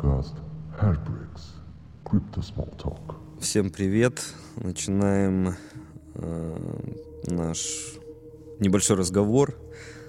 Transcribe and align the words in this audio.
Подкаст 0.00 0.34
Hairbricks. 0.80 1.42
Crypto 2.06 2.40
Small 2.40 2.74
Talk. 2.78 3.16
Всем 3.38 3.68
привет. 3.68 4.22
Начинаем 4.56 5.56
э, 6.14 6.56
наш 7.26 7.98
небольшой 8.60 8.96
разговор. 8.96 9.54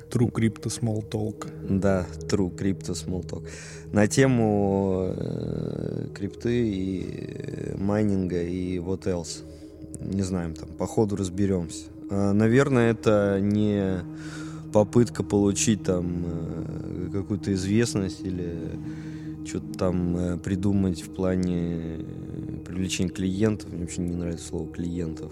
True 0.09 0.31
Crypto 0.31 0.67
Small 0.67 1.05
Talk. 1.09 1.45
Да, 1.67 2.05
True 2.21 2.55
Crypto 2.55 2.93
Small 2.93 3.25
Talk. 3.25 3.49
На 3.91 4.07
тему 4.07 5.13
э, 5.13 6.07
крипты 6.15 6.69
и 6.69 7.73
э, 7.73 7.77
майнинга 7.77 8.41
и 8.41 8.77
what 8.77 9.03
else. 9.03 9.43
Не 9.99 10.21
знаем, 10.21 10.53
там 10.53 10.69
по 10.69 10.87
ходу 10.87 11.17
разберемся. 11.17 11.87
А, 12.09 12.31
наверное, 12.31 12.91
это 12.91 13.39
не 13.41 14.05
попытка 14.71 15.23
получить 15.23 15.83
там 15.83 16.23
э, 16.25 17.09
какую-то 17.11 17.53
известность 17.53 18.21
или 18.21 18.79
что-то 19.45 19.77
там 19.77 20.17
э, 20.17 20.37
придумать 20.37 21.01
в 21.01 21.13
плане 21.13 22.05
привлечения 22.65 23.09
клиентов. 23.09 23.71
Мне 23.71 23.81
вообще 23.81 24.01
не 24.01 24.15
нравится 24.15 24.47
слово 24.47 24.71
клиентов. 24.71 25.31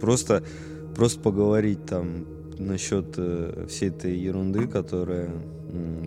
Просто, 0.00 0.42
просто 0.94 1.20
поговорить 1.20 1.84
там 1.86 2.26
насчет 2.58 3.14
э, 3.16 3.66
всей 3.68 3.90
этой 3.90 4.16
ерунды, 4.16 4.66
которая 4.66 5.30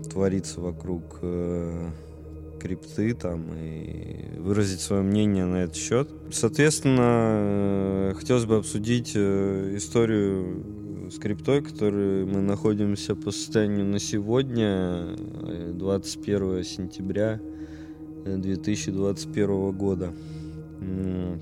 творится 0.10 0.62
вокруг 0.62 1.20
э, 1.22 1.90
крипты 2.60 3.14
там 3.14 3.54
и 3.56 4.38
выразить 4.40 4.82
свое 4.82 5.02
мнение 5.02 5.46
на 5.46 5.64
этот 5.64 5.76
счет. 5.76 6.10
Соответственно, 6.32 7.02
э, 7.02 8.14
хотелось 8.16 8.46
бы 8.46 8.58
обсудить 8.58 9.12
э, 9.16 9.74
историю 9.76 10.64
с 11.10 11.18
криптой, 11.20 11.62
которой 11.62 12.26
мы 12.26 12.42
находимся 12.42 13.16
по 13.16 13.32
состоянию 13.32 13.86
на 13.86 14.00
сегодня, 14.00 15.16
э, 15.46 15.72
21 15.74 16.64
сентября 16.64 17.40
э, 18.26 18.38
2021 18.38 19.72
года. 19.72 20.14
М, 20.82 21.40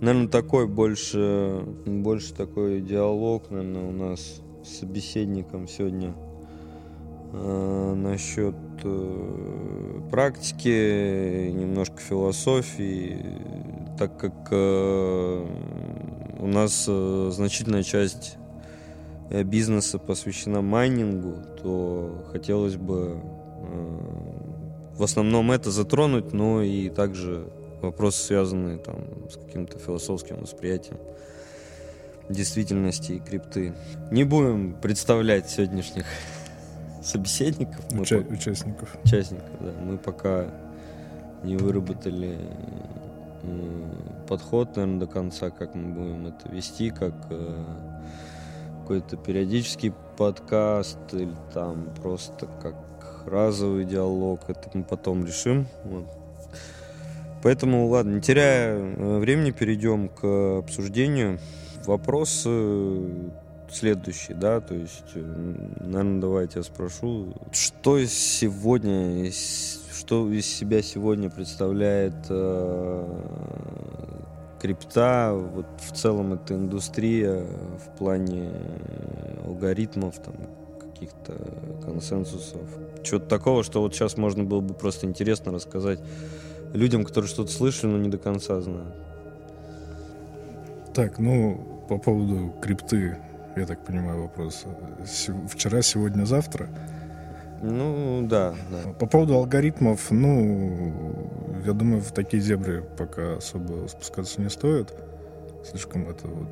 Наверное, 0.00 0.28
такой 0.28 0.66
больше, 0.66 1.64
больше 1.86 2.34
такой 2.34 2.82
диалог, 2.82 3.50
наверное, 3.50 3.88
у 3.88 3.92
нас 3.92 4.42
с 4.62 4.80
собеседником 4.80 5.66
сегодня 5.66 6.14
э, 7.32 7.94
насчет 7.94 8.54
э, 8.82 10.00
практики, 10.10 11.50
немножко 11.52 12.00
философии, 12.00 13.16
так 13.98 14.18
как 14.18 14.48
э, 14.50 15.46
у 16.38 16.46
нас 16.46 16.86
э, 16.88 17.30
значительная 17.32 17.82
часть 17.82 18.36
э, 19.30 19.42
бизнеса 19.42 19.98
посвящена 19.98 20.60
майнингу, 20.62 21.36
то 21.62 22.24
хотелось 22.32 22.76
бы 22.76 23.18
э, 23.18 23.98
в 24.96 25.02
основном 25.02 25.50
это 25.50 25.70
затронуть, 25.70 26.32
но 26.32 26.62
и 26.62 26.88
также 26.88 27.46
вопросы, 27.82 28.22
связанные 28.22 28.78
там 28.78 28.96
с 29.30 29.36
каким-то 29.36 29.78
философским 29.78 30.36
восприятием 30.40 30.98
действительности 32.28 33.12
и 33.12 33.18
крипты. 33.20 33.74
Не 34.10 34.24
будем 34.24 34.74
представлять 34.80 35.50
сегодняшних 35.50 36.06
собеседников. 37.02 37.84
Уча- 37.92 38.22
по- 38.22 38.32
участников. 38.32 38.96
участников, 39.04 39.50
да. 39.60 39.72
Мы 39.84 39.98
пока 39.98 40.46
не 41.42 41.56
выработали 41.56 42.38
подход, 44.28 44.76
наверное, 44.76 45.00
до 45.00 45.06
конца, 45.06 45.50
как 45.50 45.74
мы 45.74 45.92
будем 45.92 46.26
это 46.26 46.48
вести, 46.48 46.90
как 46.90 47.14
э, 47.30 47.64
какой-то 48.80 49.16
периодический 49.16 49.92
подкаст 50.16 50.98
или 51.12 51.34
там 51.52 51.88
просто 52.02 52.46
как 52.62 52.76
разовый 53.26 53.84
диалог. 53.84 54.40
Это 54.48 54.70
мы 54.74 54.84
потом 54.84 55.24
решим. 55.24 55.66
Вот. 55.84 56.04
Поэтому, 57.42 57.88
ладно, 57.88 58.14
не 58.14 58.20
теряя 58.20 58.78
э, 58.78 59.18
времени, 59.18 59.50
перейдем 59.50 60.08
к 60.08 60.58
обсуждению. 60.58 61.38
Вопрос 61.86 62.46
следующий, 63.74 64.34
да, 64.34 64.60
то 64.60 64.74
есть, 64.74 65.14
наверное, 65.14 66.20
давайте 66.20 66.60
я 66.60 66.62
спрошу, 66.62 67.34
что 67.52 68.02
сегодня, 68.06 69.30
что 69.94 70.30
из 70.30 70.46
себя 70.46 70.82
сегодня 70.82 71.30
представляет 71.30 72.14
э, 72.28 73.20
крипта, 74.60 75.32
вот 75.34 75.66
в 75.78 75.92
целом 75.92 76.32
эта 76.34 76.54
индустрия 76.54 77.44
в 77.44 77.96
плане 77.96 78.50
алгоритмов, 79.46 80.16
там, 80.18 80.34
каких-то 80.80 81.34
консенсусов. 81.84 82.62
Чего-то 83.02 83.26
такого, 83.26 83.62
что 83.62 83.80
вот 83.80 83.94
сейчас 83.94 84.16
можно 84.16 84.44
было 84.44 84.60
бы 84.60 84.74
просто 84.74 85.06
интересно 85.06 85.52
рассказать 85.52 86.00
людям, 86.72 87.04
которые 87.04 87.28
что-то 87.28 87.52
слышали, 87.52 87.92
но 87.92 87.98
не 87.98 88.08
до 88.08 88.18
конца 88.18 88.60
знают. 88.60 88.94
Так, 90.94 91.18
ну, 91.18 91.84
по 91.88 91.98
поводу 91.98 92.52
крипты, 92.60 93.18
я 93.56 93.66
так 93.66 93.84
понимаю, 93.84 94.22
вопрос. 94.22 94.64
Вчера, 95.48 95.82
сегодня, 95.82 96.24
завтра. 96.24 96.68
Ну, 97.66 98.26
да, 98.28 98.54
да. 98.70 98.92
По 98.92 99.06
поводу 99.06 99.34
алгоритмов, 99.34 100.10
ну, 100.10 101.02
я 101.64 101.72
думаю, 101.72 102.02
в 102.02 102.12
такие 102.12 102.42
дебри 102.42 102.82
пока 102.98 103.36
особо 103.36 103.88
спускаться 103.88 104.40
не 104.42 104.50
стоит. 104.50 104.92
Слишком 105.64 106.08
это 106.08 106.28
вот 106.28 106.48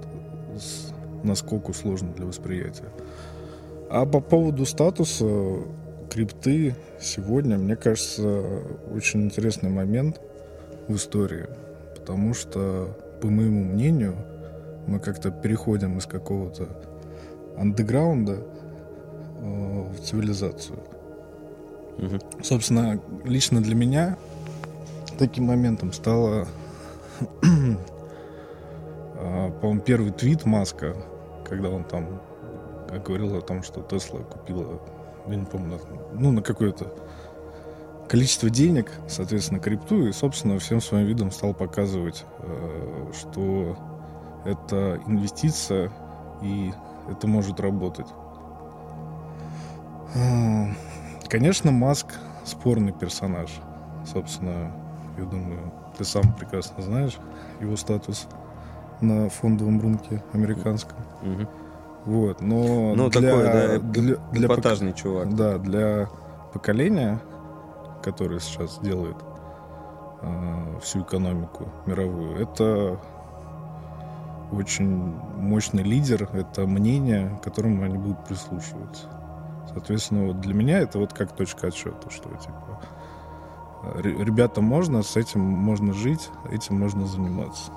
с- 0.59 0.91
наскоку 1.23 1.75
сложно 1.75 2.13
для 2.15 2.25
восприятия. 2.25 2.89
А 3.91 4.07
по 4.07 4.21
поводу 4.21 4.65
статуса 4.65 5.27
крипты 6.11 6.75
сегодня, 6.99 7.59
мне 7.59 7.77
кажется, 7.77 8.43
очень 8.91 9.25
интересный 9.25 9.69
момент 9.69 10.19
в 10.89 10.97
истории, 10.97 11.47
потому 11.95 12.33
что, 12.33 12.97
по 13.21 13.29
моему 13.29 13.65
мнению, 13.65 14.15
мы 14.87 14.99
как-то 14.99 15.31
переходим 15.31 15.99
из 15.99 16.07
какого-то 16.07 16.69
андеграунда 17.59 18.39
э, 19.41 19.89
в 19.91 20.01
цивилизацию. 20.01 20.79
Мгм. 21.99 22.21
Собственно, 22.43 23.01
лично 23.25 23.63
для 23.63 23.75
меня 23.75 24.17
таким 25.19 25.45
моментом 25.45 25.93
стало, 25.93 26.49
а, 29.17 29.51
по-моему, 29.51 29.81
первый 29.81 30.13
твит 30.13 30.45
Маска, 30.45 30.97
когда 31.49 31.69
он 31.71 31.85
там 31.85 32.21
говорил 33.05 33.37
о 33.37 33.41
том, 33.41 33.63
что 33.63 33.83
Тесла 33.83 34.21
купила, 34.21 34.81
я 35.27 35.37
не 35.37 35.45
помню, 35.45 35.81
ну, 36.13 36.33
на 36.33 36.43
какое-то 36.43 36.93
количество 38.09 38.51
денег, 38.51 38.91
соответственно, 39.09 39.61
крипту, 39.61 40.07
и, 40.07 40.13
собственно, 40.13 40.59
всем 40.59 40.81
своим 40.81 41.07
видом 41.07 41.31
стал 41.31 41.55
показывать, 41.55 42.25
э, 42.41 43.13
что 43.19 43.79
это 44.45 45.01
инвестиция, 45.07 45.91
и 46.43 46.73
это 47.11 47.27
может 47.27 47.61
работать. 47.61 48.07
Конечно, 51.33 51.71
Маск 51.73 52.09
спорный 52.45 52.93
персонаж. 52.93 53.49
Собственно, 54.05 54.71
я 55.17 55.25
думаю, 55.25 55.73
ты 55.97 56.05
сам 56.05 56.35
прекрасно 56.35 56.83
знаешь 56.83 57.17
его 57.59 57.75
статус 57.77 58.29
на 59.01 59.31
фондовом 59.31 59.81
рынке 59.81 60.23
американском. 60.35 60.99
Мгм. 61.23 61.49
Вот, 62.05 62.43
но 62.43 62.95
Ну, 62.95 63.09
для, 63.09 63.31
такой, 63.31 63.45
да, 63.45 63.79
для, 63.79 64.03
для 64.03 64.15
пок- 64.17 64.45
эпатажный 64.45 64.93
чувак. 64.93 65.35
да, 65.35 65.57
для 65.57 66.11
поколения, 66.53 67.19
которое 68.03 68.39
сейчас 68.39 68.79
делает 68.81 69.17
э, 70.21 70.79
всю 70.83 71.01
экономику 71.01 71.67
мировую, 71.87 72.43
это 72.43 73.01
очень 74.53 75.15
мощный 75.39 75.83
лидер, 75.83 76.29
это 76.35 76.67
мнение, 76.67 77.39
к 77.41 77.45
которому 77.45 77.85
они 77.85 77.97
будут 77.97 78.23
прислушиваться. 78.27 79.07
Соответственно, 79.75 80.27
вот 80.27 80.41
для 80.41 80.55
меня 80.55 80.81
это 80.81 80.99
вот 80.99 81.13
как 81.13 81.33
точка 81.33 81.69
отсчета, 81.69 82.11
что 82.11 82.29
типа 82.29 82.81
ре- 83.95 84.25
ребятам 84.25 84.65
можно, 84.65 85.03
с 85.03 85.17
этим 85.17 85.41
можно 85.41 85.93
жить, 85.93 86.31
этим 86.51 86.79
можно 86.79 87.07
заниматься. 87.07 87.73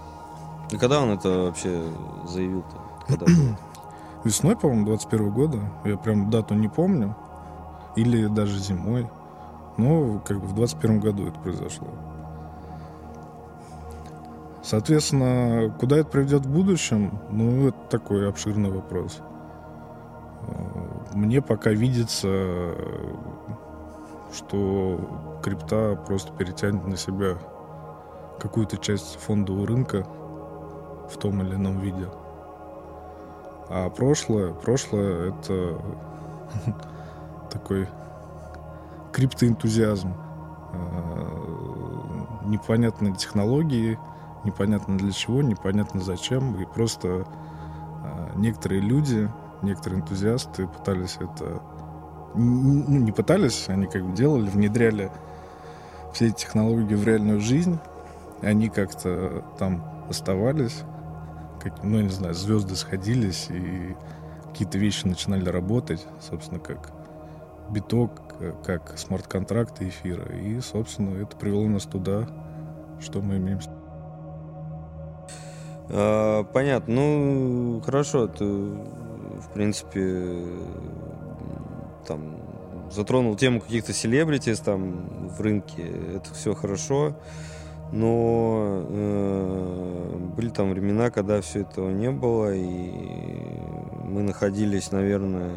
И 0.71 0.77
когда 0.77 1.01
он 1.01 1.11
это 1.11 1.29
вообще 1.45 1.83
заявил-то? 2.27 2.77
Когда? 3.07 3.25
Весной, 4.23 4.55
по-моему, 4.55 4.87
21 4.87 5.31
года, 5.31 5.59
я 5.83 5.97
прям 5.97 6.29
дату 6.29 6.55
не 6.55 6.67
помню, 6.67 7.15
или 7.95 8.25
даже 8.25 8.57
зимой, 8.57 9.07
но 9.77 10.19
как 10.19 10.39
бы 10.39 10.47
в 10.47 10.55
21 10.55 10.99
году 10.99 11.27
это 11.27 11.39
произошло. 11.39 11.87
Соответственно, 14.63 15.71
куда 15.79 15.97
это 15.97 16.09
приведет 16.09 16.45
в 16.47 16.51
будущем, 16.51 17.19
ну, 17.29 17.67
это 17.67 17.77
такой 17.89 18.27
обширный 18.27 18.71
вопрос. 18.71 19.19
Мне 21.15 21.41
пока 21.41 21.69
видится, 21.69 22.75
что 24.33 25.39
крипта 25.41 25.97
просто 26.05 26.33
перетянет 26.33 26.85
на 26.85 26.97
себя 26.97 27.37
какую-то 28.37 28.77
часть 28.77 29.17
фондового 29.21 29.65
рынка 29.65 30.05
в 31.09 31.15
том 31.17 31.41
или 31.41 31.55
ином 31.55 31.79
виде. 31.79 32.09
А 33.69 33.89
прошлое, 33.89 34.53
прошлое 34.53 35.31
это 35.31 35.81
такой 37.49 37.87
криптоэнтузиазм, 39.13 40.13
непонятные 42.43 43.15
технологии, 43.15 43.97
непонятно 44.43 44.97
для 44.97 45.13
чего, 45.13 45.41
непонятно 45.41 46.01
зачем, 46.01 46.61
и 46.61 46.65
просто 46.65 47.25
некоторые 48.35 48.81
люди, 48.81 49.31
некоторые 49.61 50.01
энтузиасты 50.01 50.67
пытались 50.67 51.17
это 51.19 51.61
ну, 52.35 52.99
не 52.99 53.11
пытались, 53.11 53.69
они 53.69 53.87
как 53.87 54.03
бы 54.03 54.15
делали, 54.15 54.49
внедряли 54.49 55.11
все 56.13 56.27
эти 56.27 56.41
технологии 56.41 56.95
в 56.95 57.05
реальную 57.05 57.39
жизнь, 57.39 57.79
они 58.41 58.69
как-то 58.69 59.43
там 59.57 59.83
оставались, 60.09 60.83
как, 61.61 61.83
ну, 61.83 61.97
я 61.97 62.03
не 62.03 62.09
знаю, 62.09 62.33
звезды 62.33 62.75
сходились, 62.75 63.47
и 63.49 63.95
какие-то 64.49 64.77
вещи 64.77 65.05
начинали 65.05 65.49
работать, 65.49 66.05
собственно, 66.21 66.59
как 66.59 66.91
биток, 67.69 68.21
как 68.63 68.97
смарт-контракты 68.97 69.87
эфира. 69.89 70.35
И, 70.35 70.59
собственно, 70.59 71.21
это 71.21 71.35
привело 71.35 71.67
нас 71.67 71.83
туда, 71.83 72.27
что 72.99 73.21
мы 73.21 73.37
имеем. 73.37 73.59
А, 75.89 76.43
понятно. 76.43 76.93
Ну, 76.93 77.81
хорошо. 77.85 78.27
Ты, 78.27 78.45
в 79.39 79.53
принципе, 79.53 80.43
там 82.07 82.37
затронул 82.91 83.35
тему 83.35 83.61
каких-то 83.61 83.93
селебритис 83.93 84.59
там 84.59 85.29
в 85.29 85.41
рынке. 85.41 85.83
Это 86.15 86.33
все 86.33 86.53
хорошо 86.53 87.15
но 87.91 88.85
э, 88.89 90.17
были 90.35 90.49
там 90.49 90.71
времена, 90.71 91.09
когда 91.09 91.41
все 91.41 91.61
этого 91.61 91.89
не 91.91 92.11
было, 92.11 92.53
и 92.53 92.91
мы 94.03 94.23
находились, 94.23 94.91
наверное, 94.91 95.51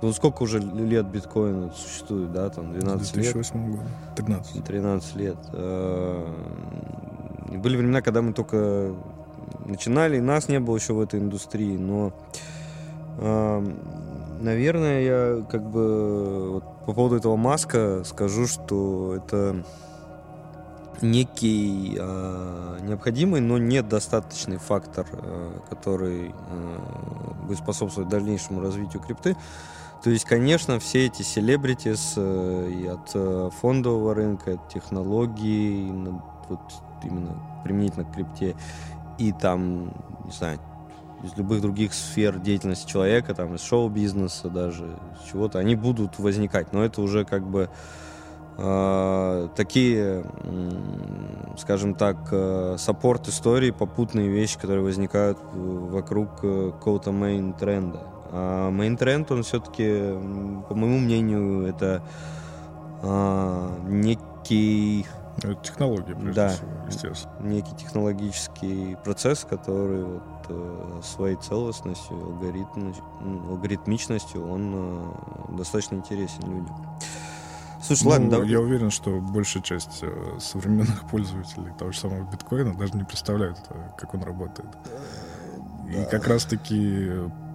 ну 0.00 0.12
сколько 0.12 0.42
уже 0.42 0.58
лет 0.58 1.06
биткоина 1.06 1.70
существует, 1.70 2.32
да, 2.32 2.48
там 2.48 2.72
12 2.72 3.16
лет? 3.16 3.32
2008 3.32 3.70
года, 3.70 3.88
13. 4.16 4.64
13 4.64 5.16
лет. 5.16 5.36
Э, 5.52 6.26
были 7.56 7.76
времена, 7.76 8.00
когда 8.00 8.22
мы 8.22 8.32
только 8.32 8.94
начинали, 9.66 10.16
и 10.16 10.20
нас 10.20 10.48
не 10.48 10.60
было 10.60 10.76
еще 10.76 10.94
в 10.94 11.00
этой 11.00 11.20
индустрии, 11.20 11.76
но 11.76 12.08
э, 12.08 12.10
наверное, 13.18 15.02
я 15.02 15.44
как 15.50 15.68
бы 15.70 16.52
вот 16.54 16.64
по 16.86 16.92
поводу 16.92 17.16
этого 17.16 17.36
маска 17.36 18.02
скажу, 18.04 18.46
что 18.46 19.14
это 19.16 19.64
некий 21.02 21.96
э, 21.98 22.78
необходимый, 22.82 23.40
но 23.40 23.58
недостаточный 23.58 24.58
фактор, 24.58 25.06
э, 25.12 25.58
который 25.68 26.34
э, 26.34 26.78
будет 27.46 27.58
способствовать 27.58 28.08
дальнейшему 28.08 28.60
развитию 28.60 29.02
крипты. 29.02 29.36
То 30.02 30.10
есть, 30.10 30.24
конечно, 30.24 30.78
все 30.78 31.06
эти 31.06 31.22
селебритис 31.22 32.14
э, 32.16 32.70
и 32.70 32.86
от 32.86 33.10
э, 33.14 33.50
фондового 33.60 34.14
рынка, 34.14 34.54
от 34.54 34.68
технологий, 34.68 35.90
вот 36.48 36.60
именно 37.02 37.36
применительно 37.64 38.04
к 38.04 38.12
крипте, 38.12 38.54
и 39.18 39.32
там, 39.32 39.86
не 40.24 40.30
знаю, 40.30 40.58
из 41.24 41.36
любых 41.36 41.62
других 41.62 41.94
сфер 41.94 42.38
деятельности 42.38 42.88
человека, 42.88 43.34
там, 43.34 43.54
из 43.54 43.62
шоу-бизнеса 43.62 44.48
даже, 44.48 44.86
чего-то, 45.30 45.58
они 45.58 45.74
будут 45.74 46.18
возникать, 46.18 46.72
но 46.72 46.84
это 46.84 47.00
уже 47.00 47.24
как 47.24 47.46
бы 47.46 47.70
э, 48.58 49.48
такие, 49.56 50.24
скажем 51.58 51.94
так, 51.94 52.16
э, 52.30 52.76
саппорт 52.78 53.28
истории, 53.28 53.70
попутные 53.70 54.28
вещи, 54.28 54.58
которые 54.58 54.84
возникают 54.84 55.38
вокруг 55.52 56.28
э, 56.42 56.72
какого-то 56.72 57.10
мейн-тренда. 57.10 58.02
А 58.30 58.70
мейн-тренд, 58.70 59.30
он 59.32 59.42
все-таки, 59.44 60.12
по 60.68 60.74
моему 60.74 60.98
мнению, 60.98 61.66
это 61.66 62.02
э, 63.02 63.78
некий... 63.88 65.06
Это 65.38 65.54
технология, 65.56 66.14
прежде 66.14 66.32
да, 66.32 66.48
всего, 66.50 66.70
естественно. 66.86 67.34
Некий 67.40 67.74
технологический 67.76 68.96
процесс, 69.04 69.44
который 69.48 70.04
вот, 70.04 70.22
э, 70.48 71.00
своей 71.02 71.36
целостностью, 71.36 72.16
алгоритм, 72.16 72.92
алгоритмичностью, 73.48 74.48
он 74.48 74.72
э, 74.74 75.56
достаточно 75.56 75.96
интересен 75.96 76.42
людям. 76.44 76.76
Слушай, 77.82 78.04
ну, 78.04 78.10
ладно, 78.10 78.30
давай. 78.30 78.48
Я 78.48 78.60
уверен, 78.60 78.90
что 78.90 79.20
большая 79.20 79.62
часть 79.62 79.98
э, 80.02 80.38
современных 80.40 81.06
пользователей 81.10 81.72
того 81.78 81.92
же 81.92 81.98
самого 81.98 82.30
биткоина 82.30 82.74
даже 82.74 82.94
не 82.94 83.04
представляют, 83.04 83.58
э, 83.68 83.74
как 83.98 84.14
он 84.14 84.22
работает. 84.22 84.68
Да. 84.84 86.02
И 86.02 86.10
как 86.10 86.26
раз-таки 86.26 87.10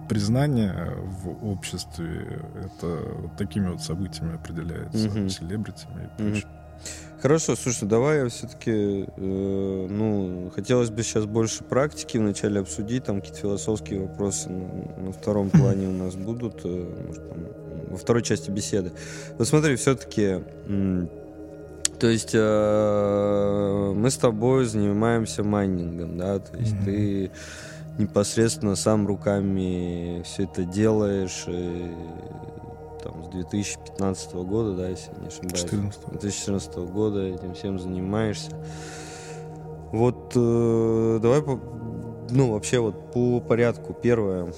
признание 0.08 0.96
в 1.22 1.46
обществе 1.48 2.42
это 2.54 3.14
вот 3.16 3.36
такими 3.36 3.68
вот 3.68 3.80
событиями 3.80 4.34
определяется, 4.34 5.08
угу. 5.08 5.28
селебритями 5.28 6.04
и 6.04 6.22
прочее. 6.22 6.46
Угу. 6.46 6.59
Хорошо, 7.20 7.54
слушай, 7.54 7.86
давай 7.86 8.20
я 8.20 8.28
все-таки, 8.30 9.04
э, 9.14 9.86
ну, 9.90 10.50
хотелось 10.54 10.88
бы 10.88 11.02
сейчас 11.02 11.26
больше 11.26 11.62
практики 11.64 12.16
вначале 12.16 12.60
обсудить, 12.60 13.04
там 13.04 13.20
какие-то 13.20 13.40
философские 13.40 14.00
вопросы 14.00 14.48
на, 14.48 15.04
на 15.04 15.12
втором 15.12 15.50
плане 15.50 15.88
у 15.88 15.92
нас 15.92 16.14
будут, 16.14 16.62
э, 16.64 16.94
может, 17.06 17.28
там, 17.28 17.38
во 17.90 17.98
второй 17.98 18.22
части 18.22 18.50
беседы. 18.50 18.92
Вот 19.36 19.46
смотри, 19.46 19.76
все-таки, 19.76 20.38
то 21.98 22.08
есть 22.08 22.30
э, 22.32 23.92
мы 23.94 24.10
с 24.10 24.16
тобой 24.16 24.64
занимаемся 24.64 25.44
майнингом, 25.44 26.16
да, 26.16 26.38
то 26.38 26.56
есть 26.56 26.72
mm-hmm. 26.72 26.84
ты 26.86 27.30
непосредственно 27.98 28.76
сам 28.76 29.06
руками 29.06 30.22
все 30.24 30.44
это 30.44 30.64
делаешь, 30.64 31.44
и, 31.48 31.92
там, 33.02 33.24
с 33.24 33.28
2015 33.28 34.34
года, 34.34 34.74
да, 34.74 34.88
если 34.88 35.10
не 35.20 35.28
ошибаюсь. 35.28 35.60
14. 35.60 36.08
2014 36.10 36.76
года 36.76 37.26
этим 37.26 37.54
всем 37.54 37.78
занимаешься. 37.78 38.52
Вот 39.92 40.32
э, 40.36 41.18
давай, 41.20 41.42
по, 41.42 41.60
ну, 42.30 42.52
вообще 42.52 42.78
вот 42.78 43.12
по 43.12 43.40
порядку. 43.40 43.92
Первое, 43.92 44.52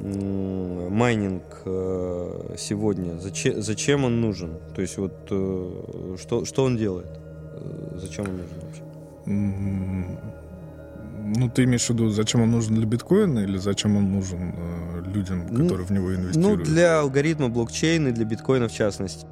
майнинг 0.00 1.62
э, 1.64 2.54
сегодня, 2.58 3.18
зачем, 3.18 3.60
зачем 3.62 4.04
он 4.04 4.20
нужен? 4.20 4.58
То 4.74 4.82
есть 4.82 4.96
вот 4.98 5.12
э, 5.30 6.16
что, 6.20 6.44
что 6.44 6.64
он 6.64 6.76
делает? 6.76 7.10
Э, 7.54 7.96
зачем 7.96 8.26
он 8.26 8.36
нужен 8.38 8.56
вообще? 8.62 8.82
Ну, 11.22 11.48
ты 11.48 11.64
имеешь 11.64 11.86
в 11.86 11.90
виду, 11.90 12.08
зачем 12.10 12.42
он 12.42 12.50
нужен 12.50 12.74
для 12.74 12.86
биткоина 12.86 13.40
или 13.40 13.58
зачем 13.58 13.96
он 13.96 14.12
нужен 14.12 14.54
э, 14.56 15.02
людям, 15.14 15.46
ну, 15.50 15.64
которые 15.64 15.80
ну, 15.80 15.84
в 15.86 15.90
него 15.90 16.14
инвестируют? 16.14 16.58
Ну, 16.58 16.64
для 16.64 17.00
алгоритма 17.00 17.48
блокчейна 17.48 18.08
и 18.08 18.12
для 18.12 18.24
биткоина 18.24 18.68
в 18.68 18.72
частности. 18.72 19.26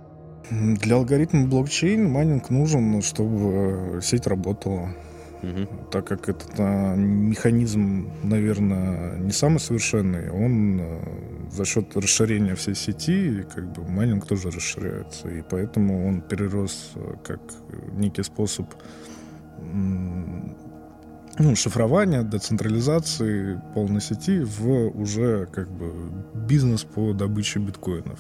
Для 0.50 0.96
алгоритма 0.96 1.46
блокчейн 1.46 2.11
майнинг 2.11 2.50
нужен, 2.50 3.03
чтобы 3.03 4.01
сеть 4.03 4.27
работала. 4.27 4.94
Угу. 5.43 5.91
Так 5.91 6.06
как 6.06 6.29
этот 6.29 6.53
а, 6.58 6.94
механизм, 6.96 8.10
наверное, 8.24 9.19
не 9.19 9.31
самый 9.31 9.60
совершенный, 9.60 10.31
он 10.31 10.81
а, 10.81 11.48
за 11.51 11.65
счет 11.65 11.96
расширения 11.96 12.55
всей 12.55 12.74
сети, 12.74 13.46
как 13.55 13.72
бы 13.72 13.89
майнинг 13.89 14.27
тоже 14.27 14.51
расширяется. 14.51 15.29
И 15.29 15.43
поэтому 15.48 16.08
он 16.08 16.22
перерос 16.22 16.93
а, 16.96 17.17
как 17.24 17.41
некий 17.93 18.22
способ 18.22 18.67
ну, 21.39 21.55
шифрования, 21.55 22.23
децентрализации 22.23 23.61
полной 23.75 24.01
сети 24.01 24.41
в 24.41 24.89
уже 24.89 25.47
как 25.47 25.71
бы 25.71 25.93
бизнес 26.35 26.85
по 26.85 27.13
добыче 27.13 27.61
биткоинов. 27.61 28.19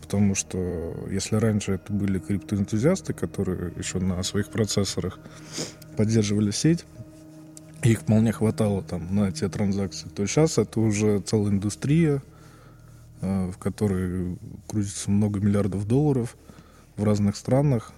Потому 0.00 0.34
что 0.34 0.94
если 1.10 1.36
раньше 1.36 1.72
это 1.72 1.92
были 1.92 2.18
криптоэнтузиасты, 2.18 3.12
которые 3.12 3.72
еще 3.76 3.98
на 3.98 4.22
своих 4.22 4.48
процессорах 4.48 5.18
поддерживали 5.96 6.52
сеть, 6.52 6.84
их 7.82 8.00
вполне 8.00 8.32
хватало 8.32 8.82
там 8.82 9.14
на 9.14 9.30
те 9.32 9.48
транзакции, 9.48 10.08
то 10.08 10.26
сейчас 10.26 10.58
это 10.58 10.80
уже 10.80 11.20
целая 11.20 11.50
индустрия, 11.52 12.22
э, 13.20 13.50
в 13.50 13.58
которой 13.58 14.38
крутится 14.66 15.10
много 15.10 15.40
миллиардов 15.40 15.86
долларов 15.86 16.36
в 16.96 17.04
разных 17.04 17.36
странах. 17.36 17.92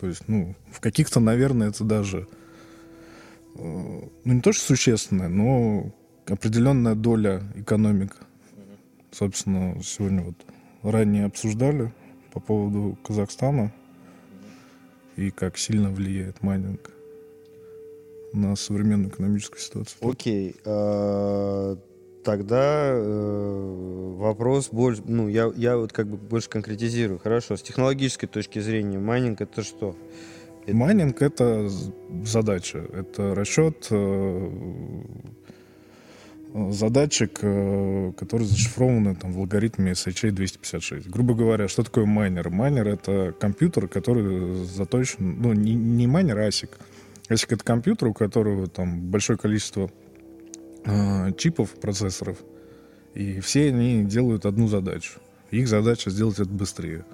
То 0.00 0.06
есть, 0.08 0.28
ну, 0.28 0.56
в 0.72 0.80
каких-то, 0.80 1.20
наверное, 1.20 1.68
это 1.68 1.84
даже 1.84 2.26
ну 3.54 4.10
не 4.24 4.40
то, 4.40 4.52
что 4.52 4.64
существенная, 4.64 5.28
но 5.28 5.92
определенная 6.26 6.94
доля 6.94 7.42
экономик. 7.56 8.16
Собственно, 9.10 9.82
сегодня 9.82 10.22
вот 10.22 10.36
ранее 10.82 11.24
обсуждали 11.24 11.92
по 12.32 12.40
поводу 12.40 12.96
Казахстана 13.02 13.72
и 15.16 15.30
как 15.30 15.58
сильно 15.58 15.90
влияет 15.90 16.42
майнинг 16.42 16.92
на 18.32 18.54
современную 18.54 19.10
экономическую 19.10 19.60
ситуацию. 19.60 20.08
Окей. 20.08 20.50
Okay. 20.50 20.60
А, 20.64 21.76
тогда 22.24 22.90
э, 22.92 24.14
вопрос 24.18 24.68
больше, 24.70 25.02
ну, 25.04 25.28
я, 25.28 25.50
я 25.56 25.76
вот 25.76 25.92
как 25.92 26.06
бы 26.06 26.16
больше 26.16 26.48
конкретизирую. 26.48 27.18
Хорошо, 27.18 27.56
с 27.56 27.62
технологической 27.62 28.28
точки 28.28 28.60
зрения 28.60 28.98
майнинг 28.98 29.40
это 29.40 29.62
что? 29.62 29.96
Майнинг— 30.66 31.22
это 31.22 31.68
задача, 32.24 32.78
это 32.92 33.34
расчет 33.34 33.86
э, 33.90 34.50
задачек, 36.70 37.38
э, 37.42 38.12
который 38.16 38.46
зашифрован 38.46 39.16
там, 39.16 39.32
в 39.32 39.38
алгоритме 39.38 39.92
SHA-256. 39.92 41.08
Грубо 41.08 41.34
говоря, 41.34 41.68
что 41.68 41.82
такое 41.82 42.04
майнер? 42.06 42.50
Майнер— 42.50 42.88
это 42.88 43.34
компьютер, 43.38 43.88
который 43.88 44.64
заточен... 44.64 45.40
Ну, 45.40 45.52
не, 45.52 45.74
не 45.74 46.06
майнер, 46.06 46.38
а 46.38 46.48
ASIC. 46.48 46.70
ASIC— 47.28 47.46
это 47.50 47.64
компьютер, 47.64 48.08
у 48.08 48.14
которого 48.14 48.66
там 48.66 49.00
большое 49.10 49.38
количество 49.38 49.90
э, 50.84 51.32
чипов, 51.36 51.70
процессоров, 51.80 52.38
и 53.14 53.40
все 53.40 53.68
они 53.68 54.04
делают 54.04 54.46
одну 54.46 54.68
задачу. 54.68 55.20
Их 55.50 55.68
задача 55.68 56.10
сделать 56.10 56.38
это 56.38 56.50
быстрее. 56.50 57.04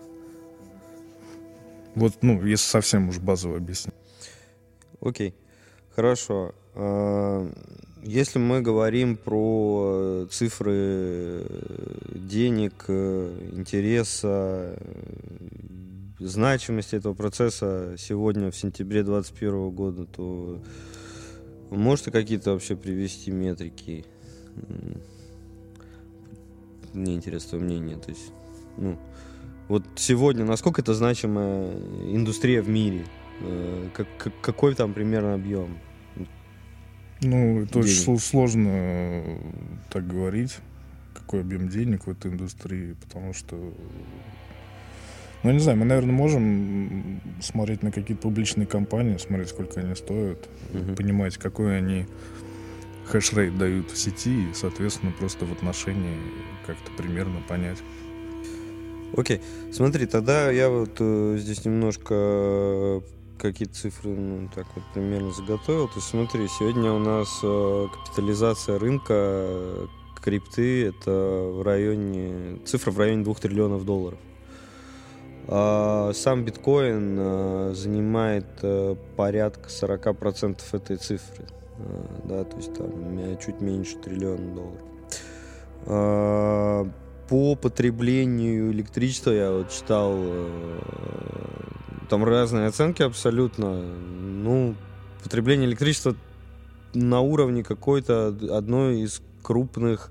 Вот, 1.96 2.12
ну, 2.20 2.44
если 2.44 2.66
совсем 2.66 3.08
уж 3.08 3.18
базово 3.18 3.56
объяснить. 3.56 3.94
Окей, 5.00 5.34
хорошо. 5.94 6.54
А, 6.74 7.50
если 8.02 8.38
мы 8.38 8.60
говорим 8.60 9.16
про 9.16 10.28
цифры 10.30 11.46
денег, 12.14 12.84
интереса, 12.88 14.78
значимости 16.18 16.96
этого 16.96 17.14
процесса 17.14 17.94
сегодня, 17.96 18.50
в 18.50 18.56
сентябре 18.56 19.02
2021 19.02 19.70
года, 19.70 20.04
то 20.04 20.62
можете 21.70 22.10
какие-то 22.10 22.52
вообще 22.52 22.76
привести 22.76 23.30
метрики? 23.30 24.04
Мне 26.92 27.14
интересно 27.14 27.56
мнение. 27.58 27.96
То 27.96 28.10
есть, 28.10 28.32
ну, 28.76 28.98
вот 29.68 29.84
сегодня, 29.96 30.44
насколько 30.44 30.80
это 30.80 30.94
значимая 30.94 31.72
индустрия 32.12 32.62
в 32.62 32.68
мире? 32.68 33.04
Э, 33.40 33.88
как, 33.92 34.08
какой 34.40 34.74
там 34.74 34.92
примерно 34.92 35.34
объем? 35.34 35.78
Ну, 37.22 37.62
это 37.62 37.80
денег? 37.80 37.86
очень 37.86 38.18
сложно 38.18 38.68
э, 38.70 39.38
так 39.90 40.06
говорить, 40.06 40.56
какой 41.14 41.40
объем 41.40 41.68
денег 41.68 42.06
в 42.06 42.10
этой 42.10 42.30
индустрии, 42.30 42.94
потому 43.04 43.32
что, 43.32 43.56
ну, 45.42 45.50
не 45.50 45.58
знаю, 45.58 45.78
мы, 45.78 45.86
наверное, 45.86 46.12
можем 46.12 47.20
смотреть 47.40 47.82
на 47.82 47.90
какие-то 47.90 48.22
публичные 48.22 48.66
компании, 48.66 49.16
смотреть, 49.16 49.48
сколько 49.48 49.80
они 49.80 49.94
стоят, 49.94 50.48
угу. 50.72 50.94
понимать, 50.94 51.38
какой 51.38 51.78
они 51.78 52.06
хешрейт 53.10 53.56
дают 53.56 53.90
в 53.90 53.96
сети, 53.96 54.50
и, 54.50 54.54
соответственно, 54.54 55.12
просто 55.18 55.46
в 55.46 55.52
отношении 55.52 56.18
как-то 56.66 56.90
примерно 56.96 57.40
понять. 57.48 57.78
Окей, 59.14 59.40
смотри, 59.72 60.06
тогда 60.06 60.50
я 60.50 60.68
вот 60.68 60.96
э, 60.98 61.36
здесь 61.38 61.64
немножко 61.64 62.14
э, 62.14 63.00
какие-то 63.38 63.74
цифры, 63.74 64.10
ну, 64.10 64.48
так 64.54 64.66
вот 64.74 64.84
примерно 64.94 65.32
заготовил. 65.32 65.88
То 65.88 65.96
есть 65.96 66.08
смотри, 66.08 66.48
сегодня 66.48 66.92
у 66.92 66.98
нас 66.98 67.28
э, 67.42 67.86
капитализация 67.92 68.78
рынка 68.78 69.14
э, 69.14 69.86
крипты 70.22 70.86
это 70.86 71.50
в 71.52 71.62
районе, 71.62 72.58
цифра 72.64 72.90
в 72.90 72.98
районе 72.98 73.24
2 73.24 73.34
триллионов 73.34 73.84
долларов. 73.84 74.18
А 75.48 76.12
сам 76.12 76.44
биткоин 76.44 77.16
э, 77.18 77.72
занимает 77.74 78.46
э, 78.62 78.96
порядка 79.16 79.68
40% 79.68 80.60
этой 80.72 80.96
цифры. 80.96 81.46
Да, 82.24 82.42
то 82.44 82.56
есть 82.56 82.72
там 82.72 83.38
чуть 83.38 83.60
меньше 83.60 83.98
триллиона 83.98 84.54
долларов. 84.54 84.80
По 87.28 87.56
потреблению 87.56 88.70
электричества 88.72 89.30
я 89.30 89.50
вот 89.50 89.70
читал 89.70 90.14
э, 90.16 90.80
там 92.08 92.24
разные 92.24 92.68
оценки 92.68 93.02
абсолютно. 93.02 93.82
Ну, 93.82 94.76
потребление 95.22 95.68
электричества 95.68 96.14
на 96.94 97.20
уровне 97.20 97.64
какой-то 97.64 98.28
одной 98.52 99.00
из 99.00 99.22
крупных 99.42 100.10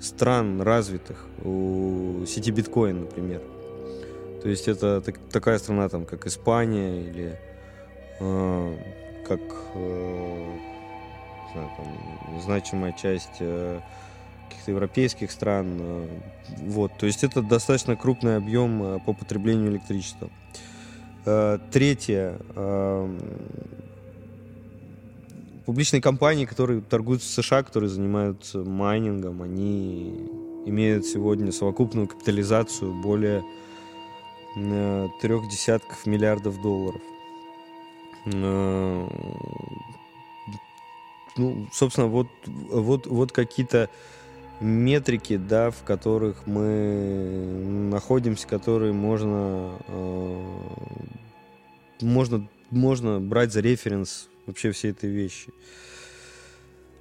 стран 0.00 0.60
развитых 0.60 1.26
у 1.42 2.24
сети 2.26 2.50
биткоин, 2.50 3.00
например. 3.00 3.42
То 4.42 4.48
есть 4.48 4.68
это 4.68 5.00
так, 5.00 5.18
такая 5.32 5.58
страна, 5.58 5.88
там, 5.88 6.06
как 6.06 6.26
Испания 6.26 7.02
или 7.02 7.38
э, 8.20 8.76
как 9.26 9.40
э, 9.74 10.56
знаю, 11.52 11.70
там, 11.76 12.40
значимая 12.40 12.92
часть 12.92 13.38
э, 13.40 13.80
каких-то 14.48 14.70
европейских 14.70 15.30
стран. 15.30 15.78
Э, 15.80 16.06
вот, 16.62 16.92
то 16.98 17.06
есть 17.06 17.24
это 17.24 17.42
достаточно 17.42 17.96
крупный 17.96 18.36
объем 18.36 18.82
э, 18.82 18.98
по 19.04 19.12
потреблению 19.12 19.70
электричества. 19.70 20.30
Э, 21.24 21.58
третье. 21.70 22.38
Публичные 25.66 26.00
компании, 26.00 26.46
которые 26.46 26.80
торгуют 26.80 27.22
в 27.22 27.26
США, 27.26 27.62
которые 27.62 27.90
занимаются 27.90 28.58
майнингом, 28.60 29.42
они 29.42 30.30
имеют 30.64 31.04
сегодня 31.04 31.52
совокупную 31.52 32.08
капитализацию 32.08 32.94
более 33.02 33.44
трех 35.20 35.46
десятков 35.50 36.06
миллиардов 36.06 36.60
долларов. 36.62 37.02
Ну, 41.38 41.68
собственно, 41.72 42.08
вот, 42.08 42.28
вот, 42.46 43.06
вот 43.06 43.32
какие-то 43.32 43.90
метрики, 44.60 45.36
да, 45.36 45.70
в 45.70 45.82
которых 45.84 46.46
мы 46.46 47.88
находимся, 47.90 48.46
которые 48.46 48.92
можно, 48.92 49.72
э, 49.88 50.42
можно, 52.00 52.48
можно 52.70 53.20
брать 53.20 53.52
за 53.52 53.60
референс 53.60 54.28
вообще 54.46 54.72
все 54.72 54.90
этой 54.90 55.10
вещи. 55.10 55.52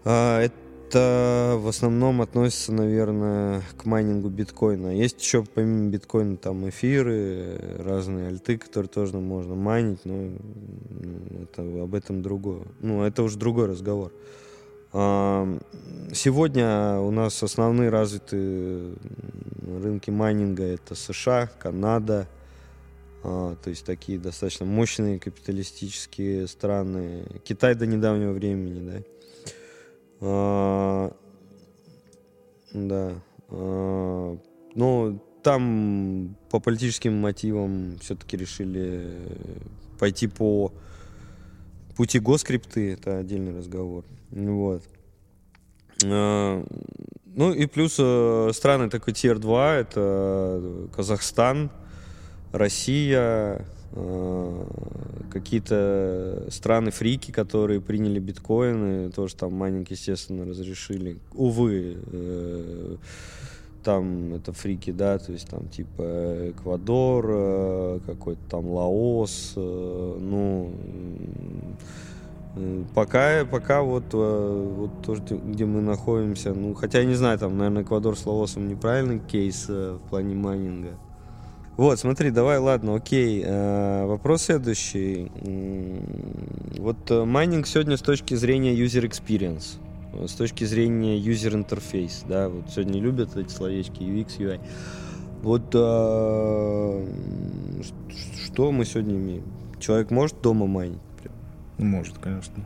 А, 0.04 0.42
это 0.42 1.58
в 1.58 1.68
основном 1.68 2.22
относится, 2.22 2.72
наверное, 2.72 3.62
к 3.78 3.86
майнингу 3.86 4.30
биткоина. 4.30 4.96
Есть 4.96 5.22
еще 5.22 5.44
помимо 5.44 5.90
биткоина 5.90 6.38
там 6.38 6.70
эфиры, 6.70 7.60
разные 7.80 8.28
альты, 8.28 8.58
которые 8.58 8.90
тоже 8.90 9.18
можно 9.18 9.56
майнить, 9.56 10.06
но 10.06 10.30
это, 11.44 11.84
об 11.84 11.94
этом 11.94 12.22
другое. 12.22 12.62
Ну, 12.80 13.04
это 13.04 13.24
уже 13.24 13.38
другой 13.38 13.66
разговор. 13.66 14.14
Сегодня 14.92 17.00
у 17.00 17.12
нас 17.12 17.44
основные 17.44 17.90
развитые 17.90 18.96
рынки 19.82 20.10
майнинга 20.10 20.64
это 20.64 20.96
США, 20.96 21.50
Канада, 21.60 22.28
а, 23.24 23.56
то 23.56 23.70
есть 23.70 23.86
такие 23.86 24.18
достаточно 24.18 24.66
мощные 24.66 25.20
капиталистические 25.20 26.48
страны. 26.48 27.26
Китай 27.44 27.76
до 27.76 27.86
недавнего 27.86 28.32
времени, 28.32 28.90
да. 28.90 29.04
А, 30.22 31.14
да. 32.74 33.22
А, 33.50 34.38
но 34.76 35.20
там 35.44 36.36
по 36.50 36.60
политическим 36.60 37.20
мотивам 37.20 37.98
все-таки 38.00 38.38
решили 38.38 39.18
пойти 40.00 40.28
по 40.28 40.72
пути 41.96 42.20
госкрипты, 42.20 42.94
это 42.94 43.18
отдельный 43.18 43.58
разговор. 43.58 44.04
Вот. 44.32 44.84
А, 46.06 46.64
ну 47.38 47.54
и 47.54 47.66
плюс 47.68 47.98
э, 48.00 48.50
страны 48.54 48.90
такой 48.90 49.14
тир 49.14 49.40
2 49.40 49.76
это 49.76 50.90
Казахстан, 50.96 51.70
Россия, 52.52 53.66
э, 53.92 54.64
какие-то 55.32 56.48
страны 56.50 56.92
фрики, 56.92 57.32
которые 57.32 57.80
приняли 57.80 58.20
биткоины, 58.20 59.12
тоже 59.12 59.36
там 59.36 59.54
майнинг, 59.54 59.92
естественно, 59.92 60.46
разрешили. 60.46 61.20
Увы, 61.34 61.98
э, 62.12 62.96
там 63.84 64.34
это 64.34 64.52
фрики, 64.52 64.92
да, 64.92 65.20
то 65.20 65.32
есть 65.32 65.48
там 65.48 65.68
типа 65.70 66.50
Эквадор, 66.50 68.02
какой-то 68.06 68.42
там 68.50 68.66
Лаос, 68.66 69.54
ну 69.56 70.74
Пока, 72.96 73.46
пока 73.46 73.82
вот, 73.82 74.06
э, 74.14 74.74
вот 74.78 75.02
то, 75.04 75.16
где 75.16 75.66
мы 75.66 75.82
находимся, 75.82 76.54
ну, 76.54 76.74
хотя 76.74 77.00
я 77.00 77.06
не 77.06 77.16
знаю, 77.16 77.38
там, 77.38 77.58
наверное, 77.58 77.84
Эквадор 77.84 78.18
с 78.18 78.26
Лаосом 78.26 78.68
неправильный 78.68 79.20
кейс 79.20 79.66
э, 79.70 79.98
в 80.04 80.10
плане 80.10 80.36
майнинга. 80.36 80.98
Вот, 81.76 82.00
смотри, 82.00 82.32
давай, 82.32 82.58
ладно, 82.58 82.96
окей. 82.96 83.44
Э, 83.46 84.06
вопрос 84.06 84.44
следующий. 84.44 85.32
Вот 86.78 87.10
майнинг 87.10 87.68
сегодня 87.68 87.98
с 87.98 88.02
точки 88.02 88.34
зрения 88.34 88.74
user 88.76 89.08
experience, 89.08 89.78
с 90.28 90.34
точки 90.34 90.64
зрения 90.64 91.20
user 91.20 91.54
interface, 91.54 92.26
да, 92.28 92.50
вот 92.50 92.70
сегодня 92.72 93.00
любят 93.00 93.38
эти 93.38 93.52
словечки 93.52 94.02
UX, 94.02 94.38
UI. 94.40 94.60
Вот 95.44 95.70
что 98.46 98.72
мы 98.72 98.86
сегодня 98.86 99.16
имеем? 99.16 99.44
Человек 99.80 100.10
может 100.10 100.42
дома 100.42 100.66
майнить? 100.66 101.07
Может, 101.78 102.18
конечно. 102.18 102.64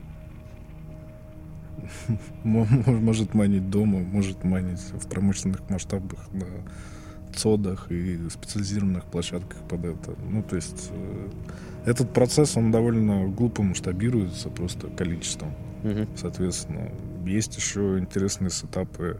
Может 2.43 3.33
манить 3.33 3.69
дома, 3.69 3.99
может 3.99 4.43
манить 4.43 4.79
в 4.93 5.07
промышленных 5.07 5.69
масштабах 5.69 6.31
на 6.31 6.45
цодах 7.35 7.91
и 7.91 8.29
специализированных 8.29 9.05
площадках 9.05 9.61
под 9.67 9.85
это. 9.85 10.15
Ну, 10.29 10.43
то 10.43 10.55
есть 10.55 10.89
э, 10.91 11.29
этот 11.85 12.13
процесс, 12.13 12.57
он 12.57 12.71
довольно 12.71 13.27
глупо 13.27 13.63
масштабируется 13.63 14.49
просто 14.49 14.87
количеством. 14.87 15.53
Мгм. 15.83 16.07
Соответственно, 16.15 16.91
есть 17.25 17.55
еще 17.57 17.97
интересные 17.99 18.49
сетапы. 18.49 19.19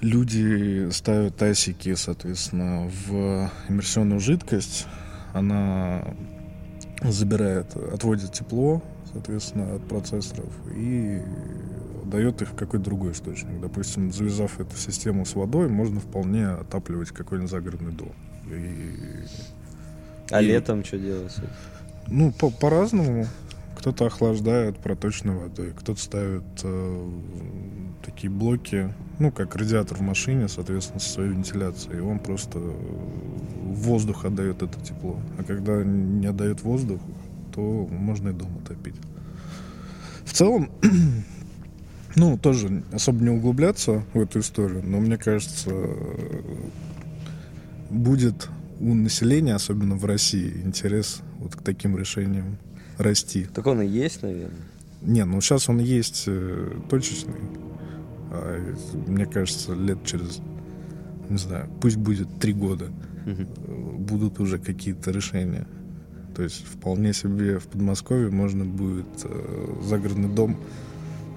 Люди 0.00 0.90
ставят 0.90 1.40
асики, 1.42 1.94
соответственно, 1.94 2.90
в 3.06 3.50
иммерсионную 3.68 4.20
жидкость. 4.20 4.86
Она 5.32 6.04
забирает, 7.10 7.74
отводит 7.76 8.32
тепло, 8.32 8.82
соответственно, 9.12 9.74
от 9.76 9.82
процессоров 9.88 10.52
и 10.74 11.20
дает 12.04 12.42
их 12.42 12.50
в 12.50 12.54
какой-то 12.54 12.84
другой 12.84 13.12
источник. 13.12 13.60
Допустим, 13.60 14.12
завязав 14.12 14.60
эту 14.60 14.76
систему 14.76 15.24
с 15.24 15.34
водой, 15.34 15.68
можно 15.68 16.00
вполне 16.00 16.46
отапливать 16.48 17.08
какой-нибудь 17.10 17.50
загородный 17.50 17.92
дом. 17.92 18.12
И, 18.50 19.24
А 20.30 20.40
И- 20.40 20.46
летом 20.46 20.84
что 20.84 20.98
делать? 20.98 21.34
ну, 22.08 22.32
по- 22.32 22.50
по-разному. 22.50 23.26
Кто-то 23.82 24.06
охлаждает 24.06 24.78
проточной 24.78 25.34
водой, 25.34 25.72
кто-то 25.76 26.00
ставит 26.00 26.44
э, 26.62 27.10
такие 28.04 28.30
блоки, 28.30 28.94
ну, 29.18 29.32
как 29.32 29.56
радиатор 29.56 29.98
в 29.98 30.02
машине, 30.02 30.46
соответственно, 30.46 31.00
со 31.00 31.08
своей 31.08 31.30
вентиляцией. 31.30 31.98
И 31.98 32.00
он 32.00 32.20
просто 32.20 32.60
в 32.60 33.74
воздух 33.74 34.24
отдает 34.24 34.62
это 34.62 34.78
тепло. 34.78 35.18
А 35.36 35.42
когда 35.42 35.82
не 35.82 36.28
отдает 36.28 36.62
воздух, 36.62 37.00
то 37.52 37.60
можно 37.90 38.28
и 38.28 38.32
дома 38.32 38.60
топить. 38.68 38.94
В 40.24 40.32
целом, 40.32 40.70
ну, 42.14 42.38
тоже 42.38 42.84
особо 42.92 43.24
не 43.24 43.30
углубляться 43.30 44.04
в 44.14 44.20
эту 44.20 44.38
историю, 44.38 44.84
но 44.84 45.00
мне 45.00 45.16
кажется, 45.16 45.70
э, 45.72 46.42
будет 47.90 48.48
у 48.78 48.94
населения, 48.94 49.56
особенно 49.56 49.96
в 49.96 50.04
России, 50.04 50.62
интерес 50.64 51.20
вот 51.40 51.56
к 51.56 51.62
таким 51.62 51.96
решениям 51.96 52.58
расти. 52.98 53.46
Так 53.54 53.66
он 53.66 53.82
и 53.82 53.86
есть, 53.86 54.22
наверное. 54.22 54.60
Не, 55.00 55.24
ну 55.24 55.40
сейчас 55.40 55.68
он 55.68 55.78
есть 55.78 56.24
э, 56.26 56.78
точечный. 56.88 57.34
А, 58.30 58.74
мне 59.06 59.26
кажется, 59.26 59.74
лет 59.74 60.04
через, 60.04 60.40
не 61.28 61.38
знаю, 61.38 61.68
пусть 61.80 61.96
будет 61.96 62.28
три 62.38 62.52
года, 62.52 62.90
э, 63.26 63.44
будут 63.98 64.40
уже 64.40 64.58
какие-то 64.58 65.10
решения. 65.10 65.66
То 66.36 66.42
есть 66.42 66.64
вполне 66.64 67.12
себе 67.12 67.58
в 67.58 67.66
Подмосковье 67.66 68.30
можно 68.30 68.64
будет 68.64 69.06
э, 69.24 69.80
загородный 69.82 70.28
дом 70.28 70.56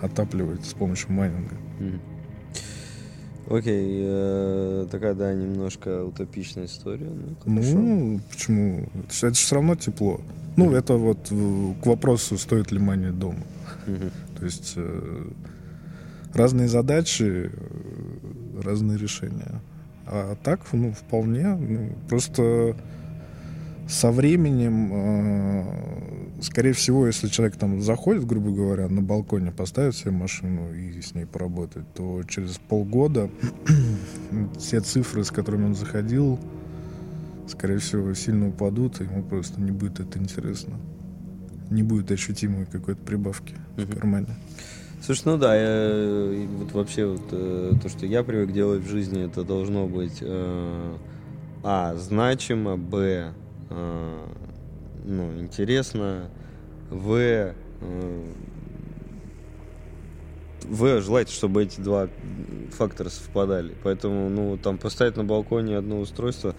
отапливать 0.02 0.66
с 0.66 0.74
помощью 0.74 1.12
майнинга. 1.12 1.56
Мгм. 1.80 2.02
Окей, 3.50 4.02
э, 4.04 4.88
такая, 4.90 5.14
да, 5.14 5.34
немножко 5.34 6.04
утопичная 6.04 6.66
история. 6.66 7.10
Ну, 7.10 7.36
хорошо. 7.44 7.78
Ну, 7.78 8.20
почему? 8.32 8.90
Это, 9.08 9.14
же 9.28 9.34
все 9.34 9.56
равно 9.56 9.76
тепло. 9.76 10.20
Ну, 10.58 10.72
это 10.72 10.96
вот 10.96 11.28
э, 11.30 11.74
к 11.82 11.86
вопросу, 11.86 12.38
стоит 12.38 12.72
ли 12.72 12.80
майнить 12.80 13.20
дома. 13.20 13.44
То 14.40 14.46
есть 14.46 14.74
э, 14.78 15.28
разные 16.34 16.68
задачи, 16.68 17.52
разные 18.64 18.98
решения. 18.98 19.62
А 20.08 20.36
так, 20.44 20.62
ну, 20.72 20.92
вполне. 20.92 21.56
ну, 21.56 21.90
просто 22.10 22.76
со 23.88 24.12
временем, 24.12 24.90
э, 24.92 25.64
скорее 26.42 26.74
всего, 26.74 27.08
если 27.08 27.28
человек 27.28 27.56
там 27.58 27.82
заходит, 27.82 28.26
грубо 28.26 28.52
говоря, 28.52 28.88
на 28.88 29.02
балконе, 29.02 29.52
поставит 29.52 29.96
себе 29.96 30.12
машину 30.12 30.74
и 30.74 31.02
с 31.02 31.14
ней 31.16 31.26
поработать, 31.26 31.86
то 31.94 32.24
через 32.24 32.58
полгода 32.58 33.30
все 34.58 34.80
цифры, 34.82 35.24
с 35.24 35.32
которыми 35.32 35.66
он 35.66 35.76
заходил, 35.76 36.40
скорее 37.48 37.78
всего, 37.80 38.14
сильно 38.14 38.50
упадут, 38.50 39.02
и 39.02 39.04
ему 39.06 39.24
просто 39.24 39.62
не 39.62 39.72
будет 39.72 40.00
это 40.00 40.20
интересно. 40.20 40.76
Не 41.70 41.84
будет 41.84 42.12
ощутимой 42.12 42.66
какой-то 42.66 43.02
прибавки 43.02 43.56
Мгм. 43.78 43.86
в 43.86 43.96
кармане. 43.96 44.28
Слушай, 45.02 45.24
ну 45.26 45.38
да, 45.38 45.56
я, 45.56 46.48
вот 46.58 46.72
вообще 46.74 47.06
вот, 47.06 47.22
э, 47.32 47.74
то, 47.82 47.90
что 47.90 48.06
я 48.06 48.24
привык 48.24 48.52
делать 48.52 48.84
в 48.84 48.90
жизни, 48.90 49.24
это 49.26 49.44
должно 49.44 49.88
быть 49.88 50.18
э, 50.22 50.96
а 51.64 51.96
значимо, 51.96 52.78
б 52.78 53.32
э, 53.70 54.28
ну 55.06 55.40
интересно, 55.40 56.30
в 56.90 57.14
э, 57.14 57.54
в 60.64 61.02
желательно, 61.02 61.36
чтобы 61.36 61.64
эти 61.64 61.80
два 61.80 62.10
фактора 62.72 63.10
совпадали. 63.10 63.76
Поэтому, 63.84 64.30
ну, 64.30 64.58
там 64.58 64.78
поставить 64.78 65.16
на 65.16 65.24
балконе 65.24 65.78
одно 65.78 66.00
устройство, 66.00 66.56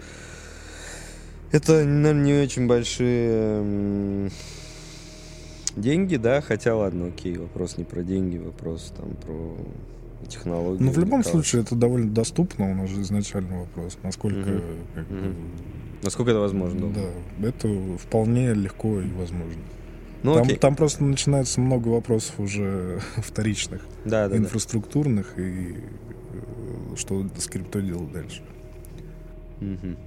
это, 1.51 1.83
наверное, 1.85 2.13
не 2.13 2.43
очень 2.43 2.67
большие 2.67 4.31
деньги, 5.75 6.15
да, 6.17 6.41
хотя 6.41 6.75
ладно, 6.75 7.07
окей, 7.07 7.37
вопрос 7.37 7.77
не 7.77 7.83
про 7.83 8.03
деньги, 8.03 8.37
вопрос 8.37 8.93
там 8.97 9.15
про 9.15 9.55
технологии. 10.27 10.83
Ну, 10.83 10.91
в 10.91 10.97
любом 10.97 11.23
случае, 11.23 11.61
это 11.61 11.75
довольно 11.75 12.11
доступно. 12.11 12.71
У 12.71 12.73
нас 12.73 12.89
же 12.89 13.01
изначальный 13.01 13.59
вопрос, 13.59 13.97
насколько... 14.03 14.49
Мгм. 14.49 14.63
как 14.95 15.09
Мгм. 15.09 15.35
Насколько 16.03 16.31
это 16.31 16.39
возможно? 16.39 16.89
Да, 16.89 17.47
это 17.47 17.67
вполне 17.97 18.53
легко 18.53 18.99
и 19.01 19.09
возможно. 19.09 19.61
Ну, 20.23 20.33
там, 20.33 20.43
окей. 20.43 20.57
там 20.57 20.75
просто 20.75 21.03
начинается 21.03 21.61
много 21.61 21.89
вопросов 21.89 22.39
уже 22.39 22.99
вторичных, 23.17 23.81
да, 24.03 24.27
да, 24.27 24.29
да. 24.29 24.37
инфраструктурных, 24.37 25.37
и 25.37 25.75
э, 25.77 26.95
что 26.95 27.25
с 27.37 27.45
криптой 27.47 27.83
делать 27.83 28.11
дальше. 28.11 28.41
Мгм. 29.59 29.97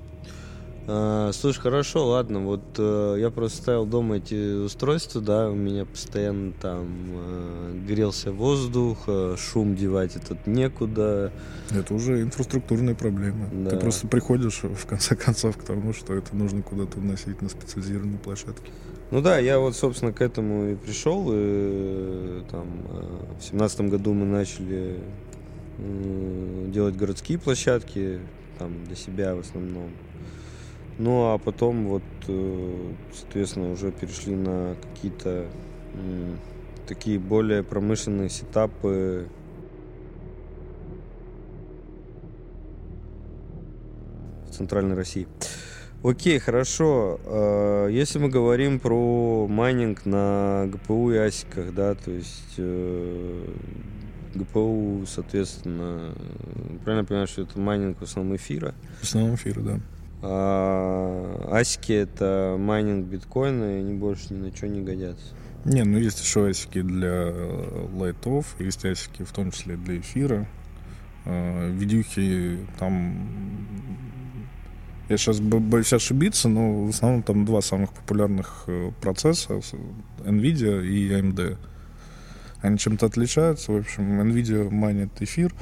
А, 0.92 1.30
слушай, 1.32 1.60
хорошо, 1.60 2.04
ладно, 2.04 2.40
вот 2.40 2.62
э, 2.76 3.16
я 3.20 3.30
просто 3.30 3.58
ставил 3.58 3.86
дома 3.86 4.16
эти 4.16 4.64
устройства, 4.64 5.20
да, 5.20 5.48
у 5.48 5.54
меня 5.54 5.84
постоянно 5.84 6.52
там 6.60 6.88
э, 7.12 7.84
грелся 7.86 8.32
воздух, 8.32 9.04
э, 9.06 9.36
шум 9.38 9.76
девать 9.76 10.16
этот 10.16 10.48
некуда. 10.48 11.32
Это 11.70 11.94
уже 11.94 12.22
инфраструктурные 12.22 12.96
проблемы. 12.96 13.46
Да. 13.52 13.70
Ты 13.70 13.76
просто 13.76 14.08
приходишь, 14.08 14.64
в 14.64 14.84
конце 14.86 15.14
концов, 15.14 15.58
к 15.58 15.62
тому, 15.62 15.92
что 15.92 16.12
это 16.12 16.34
нужно 16.34 16.62
куда-то 16.62 16.98
вносить 16.98 17.40
на 17.40 17.48
специализированные 17.48 18.18
площадки. 18.18 18.72
Ну 19.12 19.20
да, 19.20 19.38
я 19.38 19.60
вот, 19.60 19.76
собственно, 19.76 20.12
к 20.12 20.20
этому 20.20 20.72
и 20.72 20.74
пришел. 20.74 21.24
И, 21.32 22.42
там, 22.50 22.66
в 23.38 23.44
семнадцатом 23.44 23.90
году 23.90 24.12
мы 24.12 24.26
начали 24.26 24.98
делать 26.66 26.96
городские 26.96 27.38
площадки, 27.38 28.18
там, 28.58 28.84
для 28.86 28.96
себя 28.96 29.36
в 29.36 29.38
основном. 29.38 29.90
Ну, 31.02 31.32
а 31.32 31.38
потом 31.38 31.86
вот, 31.86 32.02
э, 32.28 32.92
соответственно, 33.14 33.72
уже 33.72 33.90
перешли 33.90 34.34
на 34.36 34.76
какие-то 34.82 35.46
такие 36.86 37.18
более 37.18 37.62
промышленные 37.62 38.28
сетапы. 38.28 39.26
в 44.46 44.52
Центральной 44.52 44.94
России. 44.94 45.26
Окей, 46.02 46.38
хорошо. 46.38 47.18
Э, 47.24 47.88
Если 47.90 48.18
мы 48.18 48.28
говорим 48.28 48.78
про 48.78 49.46
майнинг 49.48 50.04
на 50.04 50.66
ГПУ 50.66 51.12
и 51.12 51.16
асиках, 51.16 51.72
да, 51.72 51.94
то 51.94 52.10
есть 52.10 52.54
э, 52.58 53.46
GPU, 54.34 55.04
соответственно, 55.06 56.14
правильно 56.84 57.06
понимаю, 57.06 57.26
что 57.26 57.42
это 57.42 57.58
майнинг 57.58 57.98
в 57.98 58.02
основном 58.02 58.36
эфира, 58.36 58.74
В 59.00 59.04
основном 59.04 59.36
эфиры, 59.36 59.62
да. 59.62 59.80
А 60.22 61.48
асики 61.50 61.92
это 61.92 62.56
майнинг 62.58 63.06
биткоина, 63.06 63.76
и 63.76 63.80
они 63.80 63.94
больше 63.94 64.34
ни 64.34 64.38
на 64.38 64.56
что 64.56 64.68
не 64.68 64.82
годятся. 64.82 65.34
Не, 65.64 65.84
ну 65.84 65.98
есть 65.98 66.20
еще 66.20 66.48
асики 66.48 66.80
для 66.80 67.08
э, 67.08 67.88
лайтов, 67.94 68.56
есть 68.58 68.84
асики 68.84 69.24
в 69.24 69.32
том 69.32 69.50
числе 69.50 69.76
для 69.76 69.98
эфира. 69.98 70.46
Э, 71.24 71.70
Видюхи 71.70 72.66
там... 72.78 73.66
Я 75.08 75.16
сейчас 75.16 75.40
боюсь 75.40 75.92
ошибиться, 75.92 76.48
но 76.48 76.84
в 76.84 76.90
основном 76.90 77.22
там 77.22 77.44
два 77.44 77.60
самых 77.60 77.92
популярных 77.92 78.64
э, 78.68 78.92
процесса 79.00 79.60
NVIDIA 80.20 80.86
и 80.86 81.10
AMD. 81.10 81.58
Они 82.62 82.78
чем-то 82.78 83.06
отличаются. 83.06 83.72
В 83.72 83.76
общем, 83.76 84.20
NVIDIA 84.20 84.70
майнит 84.70 85.10
эфир, 85.20 85.52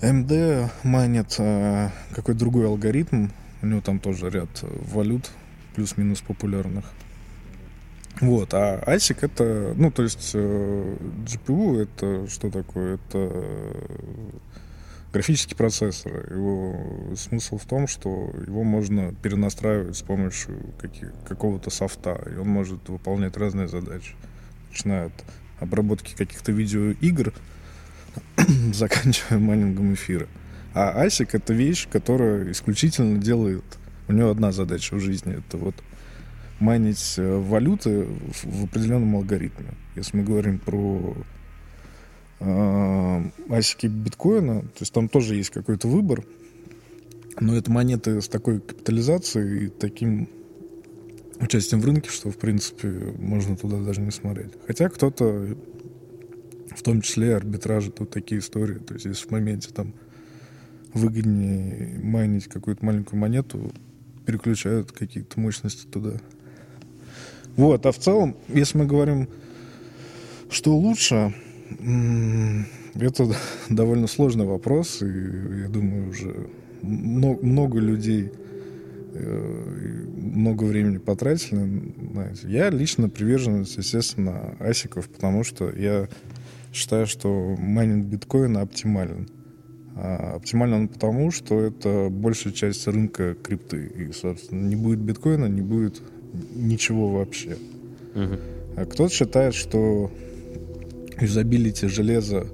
AMD 0.00 0.70
майнит 0.84 1.34
э, 1.38 1.90
какой-то 2.14 2.38
другой 2.38 2.66
алгоритм. 2.66 3.28
У 3.62 3.66
него 3.66 3.80
там 3.80 3.98
тоже 3.98 4.30
ряд 4.30 4.48
э, 4.62 4.66
валют 4.92 5.30
плюс-минус 5.74 6.20
популярных. 6.20 6.84
Вот, 8.20 8.54
а 8.54 8.82
ASIC 8.86 9.18
это, 9.22 9.74
ну, 9.76 9.90
то 9.90 10.02
есть 10.02 10.32
э, 10.34 10.96
GPU 11.24 11.82
это 11.82 12.28
что 12.28 12.50
такое? 12.50 12.94
Это 12.94 13.00
э, 13.14 14.30
графический 15.12 15.56
процессор. 15.56 16.32
Его 16.32 17.14
смысл 17.16 17.58
в 17.58 17.64
том, 17.64 17.88
что 17.88 18.32
его 18.46 18.62
можно 18.62 19.14
перенастраивать 19.22 19.96
с 19.96 20.02
помощью 20.02 20.58
каких, 20.80 21.12
какого-то 21.28 21.70
софта, 21.70 22.20
и 22.32 22.36
он 22.36 22.48
может 22.48 22.88
выполнять 22.88 23.36
разные 23.36 23.66
задачи. 23.66 24.14
Начиная 24.70 25.06
от 25.06 25.24
обработки 25.60 26.14
каких-то 26.16 26.52
видеоигр, 26.52 27.32
заканчивая 28.72 29.38
майнингом 29.38 29.94
эфира. 29.94 30.28
А 30.74 31.04
ASIC 31.04 31.30
это 31.32 31.52
вещь, 31.52 31.88
которая 31.90 32.50
исключительно 32.52 33.18
делает... 33.18 33.64
У 34.06 34.12
него 34.12 34.30
одна 34.30 34.52
задача 34.52 34.94
в 34.94 35.00
жизни. 35.00 35.36
Это 35.36 35.58
вот 35.58 35.74
майнить 36.60 37.14
э, 37.18 37.38
валюты 37.38 38.04
в, 38.04 38.44
в 38.44 38.64
определенном 38.64 39.16
алгоритме. 39.16 39.74
Если 39.96 40.16
мы 40.16 40.24
говорим 40.24 40.58
про 40.58 41.14
э, 42.40 43.30
асики 43.50 43.86
биткоина, 43.86 44.62
то 44.62 44.78
есть 44.80 44.92
там 44.92 45.08
тоже 45.08 45.34
есть 45.34 45.50
какой-то 45.50 45.88
выбор, 45.88 46.24
но 47.40 47.54
это 47.54 47.70
монеты 47.70 48.20
с 48.20 48.28
такой 48.28 48.60
капитализацией 48.60 49.66
и 49.66 49.68
таким 49.68 50.28
участием 51.40 51.80
в 51.80 51.84
рынке, 51.84 52.10
что, 52.10 52.30
в 52.30 52.36
принципе, 52.36 52.88
можно 53.18 53.56
туда 53.56 53.78
даже 53.78 54.00
не 54.00 54.10
смотреть. 54.10 54.52
Хотя 54.66 54.88
кто-то, 54.88 55.56
в 56.74 56.82
том 56.82 57.00
числе 57.00 57.36
арбитражи, 57.36 57.90
тут 57.90 58.10
такие 58.10 58.40
истории. 58.40 58.78
То 58.78 58.94
есть 58.94 59.06
если 59.06 59.26
в 59.26 59.30
моменте 59.30 59.70
там 59.72 59.94
выгоднее 60.94 61.98
майнить 62.02 62.46
какую-то 62.46 62.84
маленькую 62.84 63.20
монету, 63.20 63.72
переключают 64.26 64.92
какие-то 64.92 65.40
мощности 65.40 65.86
туда. 65.86 66.14
Вот, 67.56 67.86
а 67.86 67.92
в 67.92 67.98
целом, 67.98 68.36
если 68.48 68.78
мы 68.78 68.86
говорим, 68.86 69.28
что 70.50 70.76
лучше, 70.76 71.34
это 72.94 73.34
довольно 73.68 74.06
сложный 74.06 74.44
вопрос, 74.44 75.02
и 75.02 75.60
я 75.62 75.68
думаю, 75.68 76.10
уже 76.10 76.48
много 76.82 77.80
людей 77.80 78.30
э, 79.14 80.04
много 80.38 80.64
времени 80.64 80.98
потратили. 80.98 81.92
Знаете. 82.12 82.48
Я 82.48 82.70
лично 82.70 83.08
приверженец, 83.08 83.76
естественно, 83.76 84.56
асиков, 84.60 85.08
потому 85.08 85.44
что 85.44 85.70
я 85.70 86.08
считаю, 86.72 87.06
что 87.06 87.56
майнинг 87.58 88.06
биткоина 88.06 88.62
оптимален. 88.62 89.28
А 89.96 90.36
оптимален 90.36 90.74
он 90.74 90.88
потому, 90.88 91.30
что 91.30 91.60
это 91.60 92.08
большая 92.10 92.52
часть 92.52 92.86
рынка 92.86 93.34
крипты. 93.34 93.86
И, 93.86 94.12
собственно, 94.12 94.68
не 94.68 94.76
будет 94.76 95.00
биткоина, 95.00 95.46
не 95.46 95.62
будет 95.62 96.02
ничего 96.54 97.08
вообще. 97.08 97.56
Угу. 98.14 98.34
А 98.76 98.84
кто-то 98.86 99.12
считает, 99.12 99.54
что 99.54 100.10
юзабилити 101.20 101.88
железа 101.88 102.46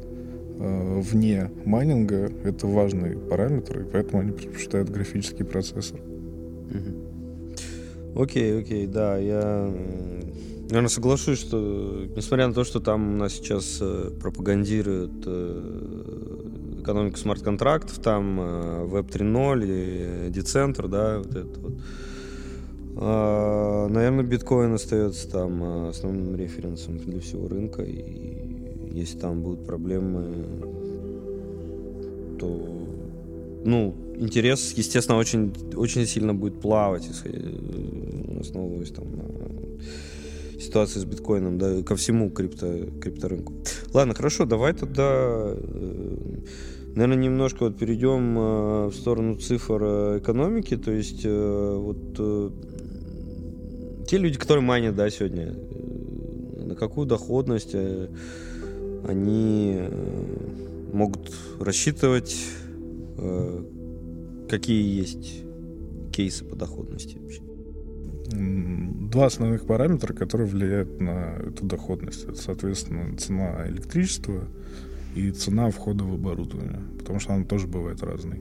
э, 0.59 1.01
вне 1.01 1.51
майнинга— 1.65 2.31
это 2.45 2.67
важный 2.67 3.17
параметр, 3.17 3.81
и 3.81 3.85
поэтому 3.85 4.23
они 4.23 4.33
предпочитают 4.33 4.89
графический 4.89 5.45
процессор. 5.45 6.01
Окей, 8.17 8.61
окей, 8.61 8.87
да, 8.87 9.19
я, 9.19 9.73
наверное, 10.69 10.89
соглашусь, 10.89 11.39
что 11.39 12.07
несмотря 12.17 12.49
на 12.49 12.55
то, 12.55 12.65
что 12.65 12.81
там 12.81 13.15
у 13.15 13.17
нас 13.17 13.35
сейчас 13.35 13.79
э, 13.81 14.11
пропагандируют 14.21 15.25
э, 15.27 16.81
экономику 16.81 17.17
смарт-контрактов, 17.17 17.99
там 17.99 18.41
Web 18.41 19.11
3.0 19.11 20.27
и 20.27 20.31
децентр, 20.31 20.89
да, 20.89 21.19
вот 21.19 21.35
это 21.35 21.61
вот, 21.61 21.73
а, 22.97 23.89
наверное, 23.89 24.25
биткоин 24.25 24.75
остается 24.75 25.29
там 25.29 25.89
основным 25.89 26.37
референсом 26.37 26.99
для 26.99 27.21
всего 27.21 27.49
рынка. 27.49 27.83
И 27.83 28.91
если 28.93 29.19
там 29.19 29.43
будут 29.43 29.67
проблемы, 29.67 30.47
то 32.39 32.85
ну, 33.65 33.95
интерес, 34.17 34.75
естественно, 34.77 35.19
очень, 35.19 35.53
очень 35.75 36.07
сильно 36.07 36.35
будет 36.35 36.61
плавать, 36.61 37.09
э, 37.25 38.39
основываясь 38.41 38.91
там 38.91 39.05
на 39.17 39.25
ситуации 40.65 40.99
с 40.99 41.05
биткоином, 41.05 41.59
да, 41.59 41.83
ко 41.83 41.97
всему 41.97 42.31
крипто, 42.31 42.87
крипторынку. 43.01 43.53
Ладно, 43.93 44.15
хорошо, 44.15 44.45
давай 44.45 44.73
тогда, 44.73 45.05
э, 45.05 46.37
наверное, 46.95 47.25
немножко 47.25 47.65
вот 47.65 47.79
перейдем 47.79 48.39
э, 48.39 48.87
в 48.87 48.95
сторону 48.95 49.37
цифр 49.37 50.19
экономики, 50.19 50.77
то 50.77 50.91
есть 50.91 51.25
вот 51.25 52.19
те 54.07 54.19
люди, 54.19 54.39
которые 54.39 54.63
майнят, 54.63 54.95
да, 54.95 55.09
сегодня, 55.11 55.55
э, 55.55 56.65
на 56.67 56.75
какую 56.75 57.07
доходность 57.07 57.71
э, 57.73 58.09
они 59.07 59.77
э, 59.79 60.91
могут 60.93 61.33
рассчитывать, 61.59 62.37
какие 64.49 65.01
есть 65.01 65.43
кейсы 66.13 66.45
по 66.45 66.57
доходности 66.57 67.19
вообще? 67.19 67.44
Два 68.35 69.27
основных 69.27 69.67
параметра, 69.67 70.13
которые 70.13 70.49
влияют 70.49 71.01
на 71.01 71.37
эту 71.37 71.65
доходность. 71.65 72.25
Это, 72.25 72.37
соответственно, 72.37 73.17
цена 73.17 73.67
электричества 73.69 74.49
и 75.15 75.31
цена 75.31 75.71
входа 75.71 76.05
в 76.05 76.15
оборудование, 76.15 76.81
потому 76.99 77.21
что 77.21 77.35
она 77.35 77.45
тоже 77.45 77.67
бывает 77.69 78.03
разной. 78.03 78.41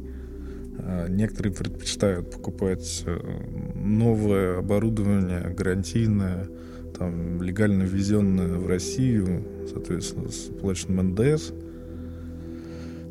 А, 0.80 1.08
некоторые 1.08 1.54
предпочитают 1.54 2.32
покупать 2.32 3.04
э, 3.06 3.20
новое 3.76 4.60
оборудование, 4.60 5.54
гарантийное, 5.56 6.48
там, 6.98 7.42
легально 7.42 7.84
ввезенное 7.84 8.58
в 8.58 8.68
Россию, 8.68 9.46
соответственно, 9.72 10.30
с 10.30 10.50
оплаченным 10.50 11.12
НДС. 11.12 11.54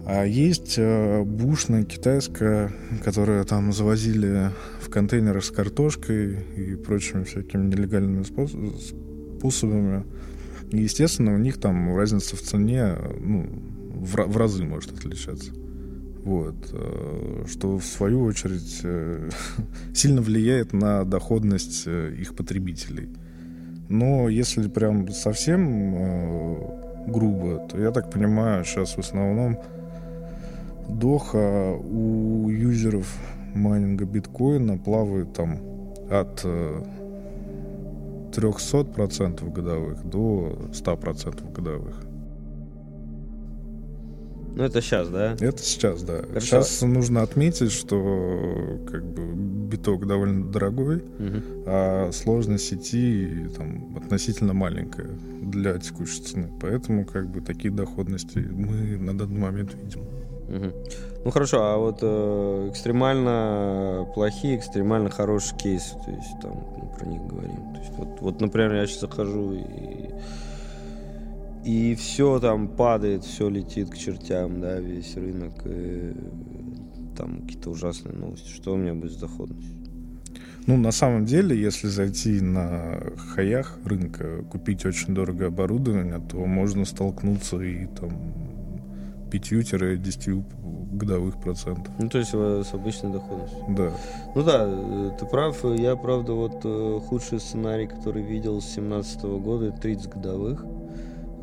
А 0.04 0.24
есть 0.24 0.74
э, 0.78 1.22
бушная 1.22 1.84
китайская, 1.84 2.72
которую 3.04 3.44
там 3.44 3.72
завозили 3.72 4.50
в 4.80 4.90
контейнерах 4.90 5.44
с 5.44 5.50
картошкой 5.50 6.44
и 6.56 6.74
прочими 6.74 7.22
всякими 7.22 7.66
нелегальными 7.66 8.24
способами. 8.24 10.04
И, 10.72 10.78
естественно, 10.78 11.34
у 11.34 11.38
них 11.38 11.58
там 11.58 11.96
разница 11.96 12.34
в 12.34 12.40
цене 12.40 12.96
ну, 13.20 13.46
в, 13.94 14.16
в 14.16 14.36
разы 14.36 14.64
может 14.64 14.92
отличаться. 14.92 15.52
Вот, 16.24 16.56
э, 16.72 17.44
что 17.48 17.78
в 17.78 17.84
свою 17.84 18.24
очередь 18.24 18.80
э, 18.82 19.30
сильно 19.94 20.20
влияет 20.20 20.72
на 20.72 21.04
доходность 21.04 21.86
их 21.86 22.34
потребителей. 22.34 23.08
Но 23.88 24.28
если 24.28 24.66
прям 24.68 25.08
совсем 25.10 26.56
грубо, 27.06 27.68
то 27.70 27.78
я 27.78 27.90
так 27.90 28.10
понимаю, 28.10 28.64
сейчас 28.64 28.96
в 28.96 28.98
основном 28.98 29.58
доха 30.88 31.72
у 31.76 32.48
юзеров 32.48 33.06
майнинга 33.54 34.04
биткоина 34.04 34.78
плавает 34.78 35.32
там 35.32 35.58
от 36.10 36.44
300% 38.32 39.52
годовых 39.52 40.04
до 40.04 40.58
100% 40.72 41.52
годовых. 41.52 41.96
Ну, 44.54 44.64
это 44.64 44.82
сейчас, 44.82 45.08
да? 45.08 45.34
Это 45.40 45.62
сейчас, 45.62 46.02
да. 46.02 46.22
Хорошо. 46.28 46.46
Сейчас 46.46 46.82
нужно 46.82 47.22
отметить, 47.22 47.72
что 47.72 48.78
как 48.90 49.02
бы 49.04 49.32
биток 49.72 50.06
довольно 50.06 50.50
дорогой, 50.50 50.96
угу. 50.96 51.42
а 51.66 52.10
сложность 52.12 52.66
сети 52.66 53.48
там, 53.56 53.96
относительно 53.96 54.52
маленькая 54.52 55.08
для 55.40 55.78
текущей 55.78 56.22
цены. 56.22 56.50
Поэтому 56.60 57.06
как 57.06 57.30
бы 57.30 57.40
такие 57.40 57.72
доходности 57.72 58.38
мы 58.38 58.98
на 58.98 59.16
данный 59.16 59.40
момент 59.40 59.74
видим. 59.82 60.02
Угу. 60.48 60.72
Ну 61.24 61.30
хорошо, 61.30 61.58
а 61.62 61.76
вот 61.78 61.98
э, 62.02 62.68
экстремально 62.70 64.08
плохие, 64.14 64.56
экстремально 64.56 65.10
хорошие 65.10 65.56
кейсы, 65.56 65.94
то 66.04 66.10
есть 66.10 66.40
там 66.40 66.52
мы 66.52 66.96
про 66.96 67.06
них 67.06 67.22
говорим. 67.22 67.74
То 67.74 67.80
есть 67.80 67.92
вот, 67.96 68.20
вот, 68.20 68.40
например, 68.40 68.74
я 68.74 68.86
сейчас 68.86 69.00
захожу 69.00 69.54
и 69.54 70.10
и 71.64 71.94
все 71.94 72.40
там 72.40 72.66
падает, 72.66 73.24
все 73.24 73.48
летит 73.48 73.90
к 73.90 73.96
чертям, 73.96 74.60
да, 74.60 74.80
весь 74.80 75.14
рынок, 75.14 75.52
и 75.64 76.12
там 77.16 77.42
какие-то 77.42 77.70
ужасные 77.70 78.16
новости. 78.16 78.48
Что 78.48 78.74
у 78.74 78.76
меня 78.76 78.94
будет 78.94 79.12
с 79.12 79.16
доходностью? 79.16 79.70
Ну, 80.66 80.76
на 80.76 80.92
самом 80.92 81.24
деле, 81.24 81.60
если 81.60 81.88
зайти 81.88 82.40
на 82.40 83.00
хаях 83.16 83.78
рынка, 83.84 84.44
купить 84.50 84.84
очень 84.84 85.14
дорогое 85.14 85.48
оборудование, 85.48 86.20
то 86.20 86.36
можно 86.46 86.84
столкнуться 86.84 87.60
и 87.60 87.86
там 87.86 88.10
5-10 89.32 90.44
годовых 90.92 91.40
процентов. 91.40 91.92
Ну, 91.98 92.08
то 92.08 92.18
есть 92.18 92.30
с 92.30 92.74
обычной 92.74 93.12
доходностью. 93.12 93.64
Да. 93.70 93.92
Ну 94.34 94.42
да, 94.42 95.10
ты 95.18 95.26
прав. 95.26 95.64
Я, 95.64 95.96
правда, 95.96 96.32
вот 96.32 96.60
э, 96.64 97.00
худший 97.08 97.40
сценарий, 97.40 97.86
который 97.86 98.22
видел 98.22 98.60
с 98.60 98.66
17 98.66 99.22
года, 99.22 99.72
30 99.72 100.10
годовых. 100.10 100.64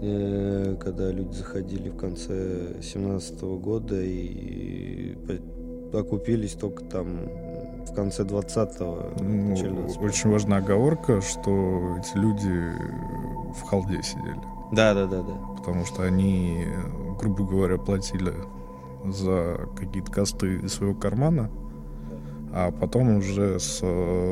Э, 0.01 0.77
когда 0.79 1.11
люди 1.11 1.33
заходили 1.33 1.89
в 1.89 1.97
конце 1.97 2.69
2017 2.73 3.41
года 3.41 3.99
и 3.99 5.17
окупились 5.93 6.53
только 6.53 6.83
там 6.85 7.27
в 7.85 7.93
конце 7.93 8.23
20-го. 8.23 9.23
Ну, 9.23 10.05
очень 10.05 10.29
важна 10.29 10.57
оговорка, 10.57 11.21
что 11.21 11.97
эти 11.99 12.17
люди 12.17 12.71
в 13.55 13.63
халде 13.63 14.01
сидели. 14.03 14.58
Да, 14.71 14.93
да, 14.93 15.07
да, 15.07 15.23
да. 15.23 15.33
Потому 15.57 15.85
что 15.85 16.03
они, 16.03 16.65
грубо 17.19 17.43
говоря, 17.45 17.77
платили 17.77 18.33
за 19.05 19.67
какие-то 19.75 20.11
косты 20.11 20.57
из 20.57 20.73
своего 20.73 20.93
кармана, 20.93 21.49
а 22.51 22.71
потом 22.71 23.17
уже 23.17 23.59
с 23.59 23.81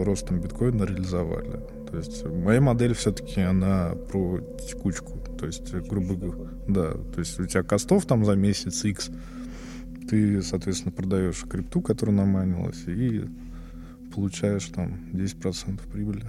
ростом 0.05 0.39
биткоина 0.39 0.83
реализовали. 0.83 1.61
То 1.89 1.97
есть 1.97 2.25
моя 2.25 2.61
модель 2.61 2.93
все-таки 2.93 3.41
она 3.41 3.95
про 4.11 4.39
текучку. 4.67 5.19
То 5.39 5.45
есть, 5.45 5.73
грубо 5.73 6.15
говоря, 6.15 6.51
да, 6.67 6.91
то 6.93 7.19
есть 7.19 7.39
у 7.39 7.45
тебя 7.45 7.63
костов 7.63 8.05
там 8.05 8.25
за 8.25 8.35
месяц 8.35 8.83
X, 8.83 9.09
ты, 10.09 10.41
соответственно, 10.41 10.91
продаешь 10.91 11.43
крипту, 11.43 11.81
которая 11.81 12.15
наманилась, 12.15 12.83
и 12.87 13.25
получаешь 14.13 14.65
там 14.67 14.99
10% 15.13 15.79
прибыли. 15.91 16.25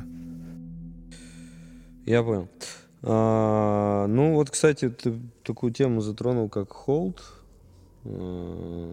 Я 2.05 2.23
понял. 2.23 2.49
А, 3.03 4.07
ну 4.07 4.35
вот, 4.35 4.51
кстати, 4.51 4.89
ты 4.91 5.21
такую 5.45 5.73
тему 5.73 6.01
затронул, 6.01 6.49
как 6.49 6.73
холд. 6.73 7.23
Э, 8.05 8.93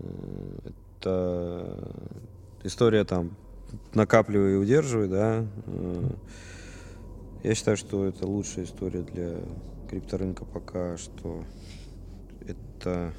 это 0.66 1.94
история 2.64 3.04
там 3.04 3.36
накапливай 3.94 4.54
и 4.54 4.58
удерживай, 4.58 5.08
да. 5.08 5.46
Э, 5.66 6.10
я 7.44 7.56
считаю, 7.56 7.78
что 7.78 8.06
это 8.06 8.28
лучшая 8.28 8.66
история 8.66 9.02
для 9.02 9.40
крипторынка 9.90 10.46
пока 10.46 10.98
что. 10.98 11.44
Это 12.48 13.14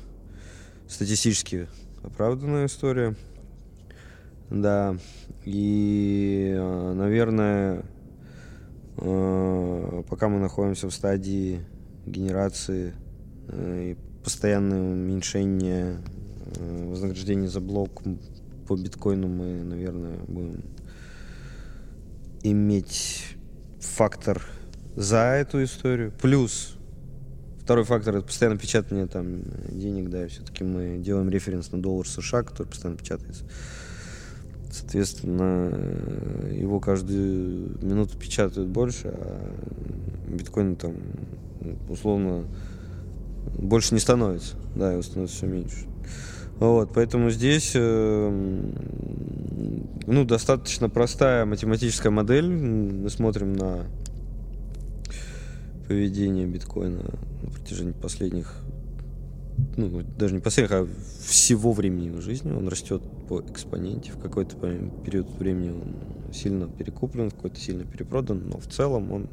статистически 0.89 1.69
оправданная 2.03 2.67
история. 2.67 3.17
Да. 4.51 4.97
И, 5.45 6.55
э, 6.57 6.93
наверное, 6.93 7.85
пока 8.97 10.29
мы 10.29 10.39
находимся 10.39 10.89
в 10.89 10.95
стадии 10.95 11.61
генерации 12.07 12.95
и 13.53 13.97
постоянного 14.25 14.93
уменьшения 14.93 15.99
вознаграждения 16.59 17.49
за 17.49 17.61
блок 17.61 18.03
по 18.67 18.77
биткоину 18.77 19.29
мы, 19.29 19.63
наверное, 19.63 20.19
будем 20.27 20.65
иметь 22.43 23.37
фактор 23.81 24.43
за 24.97 25.19
эту 25.19 25.63
историю. 25.63 26.13
Плюс 26.21 26.77
второй 27.61 27.85
фактор 27.85 28.17
это 28.17 28.27
постоянно 28.27 28.59
печатание 28.59 29.07
там 29.07 29.43
денег, 29.69 30.09
да, 30.09 30.27
все-таки 30.29 30.65
мы 30.65 30.99
делаем 30.99 31.29
референс 31.29 31.71
на 31.73 31.83
доллар 31.83 32.09
США, 32.09 32.43
который 32.43 32.69
постоянно 32.69 32.99
печатается. 32.99 33.45
Соответственно, 34.71 35.73
его 36.53 36.81
каждую 36.81 37.79
минуту 37.85 38.17
печатают 38.19 38.69
больше, 38.69 39.09
а 39.09 39.55
биткоин 40.29 40.77
там 40.77 40.95
условно 41.89 42.45
больше 43.59 43.95
не 43.95 44.01
становится. 44.01 44.57
Да, 44.75 44.93
его 44.93 45.03
становится 45.03 45.37
все 45.37 45.47
меньше. 45.47 45.87
Вот, 46.59 46.91
поэтому 46.95 47.31
здесь 47.31 47.73
э, 47.75 48.63
ну, 50.07 50.25
достаточно 50.25 50.89
простая 50.89 51.45
математическая 51.45 52.11
модель. 52.11 52.49
Мы 52.49 53.11
смотрим 53.11 53.53
на 53.53 53.85
поведение 55.87 56.47
биткоина 56.47 57.03
на 57.43 57.51
протяжении 57.51 57.93
последних, 57.93 58.55
ну, 59.77 60.03
даже 60.19 60.35
не 60.35 60.41
последних, 60.41 60.73
а 60.73 60.89
всего 61.27 61.73
времени 61.73 62.07
его 62.07 62.21
жизни. 62.21 62.51
Он 62.51 62.69
растет 62.69 63.03
по 63.29 63.41
экспоненте. 63.41 64.13
В 64.13 64.19
какой-то 64.19 64.57
период 65.05 65.29
времени 65.39 65.71
он 65.71 66.33
сильно 66.33 66.69
перекуплен, 66.69 67.31
в 67.31 67.35
какой-то 67.35 67.61
сильно 67.61 67.85
перепродан, 67.85 68.49
но 68.49 68.59
в 68.59 68.67
целом 68.67 69.13
он 69.13 69.29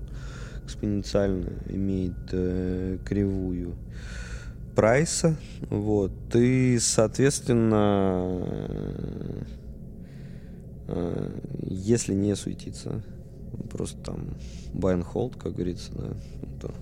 экспоненциально 0.64 1.50
имеет 1.70 2.30
э, 2.32 2.98
кривую 3.06 3.76
прайса, 4.76 5.36
вот, 5.70 6.12
и, 6.36 6.80
соответственно, 6.80 8.48
э, 10.88 11.40
если 11.62 12.14
не 12.14 12.36
суетиться, 12.36 13.04
просто 13.72 14.00
там 14.00 14.30
buy 14.74 14.98
and 14.98 15.06
hold, 15.14 15.38
как 15.38 15.54
говорится, 15.54 15.92
да, 15.94 16.10
то 16.62 16.74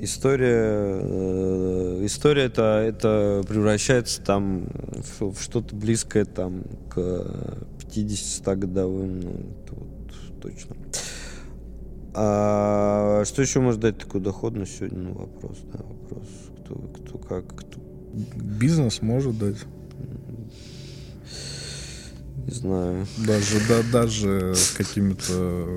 история, 0.00 1.00
э, 1.02 2.00
история 2.04 2.44
это, 2.44 2.82
это 2.86 3.42
превращается 3.48 4.22
там 4.22 4.66
в, 5.18 5.32
в 5.32 5.40
что-то 5.42 5.74
близкое 5.74 6.24
там 6.24 6.62
к 6.88 6.98
50-100 6.98 8.56
годовым, 8.56 9.20
ну, 9.20 9.30
это 9.30 9.74
вот 9.74 10.40
точно. 10.40 10.76
А 12.14 13.22
что 13.24 13.42
еще 13.42 13.60
может 13.60 13.80
дать 13.80 13.98
такую 13.98 14.22
доходность 14.22 14.76
сегодня? 14.78 14.98
Ну, 14.98 15.12
вопрос, 15.14 15.58
да, 15.72 15.78
вопрос. 15.78 16.26
Кто, 16.64 16.74
кто 16.74 17.18
как, 17.18 17.46
кто... 17.54 17.80
Бизнес 18.34 19.02
может 19.02 19.38
дать. 19.38 19.58
Не 22.46 22.54
знаю. 22.54 23.06
Даже, 23.26 23.60
да, 23.68 23.82
даже 23.92 24.54
с 24.54 24.70
какими-то 24.70 25.68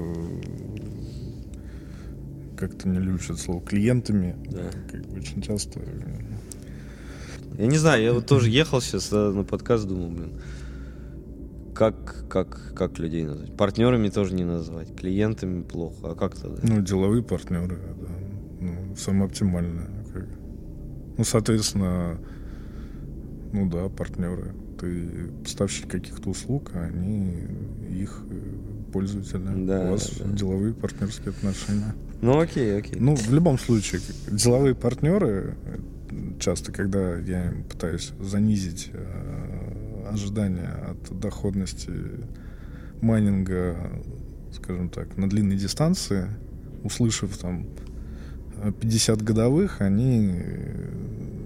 как-то 2.61 2.87
не 2.87 2.99
любят 2.99 3.39
слово 3.39 3.61
клиентами. 3.61 4.35
Да. 4.49 4.69
Как 4.89 5.01
бы 5.07 5.19
очень 5.19 5.41
часто. 5.41 5.81
Я 7.57 7.65
не 7.65 7.77
знаю, 7.77 8.03
я 8.03 8.13
вот 8.13 8.27
тоже 8.27 8.49
ехал 8.49 8.81
сейчас 8.81 9.11
на 9.11 9.43
подкаст, 9.43 9.87
думал, 9.87 10.09
блин, 10.11 10.39
как, 11.73 12.25
как, 12.29 12.73
как 12.75 12.99
людей 12.99 13.25
назвать? 13.25 13.55
Партнерами 13.57 14.09
тоже 14.09 14.35
не 14.35 14.43
назвать, 14.43 14.95
клиентами 14.95 15.63
плохо, 15.63 16.11
а 16.11 16.15
как 16.15 16.35
тогда? 16.37 16.59
Ну, 16.61 16.81
деловые 16.81 17.23
партнеры, 17.23 17.79
да. 17.99 18.07
Ну, 18.61 18.95
самое 18.95 19.25
оптимальное. 19.25 19.89
Как. 20.13 20.27
Ну, 21.17 21.23
соответственно, 21.23 22.19
ну 23.51 23.69
да, 23.69 23.89
партнеры. 23.89 24.53
Ты 24.79 25.31
поставщик 25.43 25.89
каких-то 25.89 26.29
услуг, 26.29 26.71
а 26.73 26.85
они 26.85 27.37
их 27.89 28.23
э, 28.91 28.93
пользователи. 28.93 29.65
Да, 29.65 29.87
У 29.87 29.91
вас 29.91 30.11
да, 30.19 30.25
деловые 30.25 30.73
партнерские 30.73 31.29
отношения. 31.29 31.95
Ну 32.21 32.39
окей, 32.39 32.77
окей. 32.77 32.99
Ну, 32.99 33.15
в 33.15 33.33
любом 33.33 33.57
случае, 33.57 34.01
деловые 34.29 34.75
партнеры, 34.75 35.55
часто, 36.39 36.71
когда 36.71 37.17
я 37.17 37.51
им 37.51 37.63
пытаюсь 37.63 38.11
занизить 38.19 38.91
э, 38.93 40.07
ожидания 40.11 40.69
от 40.89 41.19
доходности 41.19 41.91
майнинга, 43.01 43.75
скажем 44.53 44.89
так, 44.89 45.17
на 45.17 45.29
длинной 45.29 45.55
дистанции, 45.55 46.27
услышав 46.83 47.37
там 47.37 47.65
50 48.79 49.21
годовых, 49.21 49.81
они 49.81 50.35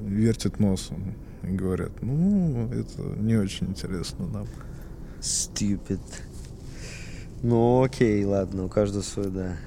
вертят 0.08 0.60
носом 0.60 1.16
и 1.44 1.48
говорят, 1.48 2.02
ну, 2.02 2.70
это 2.72 3.02
не 3.20 3.36
очень 3.36 3.68
интересно 3.68 4.28
нам. 4.28 4.48
Stupid. 5.22 6.02
Ну 7.44 7.84
окей, 7.84 8.24
ладно, 8.26 8.66
у 8.66 8.70
каждого 8.70 9.02
свой, 9.04 9.30
да. 9.30 9.58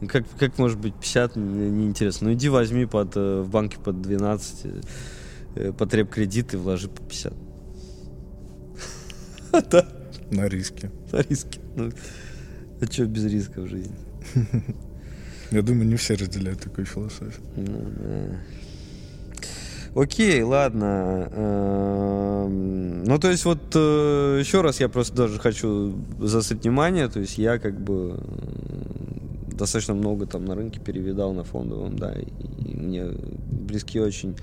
Ну, 0.00 0.08
Как, 0.08 0.24
как 0.38 0.58
может 0.58 0.78
быть 0.78 0.94
50, 0.94 1.36
мне 1.36 1.70
неинтересно. 1.70 2.28
Ну 2.28 2.34
иди 2.34 2.48
возьми 2.48 2.84
под, 2.86 3.16
э, 3.16 3.40
в 3.40 3.48
банке 3.50 3.78
под 3.78 4.02
12, 4.02 4.66
э, 5.54 5.72
потреб 5.72 6.10
кредит 6.10 6.54
и 6.54 6.56
вложи 6.56 6.88
по 6.88 7.02
50. 7.02 7.32
Да, 9.70 9.86
На 10.30 10.48
риске. 10.48 10.90
на 11.12 11.22
риски. 11.22 11.60
Ну, 11.76 11.90
а 12.80 12.86
что 12.86 13.06
без 13.06 13.24
риска 13.24 13.62
в 13.62 13.68
жизни? 13.68 13.94
Я 15.50 15.62
думаю, 15.62 15.86
не 15.86 15.96
все 15.96 16.14
разделяют 16.14 16.60
такую 16.60 16.84
философию. 16.86 17.42
Ну, 17.56 17.86
да. 17.96 18.40
Окей, 19.96 20.42
ладно. 20.42 21.28
Эм, 21.32 23.04
Ну, 23.04 23.18
то 23.18 23.30
есть, 23.30 23.44
вот 23.46 23.58
э, 23.74 24.36
еще 24.40 24.60
раз 24.60 24.78
я 24.80 24.88
просто 24.90 25.16
даже 25.16 25.38
хочу 25.38 25.94
заострить 26.20 26.64
внимание. 26.64 27.08
То 27.08 27.20
есть, 27.20 27.38
я 27.38 27.58
как 27.58 27.80
бы 27.80 28.20
достаточно 29.48 29.94
много 29.94 30.26
там 30.26 30.44
на 30.44 30.54
рынке 30.54 30.80
перевидал 30.80 31.32
на 31.32 31.44
фондовом, 31.44 31.96
да, 31.96 32.12
и, 32.12 32.26
мне 32.76 33.06
близки 33.50 33.98
очень 33.98 34.36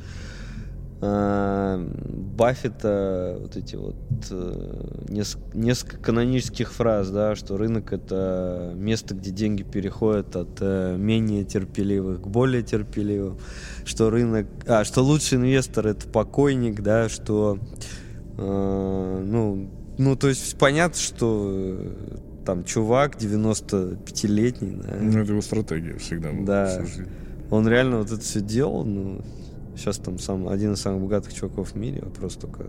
Баффета 2.35 3.37
вот 3.39 3.55
эти 3.55 3.75
вот 3.75 3.95
э, 4.31 5.03
нес- 5.09 5.37
несколько 5.53 5.97
канонических 5.97 6.71
фраз, 6.71 7.09
да, 7.09 7.35
что 7.35 7.57
рынок 7.57 7.93
это 7.93 8.71
место, 8.75 9.13
где 9.15 9.31
деньги 9.31 9.63
переходят 9.63 10.35
от 10.35 10.57
э, 10.61 10.95
менее 10.97 11.43
терпеливых 11.43 12.21
к 12.21 12.27
более 12.27 12.63
терпеливым, 12.63 13.37
что 13.85 14.09
рынок, 14.09 14.47
а 14.67 14.83
что 14.83 15.01
лучший 15.03 15.37
инвестор 15.37 15.87
это 15.87 16.07
покойник, 16.07 16.81
да, 16.81 17.09
что 17.09 17.59
э, 18.37 19.23
ну, 19.25 19.69
ну 19.97 20.15
то 20.15 20.29
есть 20.29 20.57
понятно, 20.57 20.97
что 20.97 21.49
э, 21.51 21.91
там 22.45 22.63
чувак 22.63 23.15
95-летний, 23.17 24.75
да, 24.81 24.97
Ну, 24.99 25.19
это 25.19 25.31
его 25.31 25.41
стратегия 25.41 25.97
всегда. 25.97 26.29
Да. 26.45 26.81
он 27.51 27.67
реально 27.67 27.99
вот 27.99 28.07
это 28.11 28.21
все 28.21 28.41
делал, 28.41 28.83
ну, 28.83 29.21
сейчас 29.75 29.97
там 29.97 30.19
сам 30.19 30.47
один 30.47 30.73
из 30.73 30.81
самых 30.81 31.01
богатых 31.01 31.33
чуваков 31.33 31.71
в 31.71 31.75
мире, 31.75 32.01
вопрос 32.03 32.35
только... 32.35 32.65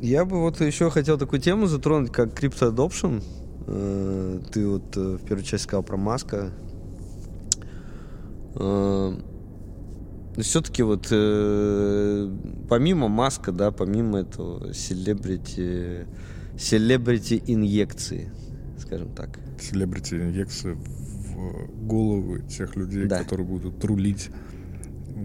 Я 0.00 0.24
бы 0.24 0.40
вот 0.40 0.60
еще 0.60 0.90
хотел 0.90 1.16
такую 1.18 1.40
тему 1.40 1.66
затронуть, 1.66 2.12
как 2.12 2.34
Adoption. 2.34 3.22
Э, 3.66 4.40
Ты 4.52 4.68
вот 4.68 4.96
э, 4.96 5.16
в 5.16 5.24
первой 5.24 5.42
части 5.44 5.64
сказал 5.64 5.82
про 5.82 5.96
Маска. 5.96 6.50
Все-таки 10.36 10.82
вот 10.82 11.08
э, 11.10 12.30
помимо 12.68 13.08
Маска, 13.08 13.52
да, 13.52 13.70
помимо 13.70 14.18
этого 14.18 14.74
селебрити, 14.74 16.06
селебрити 16.58 17.42
инъекции, 17.46 18.30
скажем 18.78 19.14
так. 19.14 19.38
Селебрити 19.60 20.14
инъекции 20.14 20.72
в 20.74 21.86
головы 21.86 22.42
тех 22.48 22.74
людей, 22.76 23.06
Да. 23.06 23.18
которые 23.22 23.46
будут 23.46 23.84
рулить 23.84 24.30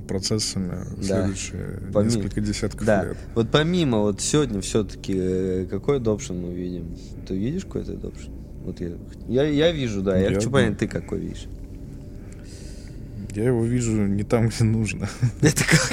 процессами 0.07 0.69
Да. 0.97 1.03
следующие 1.03 1.79
Поми- 1.93 2.05
несколько 2.05 2.41
десятков 2.41 2.85
Да. 2.85 3.05
лет. 3.05 3.17
Вот 3.35 3.49
помимо 3.51 3.99
вот 3.99 4.21
сегодня 4.21 4.61
все-таки 4.61 5.65
какой 5.69 5.99
adoption 5.99 6.39
мы 6.39 6.53
видим? 6.53 6.95
Ты 7.27 7.35
видишь 7.37 7.63
какой-то 7.63 7.93
adoption? 7.93 8.31
Вот 8.65 8.79
я, 8.81 8.91
я, 9.27 9.43
я 9.43 9.71
вижу, 9.71 10.01
да. 10.01 10.17
Я, 10.17 10.29
Я 10.29 10.35
хочу 10.35 10.51
понять, 10.51 10.77
ты 10.77 10.87
какой 10.87 11.19
видишь. 11.19 11.47
Я 13.35 13.45
его 13.45 13.63
вижу 13.63 14.05
не 14.05 14.23
там, 14.23 14.49
где 14.49 14.63
нужно. 14.63 15.07
Это 15.41 15.63
как? 15.63 15.91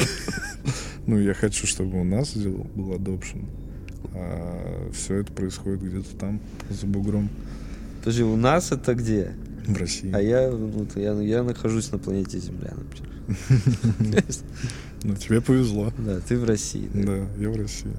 Ну, 1.07 1.19
я 1.19 1.35
хочу, 1.35 1.67
чтобы 1.67 2.01
у 2.01 2.05
нас 2.05 2.35
был 2.35 2.93
adoption. 2.95 3.45
А 4.15 4.91
все 4.93 5.17
это 5.17 5.33
происходит 5.33 5.83
где-то 5.83 6.17
там, 6.17 6.41
за 6.71 6.87
бугром, 6.87 7.29
Подожди, 7.99 8.23
у 8.23 8.37
нас 8.37 8.73
это 8.73 8.95
где? 8.95 9.33
в 9.67 9.77
России. 9.77 10.11
А 10.15 10.21
я, 10.23 10.49
вот, 10.51 10.97
я, 10.97 11.13
я 11.21 11.43
нахожусь 11.43 11.91
на 11.93 11.99
планете 11.99 12.39
Земля, 12.39 12.73
например. 12.77 13.13
Ну, 15.03 15.15
тебе 15.15 15.41
повезло. 15.41 15.93
Да, 15.99 16.21
ты 16.21 16.39
в 16.39 16.45
России. 16.45 16.91
да. 16.93 17.29
Я 17.39 17.51
в 17.51 17.57
России. 17.57 17.93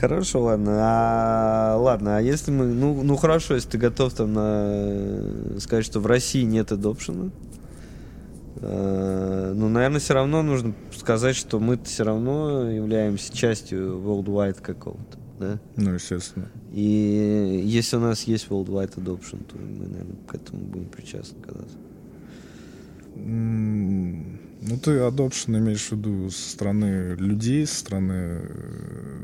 Хорошо, 0.00 0.42
ладно. 0.42 0.72
А, 0.78 1.76
ладно, 1.76 2.16
а 2.16 2.20
если 2.20 2.50
мы, 2.50 2.66
ну, 2.66 3.02
ну 3.02 3.16
хорошо, 3.16 3.54
если 3.54 3.70
ты 3.70 3.78
готов 3.78 4.12
там 4.12 4.32
на 4.32 5.58
сказать, 5.58 5.84
что 5.84 6.00
в 6.00 6.06
России 6.06 6.42
нет 6.42 6.72
адопшена, 6.72 7.30
э, 8.56 9.52
ну, 9.54 9.68
наверное, 9.68 10.00
все 10.00 10.14
равно 10.14 10.42
нужно 10.42 10.74
сказать, 10.96 11.36
что 11.36 11.58
мы 11.58 11.78
все 11.84 12.04
равно 12.04 12.70
являемся 12.70 13.36
частью 13.36 13.98
worldwide 13.98 14.60
какого-то, 14.60 15.18
да? 15.38 15.60
Ну, 15.76 15.94
естественно. 15.94 16.48
И 16.72 17.62
если 17.64 17.96
у 17.96 18.00
нас 18.00 18.24
есть 18.24 18.48
worldwide 18.48 18.94
adoption, 18.96 19.44
то 19.44 19.58
мы, 19.58 19.86
наверное, 19.86 20.16
к 20.26 20.34
этому 20.34 20.62
будем 20.62 20.86
причастны 20.86 21.40
когда-то. 21.42 21.91
Ну, 23.14 24.76
ты 24.78 24.92
adoption 24.92 25.58
имеешь 25.58 25.88
в 25.88 25.92
виду 25.92 26.30
со 26.30 26.50
стороны 26.50 27.14
людей, 27.16 27.66
со 27.66 27.76
стороны 27.76 28.12
э, 28.12 29.16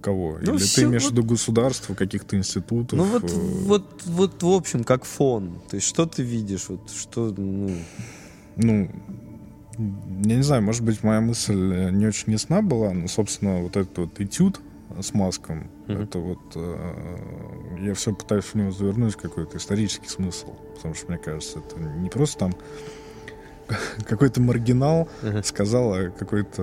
кого? 0.00 0.38
Ну, 0.42 0.54
Или 0.54 0.58
всё 0.62 0.82
ты 0.82 0.86
имеешь 0.88 1.02
вот- 1.04 1.12
в 1.12 1.16
виду 1.16 1.24
государства, 1.24 1.94
каких-то 1.94 2.36
институтов? 2.36 2.98
Ну 2.98 3.04
вот, 3.04 3.24
э, 3.24 3.34
вот, 3.34 4.02
вот, 4.06 4.42
в 4.42 4.48
общем, 4.48 4.84
как 4.84 5.04
фон. 5.04 5.60
То 5.68 5.76
есть, 5.76 5.86
что 5.88 6.06
ты 6.06 6.22
видишь? 6.22 6.68
Вот 6.68 6.90
что, 6.90 7.34
ну, 7.36 7.70
Ну, 8.56 8.90
я 10.24 10.36
не 10.36 10.42
знаю, 10.42 10.62
может 10.62 10.82
быть, 10.82 11.04
моя 11.04 11.20
мысль 11.20 11.54
э, 11.72 11.90
не 11.90 12.06
очень 12.06 12.32
ясна 12.32 12.60
была, 12.62 12.92
но, 12.92 13.06
собственно, 13.08 13.58
вот 13.62 13.76
этот 13.76 13.96
вот 13.98 14.20
этюд 14.20 14.60
с 15.02 15.14
маском, 15.14 15.70
Мгм. 15.86 16.02
это 16.02 16.18
вот 16.18 16.38
э, 16.54 17.16
я 17.80 17.94
все 17.94 18.14
пытаюсь 18.14 18.44
в 18.44 18.54
него 18.54 18.70
завернуть 18.70 19.16
какой-то 19.16 19.56
исторический 19.58 20.08
смысл, 20.08 20.54
потому 20.76 20.94
что, 20.94 21.08
мне 21.08 21.18
кажется, 21.18 21.60
это 21.60 21.80
не 21.80 22.08
просто 22.10 22.38
там 22.38 22.54
какой-то 24.06 24.40
маргинал 24.40 25.08
Ага. 25.22 25.42
сказал 25.42 25.92
о 25.94 26.10
какой-то 26.10 26.62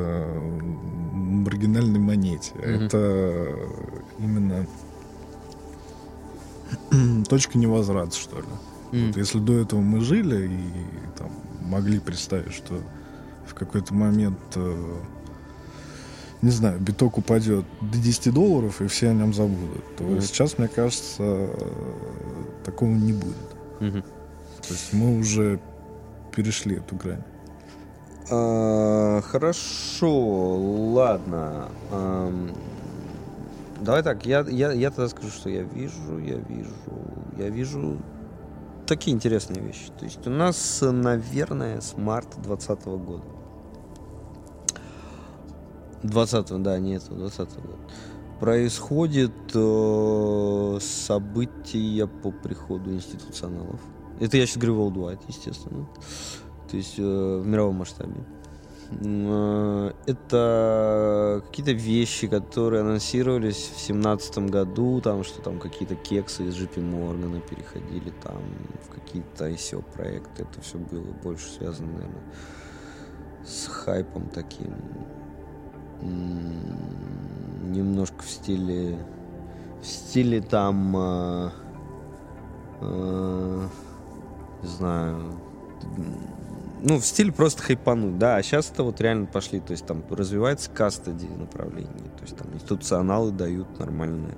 маргинальной 1.13 2.00
монете. 2.00 2.52
Мгм. 2.56 2.86
Это 2.86 3.56
именно 4.19 4.67
точка 7.30 7.58
невозврата, 7.58 8.15
что 8.15 8.38
ли. 8.39 8.45
М. 8.91 9.08
Вот 9.08 9.17
если 9.17 9.39
до 9.39 9.54
этого 9.60 9.82
мы 9.82 10.02
жили 10.02 10.48
и 10.48 11.17
там 11.17 11.32
могли 11.62 12.00
представить, 12.00 12.54
что 12.54 12.80
в 13.48 13.54
какой-то 13.54 13.93
момент, 13.93 14.39
э, 14.56 14.95
не 16.41 16.52
знаю, 16.52 16.80
биток 16.80 17.17
упадет 17.17 17.65
до 17.82 17.98
10 17.98 18.34
долларов, 18.34 18.82
и 18.82 18.88
все 18.88 19.10
о 19.10 19.13
нем 19.13 19.34
забудут, 19.34 19.84
то 19.98 20.04
Мгм. 20.04 20.21
сейчас, 20.21 20.58
мне 20.58 20.67
кажется, 20.67 21.24
э, 21.24 21.56
такого 22.63 22.89
не 22.91 23.13
будет. 23.13 23.36
Мгм. 23.80 24.02
То 24.02 24.74
есть 24.74 24.93
мы 24.93 25.17
уже 25.19 25.60
перешли 26.36 26.78
эту 26.78 26.95
грань. 26.95 27.24
А, 28.32 29.21
хорошо, 29.21 30.56
ладно. 30.93 31.67
Ам, 31.91 32.52
давай 33.82 34.04
так, 34.04 34.26
я, 34.26 34.41
я, 34.50 34.71
я 34.71 34.89
тогда 34.89 35.10
скажу, 35.10 35.30
что 35.30 35.50
я 35.50 35.62
вижу, 35.62 36.17
я 36.19 36.36
вижу, 36.38 36.71
я 37.38 37.50
вижу 37.50 37.98
такие 38.88 39.15
интересные 39.15 39.62
вещи. 39.62 39.89
То 40.00 40.06
есть 40.06 40.26
у 40.26 40.30
нас, 40.32 40.82
э, 40.82 40.91
наверное, 40.91 41.82
с 41.82 41.95
марта 41.98 42.39
2020 42.41 42.86
года. 42.86 43.24
20 46.03 46.62
да, 46.62 46.79
нет, 46.79 47.03
20 47.10 47.38
год. 47.55 47.79
Происходит 48.39 49.31
э, 49.53 50.77
события 50.81 52.08
по 52.08 52.31
приходу 52.31 52.91
институционалов. 52.91 53.79
Это 54.19 54.38
я 54.38 54.45
сейчас 54.45 54.58
говорю 54.58 54.89
worldwide, 54.89 55.21
естественно. 55.27 55.88
То 56.69 56.77
есть 56.77 56.95
э, 56.97 57.01
в 57.01 57.47
мировом 57.47 57.75
масштабе. 57.75 58.25
Э, 58.91 59.91
Это 60.05 61.41
какие-то 61.45 61.71
вещи, 61.71 62.27
которые 62.27 62.81
анонсировались 62.81 63.71
в 63.75 63.79
семнадцатом 63.79 64.47
году, 64.47 65.01
там 65.01 65.23
что 65.23 65.41
там 65.41 65.60
какие-то 65.60 65.95
кексы 65.95 66.45
из 66.45 66.55
JP 66.55 66.81
Моргана 66.81 67.39
переходили 67.41 68.12
там 68.21 68.41
в 68.86 68.93
какие-то 68.93 69.49
ICO 69.49 69.84
проекты. 69.93 70.43
Это 70.43 70.62
все 70.62 70.77
было 70.77 71.12
больше 71.23 71.47
связано, 71.47 71.91
наверное, 71.91 72.23
с 73.45 73.67
хайпом 73.67 74.29
таким. 74.29 74.73
Немножко 76.01 78.23
в 78.23 78.29
стиле 78.29 78.97
в 79.86 79.88
стиле 79.88 80.41
там 80.41 80.97
э, 80.97 81.49
э, 82.81 83.67
не 84.63 84.67
знаю 84.67 85.39
ну, 86.81 86.99
в 86.99 87.05
стиле 87.05 87.31
просто 87.31 87.63
хайпануть, 87.63 88.17
да, 88.17 88.38
а 88.38 88.43
сейчас 88.43 88.69
это 88.71 88.83
вот 88.83 89.01
реально 89.01 89.25
пошли, 89.25 89.59
то 89.59 89.71
есть 89.71 89.85
там 89.85 90.03
развивается 90.09 90.69
кастади 90.69 91.27
направление, 91.27 92.11
то 92.17 92.23
есть 92.23 92.35
там 92.38 92.47
институционалы 92.53 93.31
дают 93.31 93.79
нормальное 93.79 94.35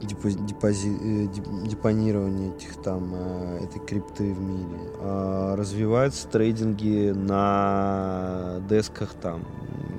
депози- 0.00 0.38
депози- 0.46 1.26
э, 1.26 1.26
деп- 1.32 1.68
депонирование 1.68 2.54
этих 2.54 2.82
там, 2.82 3.12
э, 3.14 3.64
этой 3.64 3.80
крипты 3.80 4.32
в 4.32 4.40
мире. 4.40 4.78
А 5.00 5.56
развиваются 5.56 6.28
трейдинги 6.28 7.12
на 7.14 8.60
десках 8.68 9.14
там 9.14 9.42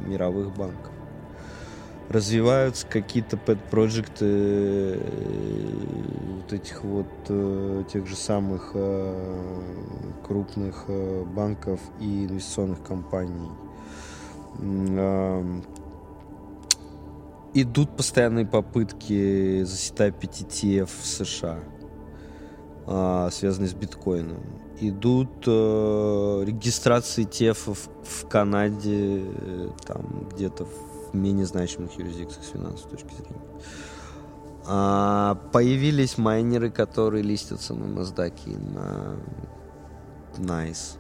мировых 0.08 0.56
банков. 0.56 0.95
Развиваются 2.10 2.86
какие-то 2.86 3.36
пэт-проекты 3.36 4.26
э, 4.26 5.00
вот 6.38 6.54
этих 6.54 6.84
вот 6.84 7.08
э, 7.30 7.84
тех 7.92 8.06
же 8.08 8.16
самых 8.16 8.72
э, 8.76 9.62
крупных 10.24 10.86
банков 11.36 11.80
и 12.00 12.26
инвестиционных 12.26 12.84
компаний. 12.84 13.50
Ам, 14.60 15.64
Идут 17.58 17.96
постоянные 17.96 18.46
попытки 18.46 19.64
засетапить 19.64 20.42
ETF 20.42 20.90
в 21.02 21.06
США, 21.06 21.60
а, 22.86 23.30
связанные 23.32 23.70
с 23.70 23.74
биткоином. 23.74 24.44
Идут 24.82 25.48
регистрации 25.48 27.26
ETF 27.26 27.78
в 28.04 28.28
Канаде, 28.28 29.24
там 29.88 30.28
где-то 30.34 30.66
в 30.66 30.95
менее 31.16 31.46
значимых 31.46 31.98
юрисдикциях 31.98 32.46
с 32.46 32.50
финансовой 32.50 32.92
точки 32.92 33.14
зрения. 33.14 33.42
А, 34.68 35.36
появились 35.52 36.18
майнеры, 36.18 36.72
которые 36.72 37.24
листятся 37.24 37.74
на 37.74 37.86
NASDAQ 38.00 38.34
и 38.46 38.58
на 38.58 39.16
NICE. 40.38 40.98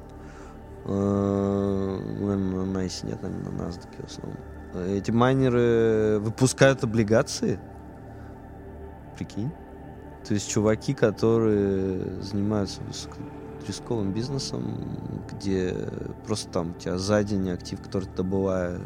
Наверное, 0.85 2.65
на 2.65 2.79
NICE 2.79 3.07
нет, 3.07 3.21
наверное, 3.23 3.51
на 3.51 3.61
NASDAQ 3.63 4.01
в 4.01 4.05
основном. 4.05 4.39
Эти 4.87 5.11
майнеры 5.11 6.19
выпускают 6.19 6.83
облигации. 6.83 7.59
Прикинь. 9.15 9.51
То 10.27 10.33
есть 10.33 10.49
чуваки, 10.49 10.93
которые 10.93 12.21
занимаются 12.21 12.81
высокорисковым 13.65 14.13
бизнесом, 14.13 14.63
где 15.31 15.75
просто 16.25 16.49
там 16.51 16.71
у 16.71 16.73
тебя 16.79 16.97
за 16.97 17.23
день 17.23 17.49
актив, 17.49 17.81
который 17.81 18.05
ты 18.05 18.17
добываешь, 18.17 18.81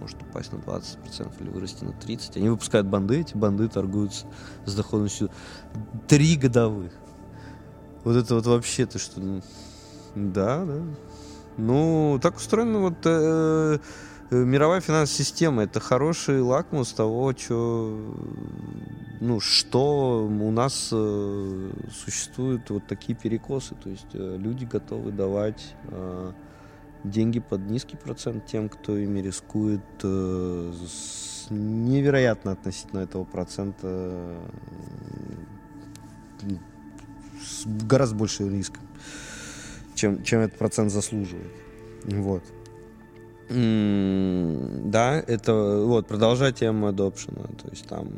может 0.00 0.20
упасть 0.22 0.52
на 0.52 0.56
20% 0.56 1.32
или 1.40 1.48
вырасти 1.48 1.84
на 1.84 1.90
30%. 1.90 2.36
Они 2.36 2.48
выпускают 2.48 2.86
банды, 2.86 3.20
эти 3.20 3.36
банды 3.36 3.68
торгуются 3.68 4.26
с 4.64 4.74
доходностью 4.74 5.30
3 6.08 6.36
годовых. 6.36 6.92
Вот 8.04 8.16
это 8.16 8.34
вот 8.34 8.46
вообще 8.46 8.86
то, 8.86 8.98
что... 8.98 9.20
Да, 10.14 10.64
да. 10.64 10.82
Ну, 11.56 12.18
так 12.22 12.36
устроена 12.36 12.78
вот 12.80 12.94
э, 13.04 13.78
э, 14.30 14.36
мировая 14.36 14.80
финансовая 14.80 15.24
система. 15.24 15.62
Это 15.62 15.80
хороший 15.80 16.40
лакмус 16.40 16.92
того, 16.92 17.32
что, 17.36 17.98
ну, 19.22 19.38
что 19.38 20.26
у 20.26 20.50
нас 20.50 20.88
э, 20.90 21.70
существуют 21.92 22.70
вот 22.70 22.88
такие 22.88 23.16
перекосы. 23.16 23.76
То 23.76 23.88
есть 23.88 24.08
э, 24.14 24.36
люди 24.36 24.64
готовы 24.64 25.12
давать 25.12 25.76
э, 25.84 26.32
деньги 27.04 27.38
под 27.38 27.60
низкий 27.70 27.96
процент 27.96 28.46
тем, 28.46 28.68
кто 28.68 28.96
ими 28.98 29.20
рискует 29.20 29.80
э, 30.02 30.72
с 30.88 31.46
невероятно 31.50 32.50
относительно 32.50 32.98
этого 32.98 33.22
процента 33.22 33.86
э, 33.86 34.40
с 37.40 37.64
гораздо 37.64 38.16
больше 38.16 38.48
риском, 38.48 38.82
чем, 39.94 40.24
чем 40.24 40.40
этот 40.40 40.58
процент 40.58 40.90
заслуживает. 40.90 41.52
Вот. 42.06 42.42
М, 43.50 44.90
Да, 44.90 45.14
это 45.14 45.84
вот, 45.86 46.08
продолжать 46.08 46.56
тему 46.56 46.88
adoption. 46.88 47.56
То 47.62 47.68
есть 47.70 47.86
там 47.86 48.08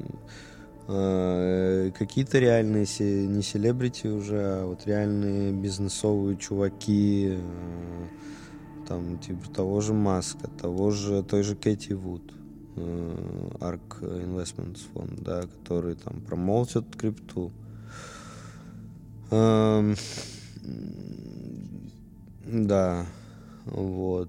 какие-то 0.86 2.38
реальные 2.38 2.86
не 3.26 3.42
селебрити 3.42 4.06
уже, 4.06 4.36
а 4.42 4.66
вот 4.66 4.86
реальные 4.86 5.52
бизнесовые 5.52 6.36
чуваки, 6.36 7.38
э, 7.38 8.06
там 8.86 9.18
типа 9.18 9.48
того 9.48 9.80
же 9.80 9.94
Маска, 9.94 10.48
того 10.48 10.90
же 10.90 11.22
той 11.22 11.42
же 11.42 11.56
Кэти 11.56 11.94
Вуд, 11.94 12.22
Ark 12.76 14.02
Investments 14.02 14.80
фонд, 14.92 15.22
да, 15.22 15.42
который 15.42 15.94
там 15.94 16.20
промоутят 16.20 16.84
крипту. 16.96 17.50
Эм, 19.30 19.96
да, 22.44 23.06
вот 23.64 24.28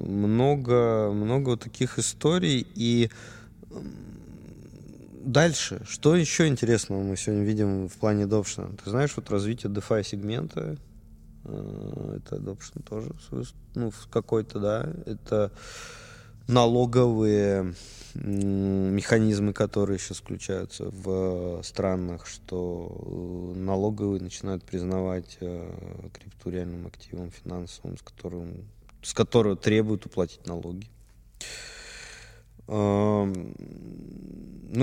много 0.00 1.10
много 1.12 1.56
таких 1.56 1.98
историй 1.98 2.66
и 2.74 3.10
дальше, 5.32 5.82
что 5.86 6.16
еще 6.16 6.46
интересного 6.46 7.02
мы 7.02 7.16
сегодня 7.16 7.44
видим 7.44 7.88
в 7.88 7.94
плане 7.94 8.24
adoption? 8.24 8.78
Ты 8.82 8.90
знаешь, 8.90 9.12
вот 9.16 9.30
развитие 9.30 9.72
DeFi 9.72 10.04
сегмента, 10.04 10.76
э, 11.44 12.18
это 12.18 12.36
adoption 12.36 12.82
тоже, 12.82 13.12
ну, 13.74 13.90
в 13.90 14.08
какой-то, 14.08 14.58
да, 14.58 14.92
это 15.06 15.52
налоговые 16.46 17.74
механизмы, 18.14 19.52
которые 19.52 19.98
сейчас 19.98 20.18
включаются 20.18 20.90
в 20.90 21.62
странах, 21.62 22.26
что 22.26 23.52
налоговые 23.56 24.20
начинают 24.20 24.64
признавать 24.64 25.38
э, 25.40 26.08
крипту 26.12 26.50
реальным 26.50 26.86
активом 26.86 27.30
финансовым, 27.30 27.96
с 27.96 28.02
которым 28.02 28.64
с 29.02 29.14
которого 29.14 29.56
требуют 29.56 30.06
уплатить 30.06 30.46
налоги. 30.46 30.86
Ну 32.72 33.34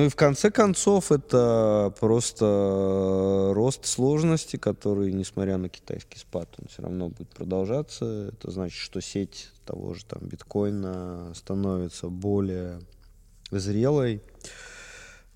и 0.03 0.09
в 0.09 0.15
конце 0.17 0.51
концов 0.51 1.13
это 1.13 1.93
просто 2.01 3.53
рост 3.55 3.85
сложности, 3.85 4.57
который, 4.57 5.13
несмотря 5.13 5.57
на 5.57 5.69
китайский 5.69 6.19
спад, 6.19 6.49
он 6.59 6.67
все 6.67 6.81
равно 6.81 7.07
будет 7.07 7.29
продолжаться. 7.29 8.33
Это 8.33 8.51
значит, 8.51 8.77
что 8.77 8.99
сеть 8.99 9.51
того 9.65 9.93
же 9.93 10.03
там 10.03 10.19
биткоина 10.23 11.31
становится 11.33 12.09
более 12.09 12.81
зрелой, 13.51 14.21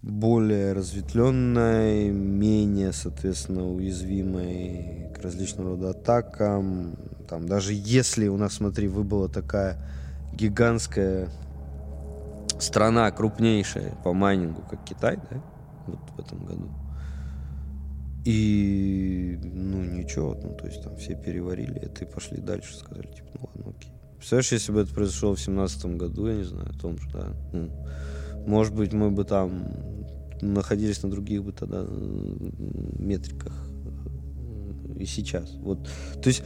более 0.02 0.74
разветвленной, 0.74 2.10
менее, 2.10 2.92
соответственно, 2.92 3.72
уязвимой 3.72 5.10
к 5.16 5.24
различного 5.24 5.78
рода 5.78 5.92
атакам. 5.92 6.98
Там, 7.30 7.48
даже 7.48 7.72
если 7.74 8.28
у 8.28 8.36
нас, 8.36 8.56
смотри, 8.56 8.90
выбыла 8.90 9.30
такая 9.30 9.82
гигантская 10.34 11.30
страна 12.62 13.12
крупнейшая 13.12 13.96
по 14.04 14.14
майнингу, 14.14 14.62
как 14.70 14.84
Китай, 14.84 15.18
да, 15.30 15.42
вот 15.88 16.00
в 16.16 16.20
этом 16.20 16.46
году. 16.46 16.70
И, 18.24 19.40
ну, 19.42 19.84
ничего, 19.84 20.38
ну, 20.42 20.56
то 20.56 20.68
есть 20.68 20.84
там 20.84 20.96
все 20.98 21.16
переварили 21.16 21.80
это 21.80 22.06
и 22.06 22.08
пошли 22.08 22.38
дальше, 22.40 22.76
сказали, 22.76 23.08
типа, 23.08 23.30
ну 23.34 23.50
ладно, 23.54 23.74
окей. 23.76 23.92
Представляешь, 24.18 24.52
если 24.52 24.72
бы 24.72 24.82
это 24.82 24.94
произошло 24.94 25.34
в 25.34 25.42
семнадцатом 25.42 25.98
году, 25.98 26.28
я 26.28 26.36
не 26.36 26.44
знаю, 26.44 26.70
о 26.70 26.80
том 26.80 27.00
же, 27.00 27.10
да, 27.12 27.30
ну, 27.52 27.72
может 28.46 28.76
быть, 28.76 28.94
мы 28.94 29.10
бы 29.10 29.24
там 29.24 29.66
находились 30.42 31.02
на 31.02 31.10
других 31.10 31.44
бы 31.44 31.52
тогда 31.52 31.84
метриках 33.00 33.54
и 34.98 35.06
сейчас. 35.06 35.56
Вот, 35.56 35.90
то 36.22 36.30
есть 36.30 36.44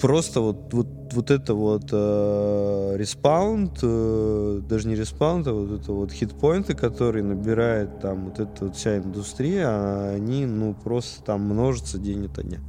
просто 0.00 0.40
вот, 0.40 0.72
вот, 0.72 0.86
вот 1.12 1.30
это 1.30 1.54
вот 1.54 1.88
э, 1.92 2.94
respawn, 2.96 3.78
э, 3.82 4.60
даже 4.68 4.88
не 4.88 4.94
respawn, 4.94 5.46
а 5.46 5.52
вот 5.52 5.80
это 5.80 5.92
вот 5.92 6.12
хитпоинты, 6.12 6.74
которые 6.74 7.22
набирает 7.24 8.00
там 8.00 8.26
вот 8.26 8.40
эта 8.40 8.64
вот 8.66 8.76
вся 8.76 8.98
индустрия, 8.98 9.66
а 9.68 10.12
они, 10.14 10.46
ну, 10.46 10.74
просто 10.74 11.22
там 11.22 11.42
множатся 11.42 11.98
день 11.98 12.26
ото 12.26 12.42
дня. 12.42 12.60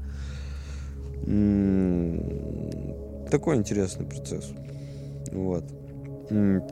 Такой 3.30 3.56
интересный 3.58 4.06
процесс. 4.06 4.52
Вот. 5.32 5.64
М- 6.30 6.64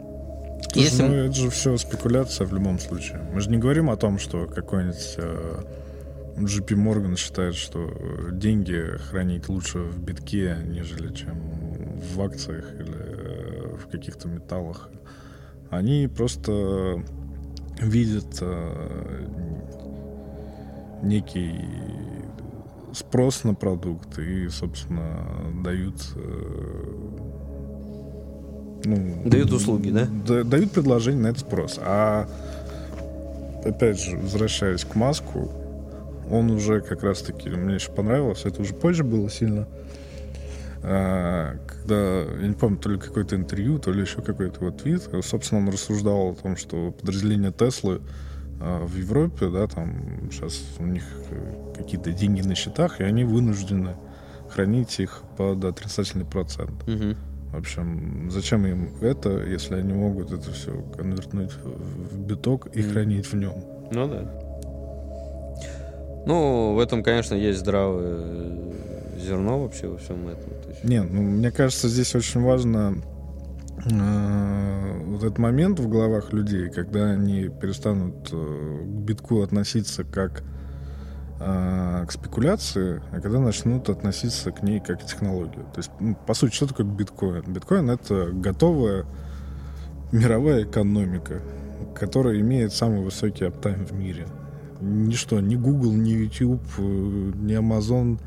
Если... 0.76 1.04
Ну, 1.04 1.14
это 1.14 1.34
же 1.34 1.50
все 1.50 1.76
спекуляция 1.78 2.48
в 2.48 2.54
любом 2.54 2.80
случае. 2.80 3.22
Мы 3.34 3.42
же 3.42 3.50
не 3.50 3.58
говорим 3.58 3.90
о 3.90 3.98
том, 3.98 4.20
что 4.20 4.46
какой-нибудь 4.46 5.16
э, 5.18 5.64
JP 6.38 6.76
Morgan 6.76 7.16
считает, 7.16 7.56
что 7.56 7.92
деньги 8.32 8.98
хранить 9.10 9.50
лучше 9.50 9.80
в 9.80 10.00
битке, 10.00 10.58
нежели 10.66 11.14
чем 11.14 11.54
в 12.14 12.22
акциях 12.22 12.74
или 12.74 12.96
э, 12.96 13.76
в 13.78 13.88
каких-то 13.90 14.28
металлах. 14.28 14.90
Они 15.70 16.08
просто 16.08 17.04
видят 17.80 18.38
э, 18.42 19.28
некий 21.04 21.54
спрос 22.94 23.44
на 23.44 23.54
продукт 23.56 24.20
и, 24.20 24.50
собственно, 24.50 25.26
дают 25.64 25.96
э, 26.16 27.04
ну, 28.86 29.22
дают 29.26 29.52
услуги, 29.52 29.90
да? 29.90 30.08
да? 30.28 30.44
Дают 30.44 30.72
предложение 30.72 31.22
на 31.24 31.28
этот 31.28 31.42
спрос. 31.42 31.80
А 31.82 32.28
опять 33.64 34.02
же, 34.04 34.18
возвращаясь 34.18 34.84
к 34.84 34.96
Маску, 34.96 35.63
он 36.30 36.52
уже 36.52 36.82
как 36.82 37.04
раз-таки, 37.04 37.50
мне 37.50 37.76
еще 37.76 37.92
понравилось, 37.92 38.46
это 38.46 38.62
уже 38.62 38.74
позже 38.74 39.04
было 39.04 39.30
сильно, 39.30 39.68
а, 40.84 41.56
когда, 41.66 42.24
я 42.42 42.48
не 42.48 42.56
помню, 42.56 42.78
то 42.78 42.90
ли 42.90 43.00
какое-то 43.00 43.36
интервью, 43.36 43.80
то 43.80 43.92
ли 43.92 44.02
еще 44.02 44.22
какой-то 44.22 44.60
вот 44.60 44.84
вид, 44.84 45.10
собственно, 45.24 45.62
он 45.62 45.70
рассуждал 45.70 46.32
о 46.32 46.36
том, 46.36 46.58
что 46.58 46.92
подразделение 46.92 47.52
Теслы 47.52 48.02
а, 48.60 48.86
в 48.86 48.96
Европе, 48.96 49.50
да, 49.50 49.68
там 49.68 50.30
сейчас 50.32 50.62
у 50.80 50.86
них 50.86 51.04
э, 51.30 51.74
какие-то 51.78 52.12
деньги 52.12 52.42
на 52.42 52.56
счетах, 52.56 53.00
и 53.00 53.04
они 53.04 53.24
вынуждены 53.24 53.96
хранить 54.50 55.00
их 55.00 55.24
под 55.38 55.64
отрицательный 55.64 56.26
процент. 56.26 56.84
Угу. 56.84 57.16
В 57.54 57.58
общем, 57.58 58.30
зачем 58.32 58.66
им 58.66 58.90
это, 59.00 59.44
если 59.46 59.76
они 59.76 59.94
могут 59.94 60.32
это 60.32 60.52
все 60.52 60.82
конвертнуть 60.98 61.52
в 61.64 62.20
биток 62.20 62.68
и 62.76 62.82
хранить 62.82 63.28
в 63.28 63.36
нем? 63.36 63.54
Ну 63.92 64.08
да. 64.08 64.43
Ну, 66.26 66.74
в 66.74 66.80
этом, 66.80 67.04
конечно, 67.04 67.36
есть 67.36 67.60
здравое 67.60 68.74
зерно 69.18 69.62
вообще 69.62 69.88
во 69.88 69.98
всем 69.98 70.28
этом. 70.28 70.52
Не, 70.84 71.02
ну, 71.02 71.22
мне 71.22 71.52
кажется, 71.52 71.88
здесь 71.88 72.14
очень 72.16 72.42
важно 72.42 72.96
э, 73.90 75.02
вот 75.06 75.24
этот 75.24 75.38
момент 75.38 75.80
в 75.80 75.88
головах 75.88 76.34
людей, 76.34 76.70
когда 76.70 77.12
они 77.12 77.50
перестанут 77.50 78.30
э, 78.32 78.84
к 78.84 79.00
битку 79.02 79.42
относиться 79.42 80.04
как 80.04 80.44
э, 81.40 82.06
к 82.08 82.12
спекуляции, 82.12 83.02
а 83.12 83.22
когда 83.22 83.40
начнут 83.40 83.90
относиться 83.90 84.52
к 84.52 84.64
ней 84.64 84.80
как 84.80 85.02
к 85.02 85.06
технологии. 85.06 85.64
То 85.74 85.78
есть, 85.78 85.92
ну, 86.00 86.16
по 86.16 86.34
сути, 86.34 86.54
что 86.54 86.68
такое 86.68 86.86
биткоин? 86.86 87.44
Биткоин— 87.48 87.90
это 87.92 88.30
готовая 88.32 89.06
мировая 90.12 90.64
экономика, 90.64 91.42
которая 91.96 92.40
имеет 92.40 92.74
самый 92.74 93.02
высокий 93.02 93.46
аптайм 93.46 93.86
в 93.86 93.94
мире 93.94 94.28
ничто, 94.84 95.40
ни 95.40 95.56
Google, 95.56 95.94
ни 95.94 96.10
YouTube, 96.10 96.62
э, 96.78 96.82
ни 96.82 97.58
Amazon 97.58 98.20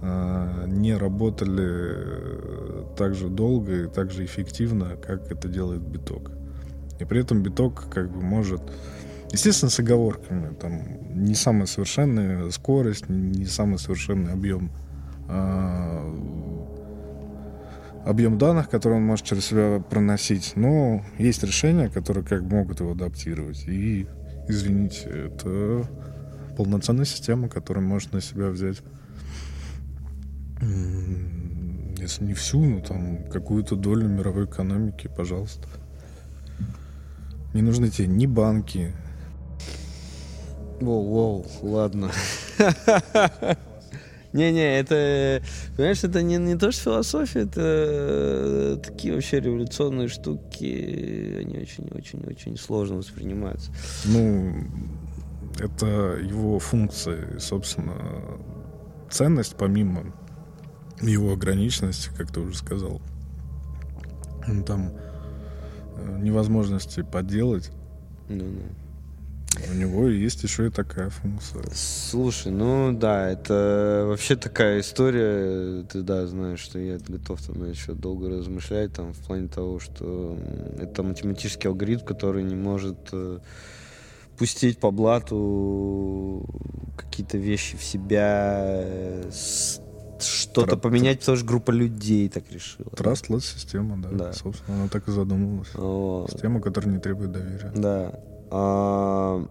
э, 0.00 0.64
не 0.66 0.96
работали 0.96 1.68
э, 1.68 2.84
так 2.96 3.14
же 3.14 3.28
долго 3.28 3.84
и 3.84 3.86
так 3.86 4.10
же 4.10 4.24
эффективно, 4.24 4.96
как 4.96 5.30
это 5.30 5.48
делает 5.48 5.82
биток. 5.82 6.30
И 6.98 7.04
при 7.04 7.20
этом 7.20 7.42
биток 7.42 7.88
как 7.90 8.10
бы 8.10 8.20
может, 8.20 8.62
естественно, 9.32 9.70
с 9.70 9.78
оговорками, 9.80 10.54
там 10.54 10.82
не 11.14 11.34
самая 11.34 11.66
совершенная 11.66 12.50
скорость, 12.50 13.08
не 13.08 13.46
самый 13.46 13.78
совершенный 13.78 14.32
объем 14.32 14.70
объем 18.04 18.38
данных, 18.38 18.68
который 18.68 18.94
он 18.94 19.04
может 19.04 19.24
через 19.24 19.46
себя 19.46 19.80
проносить. 19.88 20.54
Но 20.56 21.04
есть 21.18 21.44
решения, 21.44 21.88
которые 21.88 22.24
как 22.24 22.42
могут 22.42 22.80
его 22.80 22.92
адаптировать. 22.92 23.64
И 23.68 24.08
извините, 24.48 25.08
это 25.08 25.86
полноценная 26.56 27.04
система, 27.04 27.48
которая 27.48 27.84
может 27.84 28.12
на 28.12 28.20
себя 28.20 28.48
взять, 28.48 28.82
если 30.60 32.24
не 32.24 32.34
всю, 32.34 32.64
но 32.64 32.80
там 32.80 33.24
какую-то 33.24 33.76
долю 33.76 34.08
мировой 34.08 34.44
экономики, 34.44 35.10
пожалуйста. 35.14 35.68
Не 37.54 37.62
нужны 37.62 37.88
тебе 37.88 38.08
ни 38.08 38.26
банки. 38.26 38.92
Воу-воу, 40.80 41.46
ладно. 41.62 42.10
Не-не, 44.32 44.78
это, 44.78 45.42
понимаешь, 45.76 46.04
это 46.04 46.22
не, 46.22 46.36
не 46.36 46.56
то, 46.56 46.70
что 46.70 46.82
философия, 46.82 47.40
это 47.40 47.60
э, 47.60 48.76
такие 48.82 49.14
вообще 49.14 49.40
революционные 49.40 50.06
штуки, 50.06 51.36
они 51.40 51.58
очень-очень-очень 51.58 52.56
сложно 52.56 52.98
воспринимаются. 52.98 53.72
Ну, 54.04 54.54
это 55.58 56.16
его 56.22 56.60
функция, 56.60 57.40
собственно, 57.40 57.94
ценность, 59.10 59.56
помимо 59.56 60.14
его 61.00 61.32
ограниченности, 61.32 62.10
как 62.16 62.32
ты 62.32 62.40
уже 62.40 62.56
сказал. 62.56 63.00
Там 64.66 64.92
э, 65.96 66.18
невозможности 66.20 67.02
поделать. 67.02 67.70
Ну, 68.28 68.44
ну. 68.44 68.62
У 69.68 69.74
него 69.74 70.06
есть 70.08 70.42
еще 70.44 70.68
и 70.68 70.70
такая 70.70 71.10
функция. 71.10 71.62
Слушай, 71.74 72.52
ну 72.52 72.92
да, 72.92 73.28
это 73.28 74.04
вообще 74.06 74.36
такая 74.36 74.80
история. 74.80 75.82
Ты 75.84 76.02
да, 76.02 76.26
знаешь, 76.26 76.60
что 76.60 76.78
я 76.78 76.98
готов 76.98 77.42
там 77.42 77.68
еще 77.68 77.92
долго 77.94 78.28
размышлять 78.30 78.92
там 78.92 79.12
в 79.12 79.18
плане 79.18 79.48
того, 79.48 79.80
что 79.80 80.38
это 80.78 81.02
математический 81.02 81.68
алгоритм, 81.68 82.04
который 82.04 82.44
не 82.44 82.54
может 82.54 82.96
э, 83.12 83.40
пустить 84.38 84.78
по 84.78 84.92
блату 84.92 86.46
какие-то 86.96 87.36
вещи 87.36 87.76
в 87.76 87.82
себя, 87.82 88.84
что-то 90.20 90.70
Тра- 90.70 90.76
поменять, 90.76 91.20
потому 91.20 91.36
что 91.36 91.46
группа 91.46 91.70
людей 91.70 92.28
так 92.28 92.44
решила. 92.52 92.88
Trustless 92.90 93.40
система, 93.40 94.00
да. 94.00 94.08
Да. 94.10 94.32
Собственно, 94.32 94.78
она 94.78 94.88
так 94.88 95.08
и 95.08 95.10
задумывалась. 95.10 95.74
Вот. 95.74 96.30
Система, 96.30 96.60
которая 96.60 96.92
не 96.92 97.00
требует 97.00 97.32
доверия. 97.32 97.72
Да. 97.74 98.20
А, 98.50 99.46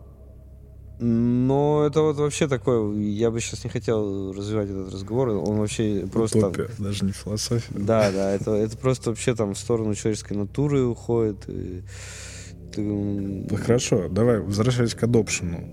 но 1.02 1.86
это 1.88 2.02
вот 2.02 2.18
вообще 2.18 2.48
такое, 2.50 2.94
я 3.00 3.32
бы 3.32 3.40
сейчас 3.40 3.64
не 3.64 3.70
хотел 3.70 4.34
развивать 4.34 4.70
этот 4.70 4.94
разговор, 4.94 5.30
он 5.30 5.58
вообще 5.60 6.06
просто... 6.12 6.42
там- 6.42 6.50
Утопия, 6.52 6.70
даже 6.78 7.06
не 7.06 7.14
философия. 7.14 7.74
да, 7.74 8.12
да, 8.12 8.32
это, 8.32 8.52
это 8.52 8.78
просто 8.78 9.10
вообще 9.12 9.34
там 9.34 9.54
в 9.54 9.58
сторону 9.58 9.96
человеческой 9.96 10.34
натуры 10.34 10.84
уходит. 10.84 11.48
и 11.48 11.84
ты, 12.74 12.82
Ну, 12.82 13.48
Хорошо, 13.56 14.10
давай, 14.10 14.40
возвращаясь 14.40 14.94
к 14.94 15.02
адопшену. 15.04 15.64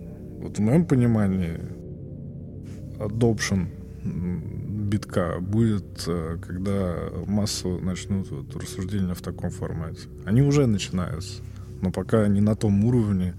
Вот 0.43 0.59
в 0.59 0.61
моем 0.61 0.87
понимании 0.87 1.59
м, 4.05 4.89
битка 4.89 5.39
будет, 5.41 6.05
э, 6.07 6.39
когда 6.41 6.95
массово 7.27 7.81
начнут 7.81 8.31
вот 8.31 8.55
рассуждения 8.55 9.15
в 9.15 9.23
таком 9.23 9.51
формате. 9.51 10.03
Они 10.25 10.43
уже 10.43 10.67
начинаются, 10.67 11.43
но 11.83 11.91
пока 11.91 12.27
не 12.29 12.41
на 12.41 12.57
том 12.57 12.85
уровне, 12.85 13.35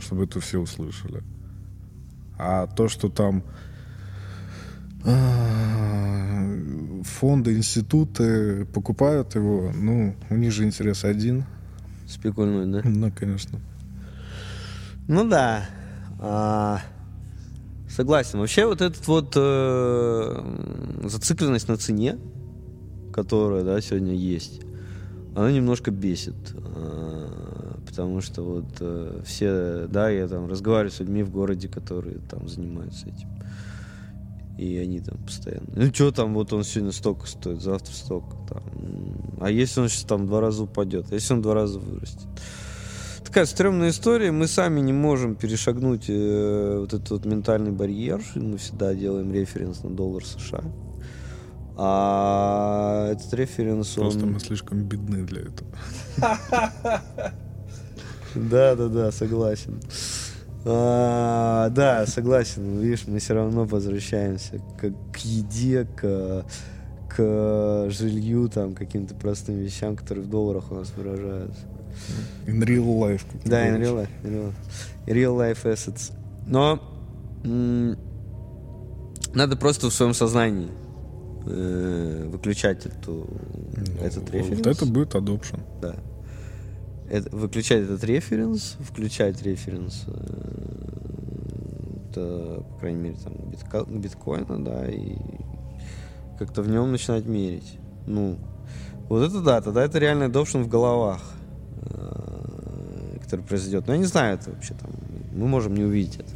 чтобы 0.00 0.24
это 0.24 0.40
все 0.40 0.58
услышали. 0.58 1.22
А 2.38 2.66
то, 2.66 2.88
что 2.88 3.08
там 3.08 3.42
а, 5.04 6.56
фонды, 7.04 7.56
институты 7.56 8.64
покупают 8.66 9.34
его, 9.34 9.72
ну, 9.74 10.16
у 10.30 10.36
них 10.36 10.52
же 10.52 10.64
интерес 10.64 11.04
один. 11.04 11.44
спекульнуть, 12.08 12.70
да? 12.70 12.80
Ну, 12.84 13.10
конечно. 13.12 13.60
Ну 15.08 15.28
да. 15.28 15.68
А, 16.18 16.80
согласен. 17.88 18.40
Вообще 18.40 18.66
вот 18.66 18.80
этот 18.80 19.06
вот 19.06 19.34
э, 19.36 21.04
зацикленность 21.04 21.68
на 21.68 21.76
цене, 21.76 22.18
которая, 23.12 23.64
да, 23.64 23.80
сегодня 23.80 24.14
есть, 24.14 24.62
она 25.34 25.52
немножко 25.52 25.90
бесит. 25.90 26.34
Потому 27.96 28.20
что 28.20 28.42
вот 28.42 28.76
э, 28.80 29.22
все, 29.24 29.86
да, 29.88 30.10
я 30.10 30.28
там 30.28 30.46
разговариваю 30.50 30.90
с 30.90 31.00
людьми 31.00 31.22
в 31.22 31.30
городе, 31.30 31.66
которые 31.66 32.18
там 32.18 32.46
занимаются 32.46 33.08
этим. 33.08 33.30
И 34.58 34.76
они 34.76 35.00
там 35.00 35.16
постоянно. 35.24 35.66
Ну 35.74 35.86
что 35.94 36.12
там, 36.12 36.34
вот 36.34 36.52
он 36.52 36.62
сегодня 36.62 36.92
столько 36.92 37.26
стоит, 37.26 37.62
завтра 37.62 37.94
столько. 37.94 38.36
Там. 38.50 38.62
А 39.40 39.50
если 39.50 39.80
он 39.80 39.88
сейчас 39.88 40.02
там 40.02 40.26
два 40.26 40.42
раза 40.42 40.64
упадет, 40.64 41.06
а 41.10 41.14
если 41.14 41.32
он 41.32 41.40
два 41.40 41.54
раза 41.54 41.78
вырастет? 41.78 42.28
Такая 43.24 43.46
стрёмная 43.46 43.88
история. 43.88 44.30
Мы 44.30 44.46
сами 44.46 44.80
не 44.80 44.92
можем 44.92 45.34
перешагнуть 45.34 46.04
э, 46.08 46.76
вот 46.78 46.92
этот 46.92 47.10
вот 47.10 47.24
ментальный 47.24 47.72
барьер. 47.72 48.22
Мы 48.34 48.58
всегда 48.58 48.92
делаем 48.92 49.32
референс 49.32 49.82
на 49.82 49.88
доллар 49.88 50.22
США. 50.22 50.64
А 51.78 53.08
этот 53.10 53.32
референс, 53.32 53.88
Просто 53.94 54.22
он... 54.26 54.32
мы 54.34 54.40
слишком 54.40 54.82
бедны 54.82 55.24
для 55.24 55.40
этого. 55.40 55.70
Да, 58.36 58.74
да, 58.76 58.88
да, 58.88 59.12
согласен. 59.12 59.80
А, 60.64 61.68
да, 61.70 62.06
согласен. 62.06 62.80
Видишь, 62.80 63.04
мы 63.06 63.18
все 63.18 63.34
равно 63.34 63.64
возвращаемся 63.64 64.60
к, 64.78 64.90
к 65.12 65.16
еде, 65.18 65.86
к, 65.96 66.44
к 67.08 67.86
жилью, 67.90 68.48
там, 68.48 68.74
каким-то 68.74 69.14
простым 69.14 69.56
вещам, 69.56 69.96
которые 69.96 70.24
в 70.24 70.28
долларах 70.28 70.70
у 70.70 70.74
нас 70.74 70.92
выражаются. 70.96 71.60
In 72.46 72.60
real 72.62 72.84
life. 72.98 73.22
Да, 73.44 73.68
in 73.68 73.80
real 73.80 73.94
life. 73.96 74.08
in 74.22 74.30
real 74.32 74.52
life. 74.52 74.54
Real 75.06 75.36
life 75.36 75.64
assets. 75.64 76.12
Но 76.46 76.80
м, 77.44 77.96
надо 79.34 79.56
просто 79.56 79.88
в 79.88 79.94
своем 79.94 80.14
сознании 80.14 80.68
э, 81.46 82.28
выключать 82.30 82.86
эту, 82.86 83.26
Ну, 83.76 84.04
этот 84.04 84.30
референс. 84.30 84.58
Вот 84.58 84.66
это 84.66 84.86
будет 84.86 85.14
adoption. 85.14 85.60
Да. 85.80 85.94
Это, 87.08 87.34
выключать 87.34 87.84
этот 87.84 88.02
референс, 88.04 88.76
включать 88.80 89.42
референс, 89.42 90.04
э, 90.08 90.86
это, 92.10 92.64
по 92.72 92.78
крайней 92.80 93.00
мере, 93.00 93.16
там, 93.22 93.32
битка- 93.50 93.86
биткоина, 93.88 94.64
да, 94.64 94.88
и 94.88 95.16
как-то 96.38 96.62
в 96.62 96.68
нем 96.68 96.90
начинать 96.90 97.26
мерить. 97.26 97.78
Ну, 98.06 98.38
вот 99.08 99.22
это 99.22 99.40
да, 99.40 99.60
тогда 99.60 99.84
это 99.84 99.98
реальный 99.98 100.26
adoption 100.28 100.64
в 100.64 100.68
головах, 100.68 101.20
э, 101.82 103.18
который 103.22 103.44
произойдет. 103.44 103.86
Но 103.86 103.94
я 103.94 103.98
не 103.98 104.06
знаю 104.06 104.38
это 104.38 104.50
вообще 104.50 104.74
там. 104.74 104.90
Мы 105.32 105.46
можем 105.46 105.74
не 105.74 105.84
увидеть 105.84 106.16
это. 106.16 106.30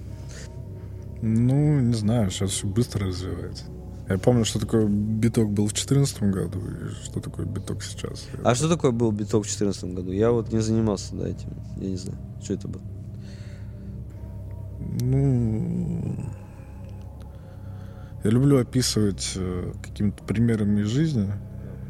Ну, 1.22 1.80
не 1.80 1.94
знаю, 1.94 2.30
сейчас 2.30 2.50
все 2.50 2.66
быстро 2.66 3.06
развивается. 3.06 3.64
Я 4.10 4.18
помню, 4.18 4.44
что 4.44 4.58
такое 4.58 4.88
биток 4.88 5.50
был 5.50 5.66
в 5.66 5.72
2014 5.72 6.22
году, 6.24 6.58
и 6.58 6.88
что 7.04 7.20
такое 7.20 7.46
биток 7.46 7.80
сейчас. 7.80 8.26
А 8.42 8.56
что 8.56 8.68
такое 8.68 8.90
был 8.90 9.12
биток 9.12 9.44
в 9.44 9.46
2014 9.46 9.84
году? 9.94 10.10
Я 10.10 10.32
вот 10.32 10.52
не 10.52 10.58
занимался 10.58 11.14
да, 11.14 11.28
этим. 11.28 11.50
Я 11.76 11.90
не 11.90 11.96
знаю, 11.96 12.18
что 12.42 12.54
это 12.54 12.66
было. 12.66 12.82
Ну, 15.00 16.16
я 18.24 18.30
люблю 18.30 18.58
описывать 18.58 19.34
э, 19.36 19.72
какими-то 19.80 20.24
примерами 20.24 20.80
из 20.80 20.88
жизни 20.88 21.30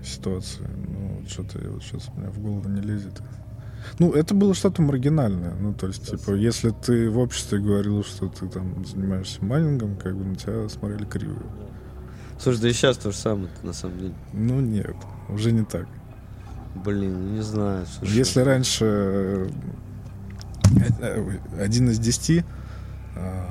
ситуации. 0.05 0.69
Ну, 0.89 1.27
что-то 1.27 1.59
вот 1.71 1.83
сейчас 1.83 2.11
у 2.15 2.21
меня 2.21 2.31
в 2.31 2.39
голову 2.39 2.69
не 2.69 2.83
лезет. 2.83 3.23
Ну, 3.99 4.13
это 4.13 4.35
было 4.35 4.53
что-то 4.53 4.83
маргинальное. 4.83 5.55
Ну, 5.55 5.73
то 5.73 5.87
есть, 5.87 6.11
типа, 6.11 6.33
если 6.33 6.69
ты 6.69 7.09
в 7.09 7.17
обществе 7.17 7.61
говорил, 7.61 8.05
что 8.05 8.29
ты 8.29 8.47
там 8.47 8.85
занимаешься 8.85 9.43
майнингом, 9.43 9.97
как 9.97 10.15
бы 10.15 10.25
на 10.25 10.37
тебя 10.37 10.69
смотрели 10.69 11.07
криво. 11.07 11.43
Слушай, 12.43 12.61
да 12.63 12.69
и 12.69 12.73
сейчас 12.73 12.97
то 12.97 13.11
же 13.13 13.17
самое, 13.17 13.49
на 13.63 13.73
самом 13.73 13.99
деле. 13.99 14.15
Ну, 14.33 14.61
нет, 14.61 14.97
уже 15.29 15.53
не 15.53 15.65
так. 15.65 15.87
Блин, 16.75 17.13
ну 17.13 17.35
не 17.37 17.43
знаю. 17.43 17.85
слушай. 17.87 18.13
Если 18.17 18.41
раньше 18.41 18.85
э, 18.85 19.49
э, 21.01 21.39
один 21.61 21.91
из 21.91 21.99
десяти 21.99 22.45
э, 23.17 23.45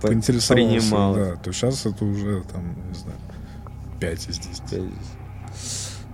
По- 0.00 0.08
поинтересовался, 0.08 0.54
принимал. 0.80 1.14
да, 1.14 1.36
то 1.36 1.52
сейчас 1.52 1.86
это 1.86 2.04
уже 2.04 2.42
там, 2.52 2.74
не 2.88 2.94
знаю, 2.94 3.18
5 4.00 4.28
из 4.28 4.38
10. 4.38 4.82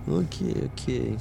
Ну, 0.05 0.19
Окей, 0.21 0.69
окей. 0.73 1.17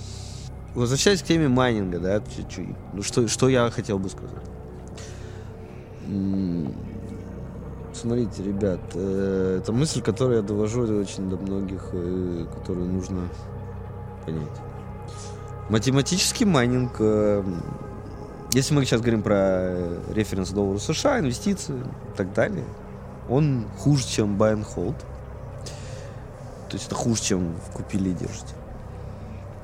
Возвращаясь 0.75 1.23
к 1.23 1.27
теме 1.27 1.49
майнинга, 1.49 1.99
да, 1.99 2.21
чуть-чуть. 2.37 2.69
Ну, 2.93 3.03
что, 3.03 3.27
что 3.29 3.49
я 3.49 3.71
хотел 3.71 3.99
бы 3.99 4.11
сказать. 4.11 4.45
Смотрите, 8.01 8.45
ребят, 8.45 8.79
э, 8.95 9.59
это 9.61 9.73
мысль, 9.73 10.01
которую 10.01 10.37
я 10.37 10.43
довожу 10.43 10.83
очень 10.83 11.29
до 11.29 11.37
многих, 11.37 11.89
э, 11.93 12.47
которую 12.55 12.87
нужно 12.87 13.29
понять. 14.25 14.61
Математический 15.69 16.47
майнинг, 16.47 16.93
э, 17.01 17.43
если 18.53 18.73
мы 18.73 18.85
сейчас 18.85 19.01
говорим 19.01 19.23
про 19.25 19.99
референс 20.15 20.51
доллара 20.51 20.79
США, 20.79 21.19
инвестиции 21.19 21.75
и 21.75 22.17
так 22.17 22.33
далее, 22.35 22.65
он 23.29 23.67
хуже, 23.81 24.07
чем 24.07 24.37
buy 24.41 24.55
and 24.55 24.65
hold. 24.77 24.97
То 26.69 26.75
есть 26.75 26.87
это 26.87 26.95
хуже, 26.95 27.21
чем 27.21 27.57
купили 27.75 28.11
и 28.11 28.13
держите. 28.13 28.55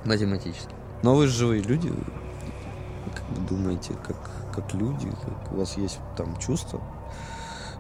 Математически. 0.05 0.75
Но 1.05 1.15
вы 1.15 1.29
же 1.29 1.39
живые 1.39 1.63
люди. 1.63 1.87
Вы 1.87 3.13
как 3.15 3.29
бы 3.29 3.49
думаете, 3.49 3.95
как, 4.05 4.17
как 4.53 4.75
люди, 4.75 5.09
как 5.09 5.53
у 5.53 5.59
вас 5.59 5.77
есть 5.77 6.01
там 6.17 6.37
чувства, 6.39 6.81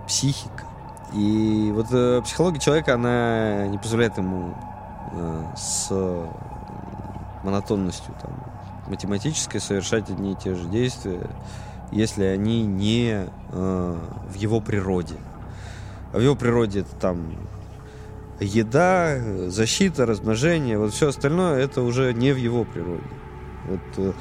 психика. 0.06 0.64
И 1.12 1.70
вот 1.74 1.86
э, 1.90 2.22
психология 2.24 2.60
человека, 2.60 2.94
она 2.94 3.66
не 3.68 3.78
позволяет 3.78 4.18
ему 4.18 4.54
э, 5.12 5.44
с 5.56 5.90
монотонностью 7.44 8.14
там, 8.20 8.32
математической 8.88 9.60
совершать 9.60 10.10
одни 10.10 10.32
и 10.32 10.36
те 10.36 10.54
же 10.54 10.66
действия, 10.68 11.30
если 11.92 12.24
они 12.24 12.64
не 12.64 13.26
э, 13.52 13.98
в 14.28 14.34
его 14.34 14.60
природе. 14.60 15.16
А 16.12 16.18
в 16.18 16.20
его 16.20 16.34
природе 16.34 16.80
это 16.80 16.94
там 16.96 17.34
еда, 18.40 19.18
защита, 19.48 20.06
размножение, 20.06 20.78
вот 20.78 20.92
все 20.92 21.08
остальное 21.08 21.60
это 21.60 21.82
уже 21.82 22.12
не 22.12 22.32
в 22.32 22.36
его 22.36 22.64
природе. 22.64 23.02
Вот, 23.68 23.80
э, 23.98 24.12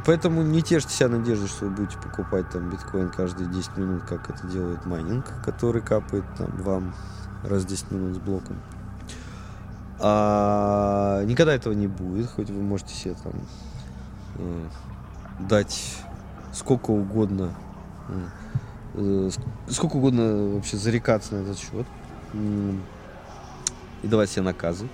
поэтому 0.00 0.42
не 0.42 0.62
тешьте 0.62 0.92
себя 0.92 1.08
надеждой, 1.08 1.48
что 1.48 1.66
вы 1.66 1.72
будете 1.72 1.98
покупать 1.98 2.48
там 2.50 2.70
биткоин 2.70 3.10
каждые 3.10 3.48
10 3.50 3.76
минут, 3.76 4.02
как 4.04 4.30
это 4.30 4.46
делает 4.46 4.86
майнинг, 4.86 5.26
который 5.44 5.82
капает 5.82 6.24
там 6.36 6.50
вам 6.62 6.94
раз 7.42 7.64
в 7.64 7.66
10 7.66 7.90
минут 7.90 8.16
с 8.16 8.18
блоком. 8.18 8.60
А, 10.00 11.22
никогда 11.24 11.54
этого 11.54 11.72
не 11.72 11.86
будет, 11.86 12.30
хоть 12.30 12.50
вы 12.50 12.62
можете 12.62 12.94
себе 12.94 13.14
там 13.22 13.32
э, 14.36 14.66
дать 15.40 15.98
сколько 16.52 16.90
угодно, 16.90 17.54
э, 18.94 19.30
сколько 19.68 19.96
угодно 19.96 20.54
вообще 20.54 20.76
зарекаться 20.76 21.34
на 21.34 21.42
этот 21.42 21.58
счет 21.58 21.86
и 22.32 24.06
давать 24.06 24.30
себе 24.30 24.42
наказы. 24.42 24.88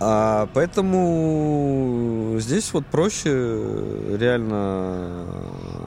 А 0.00 0.48
поэтому 0.54 2.36
здесь 2.38 2.72
вот 2.72 2.86
проще 2.86 3.30
реально 4.16 5.26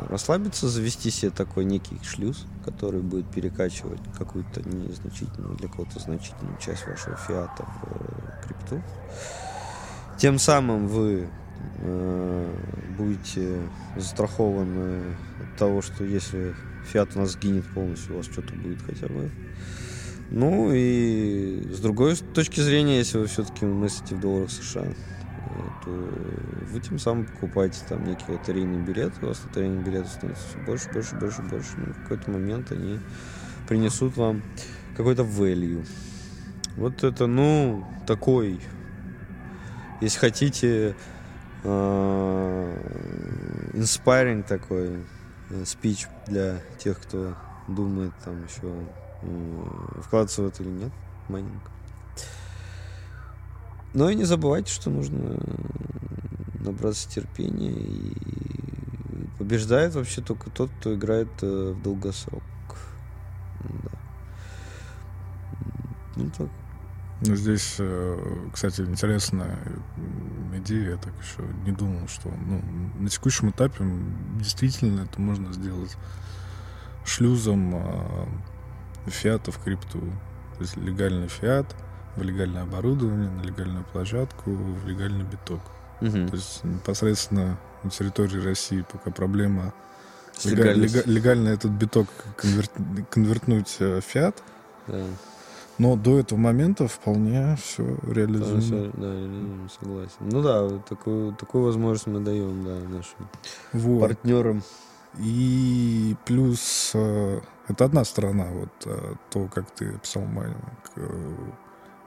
расслабиться, 0.09 0.67
завести 0.67 1.09
себе 1.09 1.31
такой 1.31 1.63
некий 1.63 1.97
шлюз, 2.03 2.45
который 2.65 3.01
будет 3.01 3.27
перекачивать 3.27 4.01
какую-то 4.17 4.67
незначительную, 4.67 5.55
для 5.55 5.69
кого-то 5.69 5.99
значительную 5.99 6.57
часть 6.57 6.85
вашего 6.85 7.15
фиата 7.15 7.63
в 7.63 7.85
э, 7.85 8.45
крипту. 8.45 8.81
Тем 10.17 10.37
самым 10.39 10.87
вы 10.89 11.29
э, 11.77 12.55
будете 12.97 13.61
застрахованы 13.95 15.15
от 15.41 15.57
того, 15.57 15.81
что 15.81 16.03
если 16.03 16.53
фиат 16.91 17.15
у 17.15 17.19
нас 17.19 17.31
сгинет 17.31 17.65
полностью, 17.73 18.15
у 18.15 18.17
вас 18.17 18.25
что-то 18.25 18.53
будет 18.55 18.81
хотя 18.81 19.07
бы 19.07 19.31
ну 20.31 20.71
и 20.71 21.61
с 21.71 21.79
другой 21.79 22.15
точки 22.15 22.61
зрения, 22.61 22.97
если 22.99 23.17
вы 23.17 23.27
все-таки 23.27 23.65
мыслите 23.65 24.15
в 24.15 24.21
долларах 24.21 24.49
США, 24.49 24.85
то 25.83 25.89
вы 25.89 26.79
тем 26.79 26.97
самым 26.99 27.25
покупаете 27.25 27.79
там 27.89 28.05
некий 28.05 28.31
лотерейный 28.31 28.81
билет, 28.81 29.11
у 29.21 29.25
вас 29.25 29.43
лотерейный 29.45 29.83
билет 29.83 30.07
становится 30.07 30.47
все 30.47 30.57
больше, 30.59 30.89
больше, 30.93 31.15
больше, 31.15 31.41
больше. 31.41 31.71
Ну, 31.75 31.91
в 31.93 32.01
какой-то 32.03 32.31
момент 32.31 32.71
они 32.71 32.99
принесут 33.67 34.15
вам 34.15 34.41
какой-то 34.95 35.23
value. 35.23 35.85
Вот 36.77 37.03
это, 37.03 37.27
ну, 37.27 37.85
такой, 38.07 38.61
если 39.99 40.17
хотите, 40.17 40.95
inspiring 43.73 44.43
такой 44.43 45.03
спич 45.65 46.05
э, 46.05 46.31
для 46.31 46.61
тех, 46.79 47.01
кто 47.01 47.35
думает 47.67 48.13
там 48.23 48.45
еще 48.45 48.87
вкладываться 50.01 50.43
в 50.43 50.47
это 50.47 50.63
или 50.63 50.69
нет, 50.69 50.91
майнинг. 51.29 51.61
Но 53.93 54.09
и 54.09 54.15
не 54.15 54.23
забывайте, 54.23 54.71
что 54.71 54.89
нужно 54.89 55.37
набраться 56.59 57.09
терпения 57.09 57.71
и 57.71 58.13
побеждает 59.37 59.95
вообще 59.95 60.21
только 60.21 60.49
тот, 60.49 60.69
кто 60.79 60.93
играет 60.93 61.29
э, 61.41 61.73
в 61.75 61.81
долгосрок. 61.81 62.43
Да. 63.63 63.91
Ну 66.15 66.29
так. 66.37 66.49
Ну, 67.23 67.35
здесь, 67.35 67.75
э, 67.79 68.49
кстати, 68.53 68.81
интересная 68.81 69.59
идея. 70.53 70.91
Я 70.91 70.97
так 70.97 71.13
еще 71.21 71.43
не 71.65 71.71
думал, 71.71 72.07
что 72.07 72.29
ну, 72.29 72.61
на 72.99 73.09
текущем 73.09 73.49
этапе 73.49 73.83
действительно 74.39 75.01
это 75.01 75.19
можно 75.19 75.51
сделать 75.53 75.97
шлюзом 77.05 77.75
а, 77.75 78.27
фиата 79.07 79.51
в 79.51 79.59
крипту. 79.63 79.99
То 80.57 80.61
есть 80.61 80.77
легальный 80.77 81.27
фиат 81.27 81.75
в 82.15 82.21
легальное 82.21 82.63
оборудование, 82.63 83.29
на 83.29 83.41
легальную 83.41 83.85
площадку, 83.91 84.51
в 84.51 84.87
легальный 84.87 85.23
биток. 85.23 85.61
Угу. 86.01 86.27
То 86.27 86.35
есть 86.35 86.63
непосредственно 86.63 87.57
на 87.83 87.89
территории 87.89 88.43
России 88.43 88.85
пока 88.91 89.11
проблема 89.11 89.73
легаль, 90.43 90.79
легаль, 90.79 91.03
легально 91.05 91.49
этот 91.49 91.71
биток 91.71 92.07
конверт, 92.35 92.71
конвертнуть 93.09 93.69
в 93.69 93.81
э, 93.81 94.01
фиат. 94.01 94.41
Да. 94.87 95.03
Но 95.77 95.95
до 95.95 96.19
этого 96.19 96.37
момента 96.37 96.87
вполне 96.87 97.57
все 97.61 97.97
реализуемо. 98.07 98.91
Да, 98.93 99.13
реализуемо, 99.13 99.69
согласен. 99.79 100.15
Ну 100.19 100.41
да, 100.41 100.69
такую, 100.87 101.33
такую 101.33 101.63
возможность 101.63 102.07
мы 102.07 102.19
даем 102.19 102.63
да, 102.63 102.75
нашим 102.87 103.27
вот. 103.73 104.01
партнерам. 104.01 104.63
И 105.17 106.15
плюс 106.25 106.91
э, 106.93 107.41
это 107.67 107.85
одна 107.85 108.05
сторона, 108.05 108.45
вот 108.45 108.69
э, 108.85 109.15
то, 109.29 109.47
как 109.47 109.69
ты 109.71 109.95
описал 109.95 110.23
майнинг. 110.23 110.61
Э, 110.95 111.35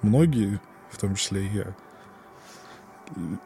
многие, 0.03 0.61
в 0.91 0.99
том 0.99 1.15
числе 1.15 1.47
и 1.47 1.51
я, 1.51 1.75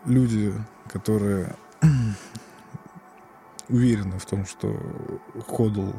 люди, 0.04 0.54
которые 0.92 1.56
уверены 3.68 4.18
в 4.18 4.26
том, 4.26 4.46
что 4.46 4.74
ходл 5.46 5.92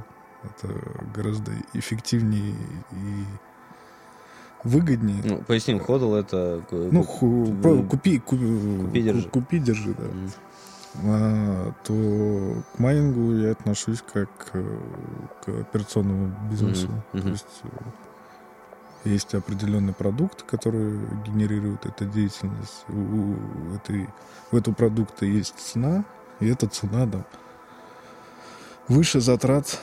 это 0.44 0.70
гораздо 1.14 1.52
эффективнее 1.74 2.56
и 2.92 3.26
выгоднее. 4.64 5.22
Ну, 5.24 5.42
поясним, 5.42 5.80
ходл 5.82 6.16
это... 6.16 6.64
Ну, 6.72 7.04
ху, 7.04 7.54
купи, 7.90 8.20
купи, 8.20 8.80
купи, 8.86 9.02
держи. 9.02 9.30
Купи, 9.30 9.60
держи, 9.60 9.94
да. 9.94 10.06
Mm. 10.06 10.32
А, 10.96 11.72
то 11.84 12.64
к 12.76 12.80
майнингу 12.80 13.36
я 13.36 13.52
отношусь 13.52 14.02
как 14.02 14.30
э, 14.54 14.80
к 15.46 15.50
операционному 15.50 16.36
бизнесу. 16.50 16.90
Mm-hmm. 17.14 17.22
То 17.22 17.30
есть 17.30 17.62
э, 17.64 19.10
есть 19.10 19.36
определенный 19.36 19.94
продукт, 19.94 20.44
который 20.44 21.00
генерирует 21.26 21.86
эту 21.86 22.06
деятельность. 22.06 22.86
У, 22.90 22.94
у 22.94 23.76
этой, 23.76 24.10
у 24.52 24.58
этого 24.58 24.74
продукта 24.74 25.26
есть 25.26 25.60
цена, 25.60 26.06
и 26.40 26.48
эта 26.48 26.68
цена 26.68 27.08
там 27.08 27.26
выше 28.88 29.22
затрат, 29.22 29.80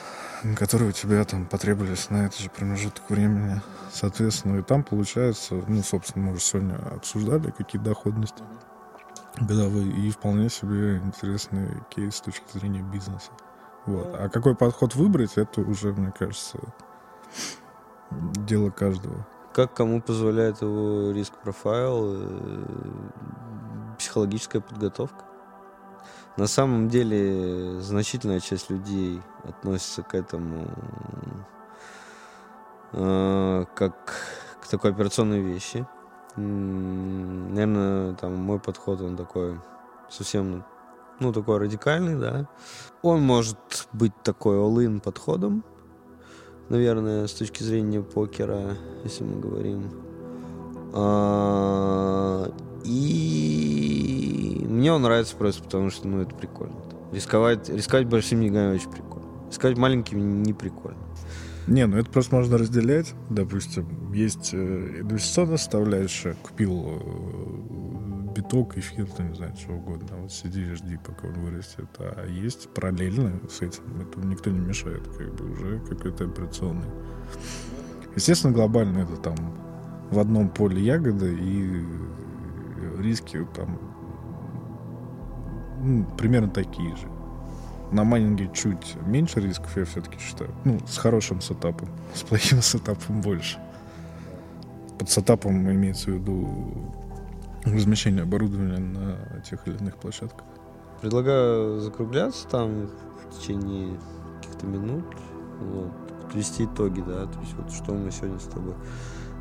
которые 0.57 0.89
у 0.89 0.93
тебя 0.93 1.23
там 1.23 1.45
потребовались 1.45 2.09
на 2.09 2.25
этот 2.25 2.39
же 2.39 2.49
промежуток 2.49 3.09
времени. 3.09 3.61
Соответственно, 3.93 4.59
и 4.59 4.61
там 4.61 4.83
получается, 4.83 5.55
ну, 5.67 5.81
собственно, 5.81 6.25
мы 6.25 6.33
уже 6.33 6.41
сегодня 6.41 6.75
обсуждали, 6.75 7.51
какие 7.51 7.81
доходности. 7.81 8.41
Mm-hmm 8.41 8.66
годовые 9.39 9.91
и 9.91 10.09
вполне 10.11 10.49
себе 10.49 10.97
интересный 10.97 11.83
кейс 11.89 12.15
с 12.15 12.21
точки 12.21 12.57
зрения 12.57 12.81
бизнеса. 12.81 13.31
Вот. 13.85 14.15
А 14.19 14.29
какой 14.29 14.55
подход 14.55 14.95
выбрать, 14.95 15.37
это 15.37 15.61
уже, 15.61 15.93
мне 15.93 16.11
кажется, 16.11 16.59
дело 18.11 18.69
каждого. 18.69 19.27
Как 19.53 19.73
кому 19.73 20.01
позволяет 20.01 20.61
его 20.61 21.11
риск-профайл, 21.11 22.13
э, 22.15 22.65
психологическая 23.97 24.61
подготовка? 24.61 25.25
На 26.35 26.45
самом 26.45 26.89
деле, 26.89 27.81
значительная 27.81 28.39
часть 28.39 28.69
людей 28.69 29.21
относится 29.43 30.03
к 30.03 30.13
этому 30.13 30.67
э, 32.91 33.65
как 33.73 33.95
к 34.61 34.67
такой 34.67 34.91
операционной 34.91 35.39
вещи 35.41 35.87
наверное, 36.37 38.13
там 38.15 38.35
мой 38.35 38.59
подход, 38.59 39.01
он 39.01 39.17
такой 39.17 39.59
совсем, 40.09 40.63
ну, 41.19 41.33
такой 41.33 41.57
радикальный, 41.57 42.15
да. 42.15 42.47
Он 43.01 43.21
может 43.21 43.57
быть 43.93 44.13
такой 44.23 44.57
all-in 44.57 45.01
подходом, 45.01 45.63
наверное, 46.69 47.27
с 47.27 47.33
точки 47.33 47.63
зрения 47.63 48.01
покера, 48.01 48.75
если 49.03 49.23
мы 49.23 49.39
говорим. 49.39 49.91
А, 50.93 52.51
и 52.83 54.65
мне 54.67 54.93
он 54.93 55.01
нравится 55.01 55.35
просто 55.35 55.63
потому, 55.63 55.89
что, 55.89 56.07
ну, 56.07 56.21
это 56.21 56.35
прикольно. 56.35 56.75
Рисковать, 57.11 57.69
рисковать 57.69 58.07
большими 58.07 58.45
деньгами 58.45 58.75
очень 58.75 58.91
прикольно. 58.91 59.27
Рисковать 59.49 59.77
маленькими 59.77 60.21
не 60.21 60.53
прикольно. 60.53 60.99
Не, 61.67 61.85
ну 61.85 61.97
это 61.97 62.09
просто 62.09 62.35
можно 62.35 62.57
разделять. 62.57 63.13
Допустим, 63.29 64.13
есть 64.13 64.51
э, 64.53 65.01
инвестиционная 65.01 65.57
составляющая. 65.57 66.33
Купил 66.41 66.85
э, 66.87 68.33
биток, 68.35 68.77
эфир, 68.77 69.05
там, 69.07 69.29
не 69.29 69.35
знаю, 69.35 69.53
что 69.57 69.73
угодно. 69.73 70.17
Вот 70.17 70.31
сиди 70.31 70.61
и 70.61 70.73
жди, 70.73 70.97
пока 71.05 71.27
он 71.27 71.33
вырастет. 71.33 71.89
А 71.99 72.25
есть 72.25 72.69
параллельно 72.69 73.39
с 73.49 73.61
этим. 73.61 73.83
Это 73.99 74.25
никто 74.25 74.49
не 74.49 74.59
мешает. 74.59 75.05
Как 75.17 75.35
бы 75.35 75.51
уже 75.51 75.79
какой-то 75.79 76.23
операционный. 76.23 76.87
Естественно, 78.15 78.53
глобально 78.53 78.99
это 78.99 79.17
там 79.17 79.35
в 80.09 80.19
одном 80.19 80.49
поле 80.49 80.81
ягоды 80.81 81.35
и 81.37 81.83
риски 82.97 83.45
там 83.53 83.79
ну, 85.83 86.05
примерно 86.17 86.49
такие 86.49 86.95
же. 86.95 87.07
На 87.91 88.03
майнинге 88.03 88.49
чуть 88.53 88.97
меньше 89.05 89.39
рисков, 89.39 89.77
я 89.77 89.85
все-таки 89.85 90.19
считаю. 90.19 90.51
Ну, 90.65 90.79
с 90.85 90.97
хорошим 90.97 91.41
сетапом. 91.41 91.89
С 92.13 92.21
плохим 92.21 92.61
сетапом 92.61 93.21
больше. 93.21 93.59
Под 94.99 95.09
сетапом 95.09 95.71
имеется 95.71 96.11
в 96.11 96.15
виду 96.15 96.93
размещение 97.63 98.23
оборудования 98.23 98.79
на 98.79 99.41
тех 99.41 99.67
или 99.67 99.77
иных 99.77 99.97
площадках. 99.97 100.43
Предлагаю 101.01 101.79
закругляться 101.79 102.47
там 102.47 102.87
в 102.87 103.39
течение 103.39 103.97
каких-то 104.41 104.65
минут. 104.65 105.05
Вот, 105.59 105.91
подвести 106.23 106.65
итоги, 106.65 107.01
да, 107.01 107.25
то 107.25 107.39
есть 107.39 107.53
вот 107.53 107.71
что 107.71 107.93
мы 107.93 108.11
сегодня 108.11 108.39
с 108.39 108.43
тобой 108.43 108.75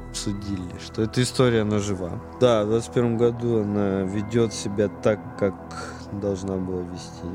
обсудили, 0.08 0.78
что 0.82 1.02
эта 1.02 1.22
история, 1.22 1.62
она 1.62 1.78
жива. 1.78 2.22
Да, 2.40 2.64
в 2.64 2.70
2021 2.70 3.16
году 3.18 3.62
она 3.62 4.02
ведет 4.02 4.54
себя 4.54 4.88
так, 4.88 5.20
как 5.38 5.54
должна 6.12 6.56
была 6.56 6.82
вести 6.82 7.26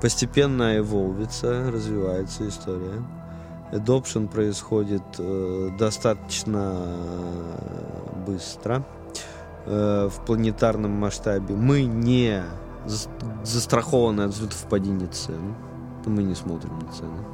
постепенно 0.00 0.78
эволвится, 0.78 1.70
развивается 1.70 2.48
история. 2.48 3.02
Adoption 3.72 4.28
происходит 4.28 5.02
э, 5.18 5.70
достаточно 5.78 6.86
быстро 8.26 8.84
э, 9.66 10.08
в 10.10 10.24
планетарном 10.24 10.92
масштабе. 10.92 11.54
Мы 11.54 11.82
не 11.82 12.42
за- 12.86 13.10
застрахованы 13.44 14.22
от 14.22 14.30
взлетов 14.30 14.64
и 14.64 14.68
падений 14.68 15.06
цен. 15.08 15.54
Мы 16.06 16.22
не 16.22 16.34
смотрим 16.34 16.78
на 16.78 16.92
цены. 16.92 17.24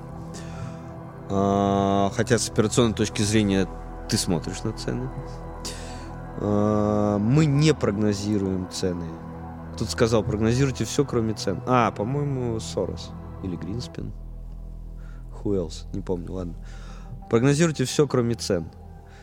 А, 1.31 2.11
хотя 2.15 2.39
с 2.39 2.49
операционной 2.49 2.95
точки 2.95 3.23
зрения 3.23 3.69
ты 4.09 4.17
смотришь 4.17 4.63
на 4.65 4.73
цены. 4.73 5.09
А, 6.41 7.19
мы 7.19 7.47
не 7.47 7.73
прогнозируем 7.73 8.69
цены. 8.71 9.07
Тут 9.79 9.91
сказал, 9.91 10.23
прогнозируйте 10.23 10.85
все, 10.85 11.05
кроме 11.05 11.35
цен. 11.35 11.61
А, 11.67 11.91
по-моему, 11.91 12.61
Сорос 12.61 13.11
или 13.43 13.57
Гринспен. 13.57 14.13
Who 15.43 15.55
else? 15.57 15.87
Не 15.93 16.01
помню, 16.01 16.33
ладно. 16.33 16.55
Прогнозируйте 17.29 17.85
все, 17.85 18.07
кроме 18.07 18.35
цен. 18.35 18.67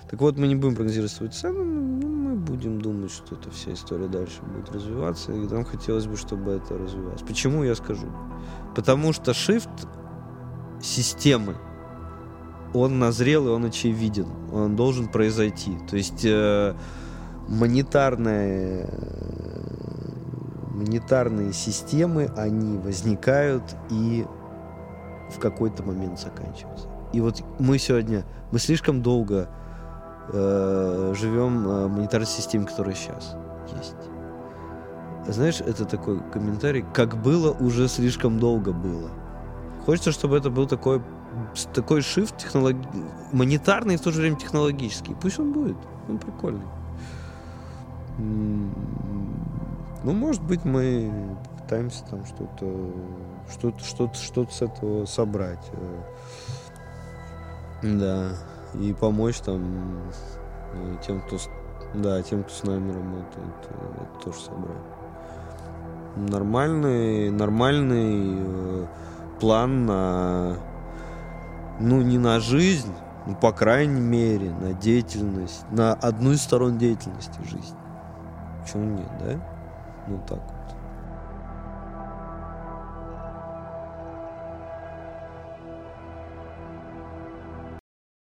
Так 0.10 0.20
вот, 0.20 0.38
мы 0.38 0.48
не 0.48 0.56
будем 0.56 0.76
прогнозировать 0.76 1.12
свои 1.12 1.30
цены, 1.30 1.64
но 1.64 2.08
мы 2.08 2.36
будем 2.36 2.82
думать, 2.82 3.12
что 3.12 3.36
эта 3.36 3.50
вся 3.50 3.72
история 3.72 4.08
дальше 4.08 4.42
будет 4.42 4.70
развиваться, 4.70 5.32
и 5.32 5.48
нам 5.48 5.64
хотелось 5.64 6.06
бы, 6.06 6.18
чтобы 6.18 6.52
это 6.52 6.78
развивалось. 6.78 7.22
Почему, 7.22 7.64
я 7.64 7.76
скажу. 7.76 8.08
Потому 8.76 9.14
что 9.14 9.32
shift 9.32 9.88
системы, 10.82 11.56
он 12.74 13.00
назрел, 13.00 13.48
и 13.48 13.52
он 13.52 13.66
очевиден. 13.66 14.28
Он 14.52 14.76
должен 14.76 15.08
произойти. 15.08 15.78
То 15.90 15.96
есть 15.96 16.26
э, 16.26 16.76
монетарная 17.48 18.90
монетарные 20.74 21.54
системы, 21.54 22.32
они 22.36 22.78
возникают 22.78 23.64
и 23.90 24.26
в 25.30 25.40
какой-то 25.40 25.84
момент 25.84 26.20
заканчиваются. 26.20 26.88
И 27.14 27.22
вот 27.22 27.44
мы 27.60 27.78
сегодня, 27.78 28.24
мы 28.52 28.60
слишком 28.60 29.02
долго 29.02 29.50
э, 30.32 31.14
живем 31.18 31.68
э, 31.68 31.86
в 31.88 31.92
монетарной 31.92 32.28
системе, 32.28 32.66
которая 32.66 32.96
сейчас 32.96 33.36
есть. 33.76 33.96
Знаешь, 35.28 35.62
это 35.62 35.86
такой 35.86 36.20
комментарий, 36.32 36.84
как 36.94 37.22
было, 37.22 37.52
уже 37.52 37.88
слишком 37.88 38.40
долго 38.40 38.72
было. 38.72 39.10
Хочется, 39.86 40.12
чтобы 40.12 40.38
это 40.38 40.50
был 40.50 40.68
такой, 40.68 41.02
такой 41.74 42.02
шифт 42.02 42.38
технолог... 42.38 42.76
монетарный 43.32 43.96
и 43.96 43.98
в 43.98 44.02
то 44.02 44.12
же 44.12 44.22
время 44.22 44.38
технологический. 44.38 45.16
Пусть 45.20 45.40
он 45.40 45.54
будет, 45.54 45.78
он 46.08 46.18
прикольный. 46.18 46.66
Ну, 50.04 50.14
может 50.14 50.42
быть, 50.44 50.66
мы 50.66 51.38
пытаемся 51.62 52.04
там 52.10 52.26
что-то 52.26 52.94
что-то 53.52 53.84
что-то 53.84 54.16
что-то 54.16 54.54
с 54.54 54.62
этого 54.62 55.06
собрать. 55.06 55.72
Да. 57.84 58.30
И 58.74 58.94
помочь 58.94 59.38
там 59.40 60.02
тем, 61.06 61.22
кто 61.22 61.38
да, 61.94 62.22
тем, 62.22 62.44
кто 62.44 62.54
с 62.54 62.64
нами 62.64 62.92
работает, 62.92 63.56
это 63.70 64.24
тоже 64.24 64.40
собрать. 64.40 64.78
Нормальный, 66.16 67.32
нормальный 67.32 68.38
э, 68.40 68.86
план 69.40 69.86
на 69.86 70.58
ну 71.80 72.02
не 72.02 72.18
на 72.18 72.40
жизнь, 72.40 72.94
ну, 73.26 73.36
по 73.36 73.52
крайней 73.52 74.02
мере, 74.02 74.52
на 74.52 74.74
деятельность, 74.74 75.66
на 75.72 75.94
одну 75.94 76.32
из 76.32 76.42
сторон 76.42 76.78
деятельности 76.78 77.40
жизни. 77.44 77.78
Почему 78.62 78.98
нет, 78.98 79.10
да? 79.20 79.51
Ну 80.08 80.20
так. 80.28 80.51